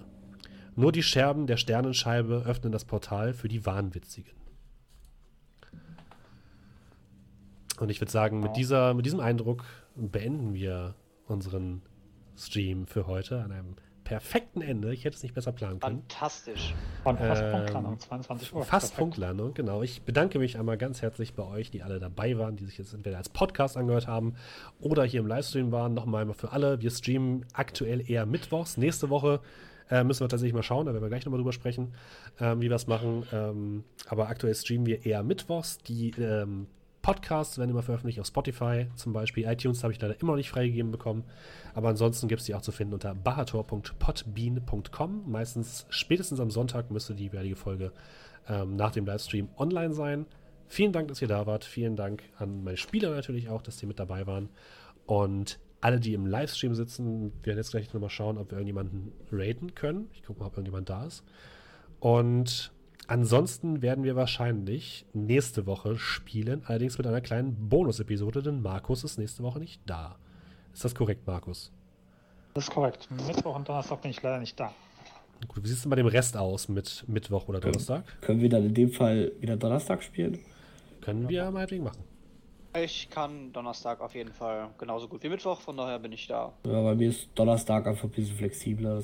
[0.76, 4.41] Nur die Scherben der Sternenscheibe öffnen das Portal für die Wahnwitzigen.
[7.82, 9.64] Und ich würde sagen, mit, dieser, mit diesem Eindruck
[9.96, 10.94] beenden wir
[11.26, 11.82] unseren
[12.38, 14.94] Stream für heute an einem perfekten Ende.
[14.94, 16.04] Ich hätte es nicht besser planen können.
[16.08, 16.76] Fantastisch.
[17.04, 18.60] Und fast Ähm, Punktlandung, 22 Uhr.
[18.66, 18.98] Fast Perfekt.
[19.00, 19.82] Punktlandung, genau.
[19.82, 22.94] Ich bedanke mich einmal ganz herzlich bei euch, die alle dabei waren, die sich jetzt
[22.94, 24.36] entweder als Podcast angehört haben
[24.80, 25.96] oder hier im Livestream waren.
[25.96, 26.82] Nochmal einmal für alle.
[26.82, 28.78] Wir streamen aktuell eher mittwochs.
[28.78, 29.40] Nächste Woche
[29.90, 31.96] äh, müssen wir tatsächlich mal schauen, da werden wir gleich nochmal drüber sprechen,
[32.40, 33.26] ähm, wie wir es machen.
[33.34, 35.80] Ähm, aber aktuell streamen wir eher mittwochs.
[35.80, 36.68] Die ähm,
[37.02, 39.48] Podcasts werden immer veröffentlicht auf Spotify zum Beispiel.
[39.48, 41.24] iTunes habe ich leider immer noch nicht freigegeben bekommen.
[41.74, 45.24] Aber ansonsten gibt es die auch zu finden unter bahator.podbean.com.
[45.30, 47.92] Meistens spätestens am Sonntag müsste die jeweilige Folge
[48.48, 50.26] ähm, nach dem Livestream online sein.
[50.68, 51.66] Vielen Dank, dass ihr da wart.
[51.66, 54.50] Vielen Dank an meine Spieler natürlich auch, dass die mit dabei waren.
[55.06, 59.74] Und alle, die im Livestream sitzen, werden jetzt gleich nochmal schauen, ob wir irgendjemanden raten
[59.74, 60.10] können.
[60.14, 61.24] Ich gucke mal, ob irgendjemand da ist.
[62.00, 62.72] Und
[63.08, 69.18] ansonsten werden wir wahrscheinlich nächste Woche spielen, allerdings mit einer kleinen Bonus-Episode, denn Markus ist
[69.18, 70.18] nächste Woche nicht da.
[70.74, 71.72] Ist das korrekt, Markus?
[72.54, 73.10] Das ist korrekt.
[73.28, 74.74] Mittwoch und Donnerstag bin ich leider nicht da.
[75.48, 78.04] Gut, wie sieht es denn bei dem Rest aus mit Mittwoch oder Donnerstag?
[78.22, 80.40] Können wir dann in dem Fall wieder Donnerstag spielen?
[81.02, 82.04] Können wir meinetwegen machen.
[82.78, 86.54] Ich kann Donnerstag auf jeden Fall genauso gut wie Mittwoch, von daher bin ich da.
[86.66, 89.04] Ja, bei mir ist Donnerstag einfach ein bisschen flexibler.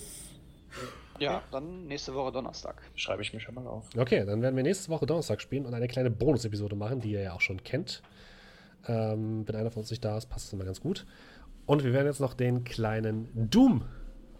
[1.19, 2.81] Ja, dann nächste Woche Donnerstag.
[2.95, 3.89] Schreibe ich mir schon mal auf.
[3.97, 7.21] Okay, dann werden wir nächste Woche Donnerstag spielen und eine kleine Bonus-Episode machen, die ihr
[7.21, 8.01] ja auch schon kennt.
[8.87, 11.05] Ähm, wenn einer von uns nicht da ist, passt es immer ganz gut.
[11.65, 13.83] Und wir werden jetzt noch den kleinen Doom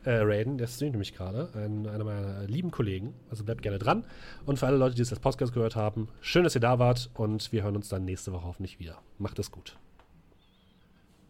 [0.04, 0.58] äh, raiden.
[0.58, 1.50] Der streamt nämlich gerade.
[1.54, 3.14] Ein, einer meiner lieben Kollegen.
[3.30, 4.06] Also bleibt gerne dran.
[4.46, 7.10] Und für alle Leute, die es als Podcast gehört haben, schön, dass ihr da wart.
[7.16, 9.00] Und wir hören uns dann nächste Woche hoffentlich wieder.
[9.18, 9.78] Macht es gut.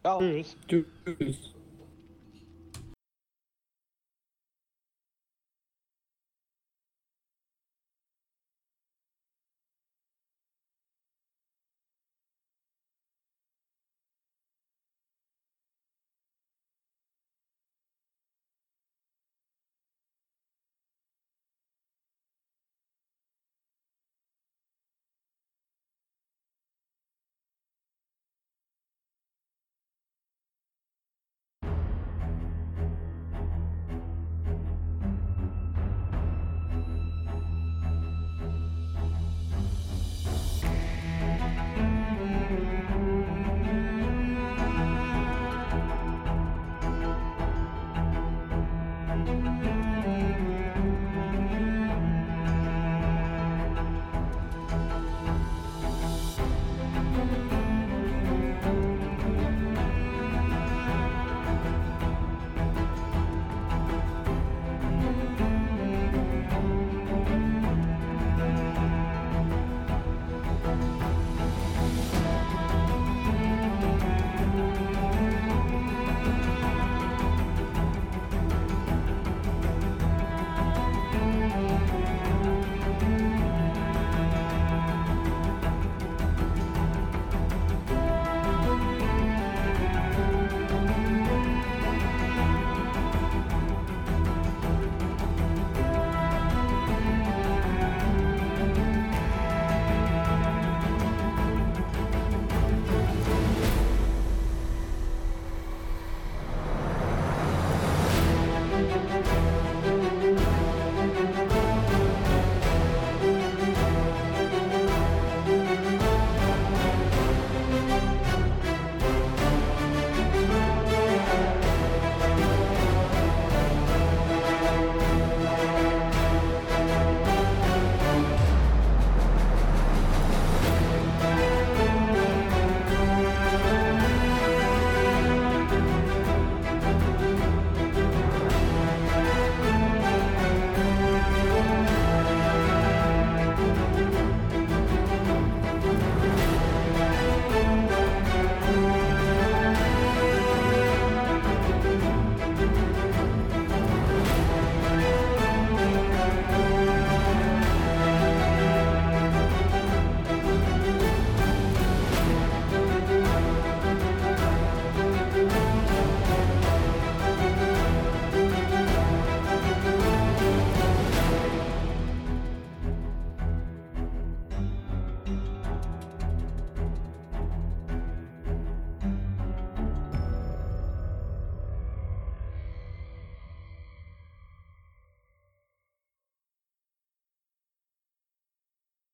[0.02, 0.20] Ciao.
[0.20, 0.56] Tschüss.
[0.68, 1.57] Tschüss.